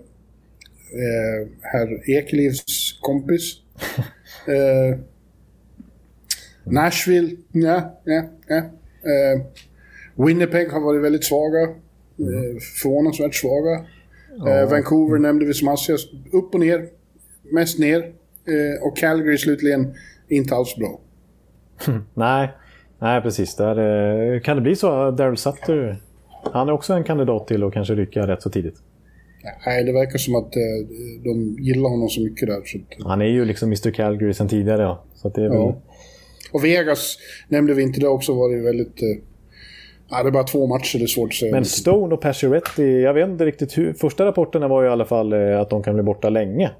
[0.92, 3.42] eh, herr Ekelivs kompis.
[4.46, 4.98] eh,
[6.64, 8.56] Nashville, ja, ja, ja.
[8.56, 9.40] Eh,
[10.14, 11.62] Winnipeg har varit väldigt svaga.
[11.62, 13.84] Eh, förvånansvärt svaga.
[14.48, 16.08] Eh, Vancouver nämnde vi som hastigast.
[16.32, 16.88] Upp och ner.
[17.52, 17.98] Mest ner.
[17.98, 19.94] Eh, och Calgary slutligen
[20.28, 21.00] inte alls bra.
[22.14, 22.50] Nej,
[22.98, 23.56] nej precis.
[23.56, 25.96] Där, kan det bli så Daryl Sutter,
[26.52, 28.76] han är också en kandidat till att kanske rycka rätt så tidigt?
[29.66, 30.62] Nej, det verkar som att eh,
[31.24, 32.62] de gillar honom så mycket där.
[32.64, 34.82] Så att, Han är ju liksom Mr Calgary sedan tidigare.
[34.82, 35.04] Ja.
[35.14, 35.58] Så det är väl...
[35.58, 35.76] Ja.
[36.52, 37.18] Och Vegas
[37.48, 39.02] nämnde vi inte, det har också varit väldigt...
[39.02, 39.22] Eh,
[40.10, 41.52] ja, det är bara två matcher, det är svårt att säga.
[41.52, 43.92] Men Stone och Pacioretty, jag vet inte riktigt hur...
[43.92, 46.70] Första rapporterna var ju i alla fall eh, att de kan bli borta länge.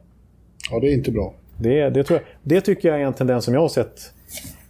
[0.70, 1.34] Ja, det är inte bra.
[1.58, 4.12] Det, det, tror jag, det tycker jag är en tendens som jag har sett.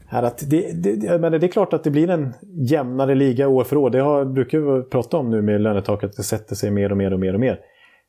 [0.09, 3.65] Här att det, det, menar, det är klart att det blir en jämnare liga år
[3.65, 3.91] för år.
[3.91, 6.97] Det har, brukar vi prata om nu med lönetaket, att det sätter sig mer och
[6.97, 7.61] mer och mer och mer.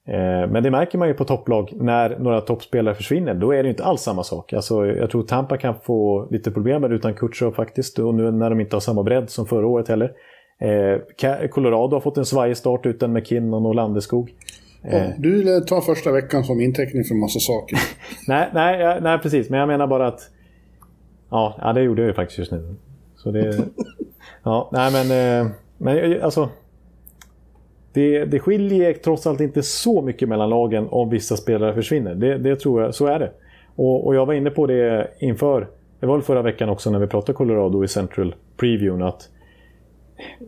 [0.07, 3.33] Eh, men det märker man ju på topplag när några toppspelare försvinner.
[3.33, 4.53] Då är det inte alls samma sak.
[4.53, 7.99] Alltså, jag tror Tampa kan få lite problem med det utan Kutjerov faktiskt.
[7.99, 10.11] Och nu när de inte har samma bredd som förra året heller.
[10.59, 14.33] Eh, Colorado har fått en svajig start utan McKinnon och Landeskog.
[14.81, 17.77] Ja, du tar första veckan som inteckning för massa saker.
[18.27, 19.49] nej, nej, nej, precis.
[19.49, 20.19] Men jag menar bara att...
[21.29, 22.75] Ja, ja det gjorde jag ju faktiskt just nu.
[23.15, 23.57] Så det...
[24.43, 25.41] ja, nej men...
[25.45, 26.49] eh, Men alltså...
[27.97, 32.15] Det, det skiljer trots allt inte så mycket mellan lagen om vissa spelare försvinner.
[32.15, 33.31] Det, det tror jag, så är det.
[33.75, 35.67] Och, och jag var inne på det inför...
[35.99, 39.29] Det var väl förra veckan också när vi pratade Colorado i Central Previewn att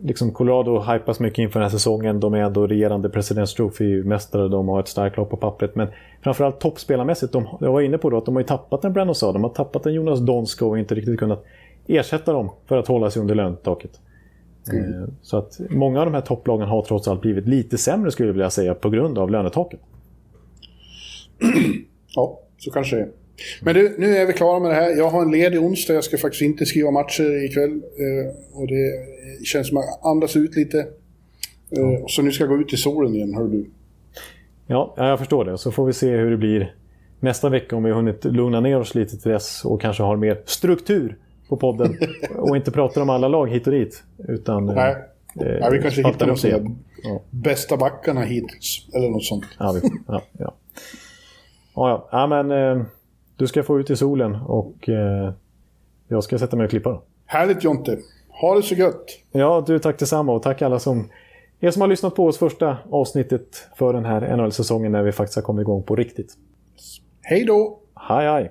[0.02, 2.20] liksom Colorado hypas mycket inför den här säsongen.
[2.20, 4.48] De är ändå regerande Presidents Trophy-mästare.
[4.48, 5.74] De har ett starkt lag på pappret.
[5.74, 5.88] Men
[6.22, 7.32] framförallt toppspelarmässigt.
[7.32, 9.34] De, jag var inne på då att de har ju tappat en Brandon Saad.
[9.34, 11.44] De har tappat en Jonas Donsko och inte riktigt kunnat
[11.86, 14.00] ersätta dem för att hålla sig under löntaket.
[14.78, 18.28] Eh, Så att många av de här topplagen har trots allt blivit lite sämre skulle
[18.28, 19.80] jag vilja säga på grund av lönetaket.
[22.14, 23.08] Ja, så kanske det är.
[23.62, 24.96] Men du, nu är vi klara med det här.
[24.96, 25.94] Jag har en ledig onsdag.
[25.94, 27.70] Jag ska faktiskt inte skriva matcher ikväll.
[27.70, 28.92] Eh, och det
[29.44, 30.78] känns som att jag andas ut lite.
[30.78, 33.70] Eh, Så nu ska jag gå ut i solen igen, hör du.
[34.66, 35.58] Ja, ja, jag förstår det.
[35.58, 36.74] Så får vi se hur det blir
[37.20, 40.16] nästa vecka om vi har hunnit lugna ner oss lite till dess och kanske har
[40.16, 41.16] mer struktur
[41.50, 41.96] på podden.
[42.36, 44.02] och inte pratar om alla lag hit och dit.
[44.28, 44.96] Utan, eh, Nej.
[45.40, 47.20] eh, Ja, vi kanske hittar de som Ja.
[47.30, 48.86] bästa backarna hittills.
[48.94, 49.44] Eller något sånt.
[49.58, 50.52] Ja, vi, ja, ja.
[51.74, 52.08] Ja, ja.
[52.12, 52.84] ja men eh,
[53.36, 55.32] du ska få ut i solen och eh,
[56.08, 56.90] jag ska sätta mig och klippa.
[56.90, 57.02] Då.
[57.26, 57.98] Härligt Jonte.
[58.28, 59.04] Ha det så gött.
[59.32, 61.08] Ja, du tack detsamma och tack alla som
[61.60, 65.36] er som har lyssnat på oss första avsnittet för den här NHL-säsongen när vi faktiskt
[65.36, 66.32] har kommit igång på riktigt.
[67.22, 67.78] Hej då!
[67.94, 68.50] Hej, hej!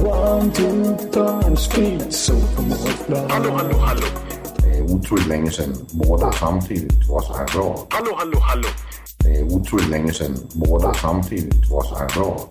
[0.00, 2.34] One, two, time, speed, so
[3.28, 4.06] Hallå, hallå, hallå.
[4.58, 7.86] Det är otroligt länge sedan båda samtidigt var så här bra.
[7.90, 8.68] Hallå, hallå, hallå.
[9.18, 12.48] Det är otroligt länge sedan båda samtidigt var så här bra.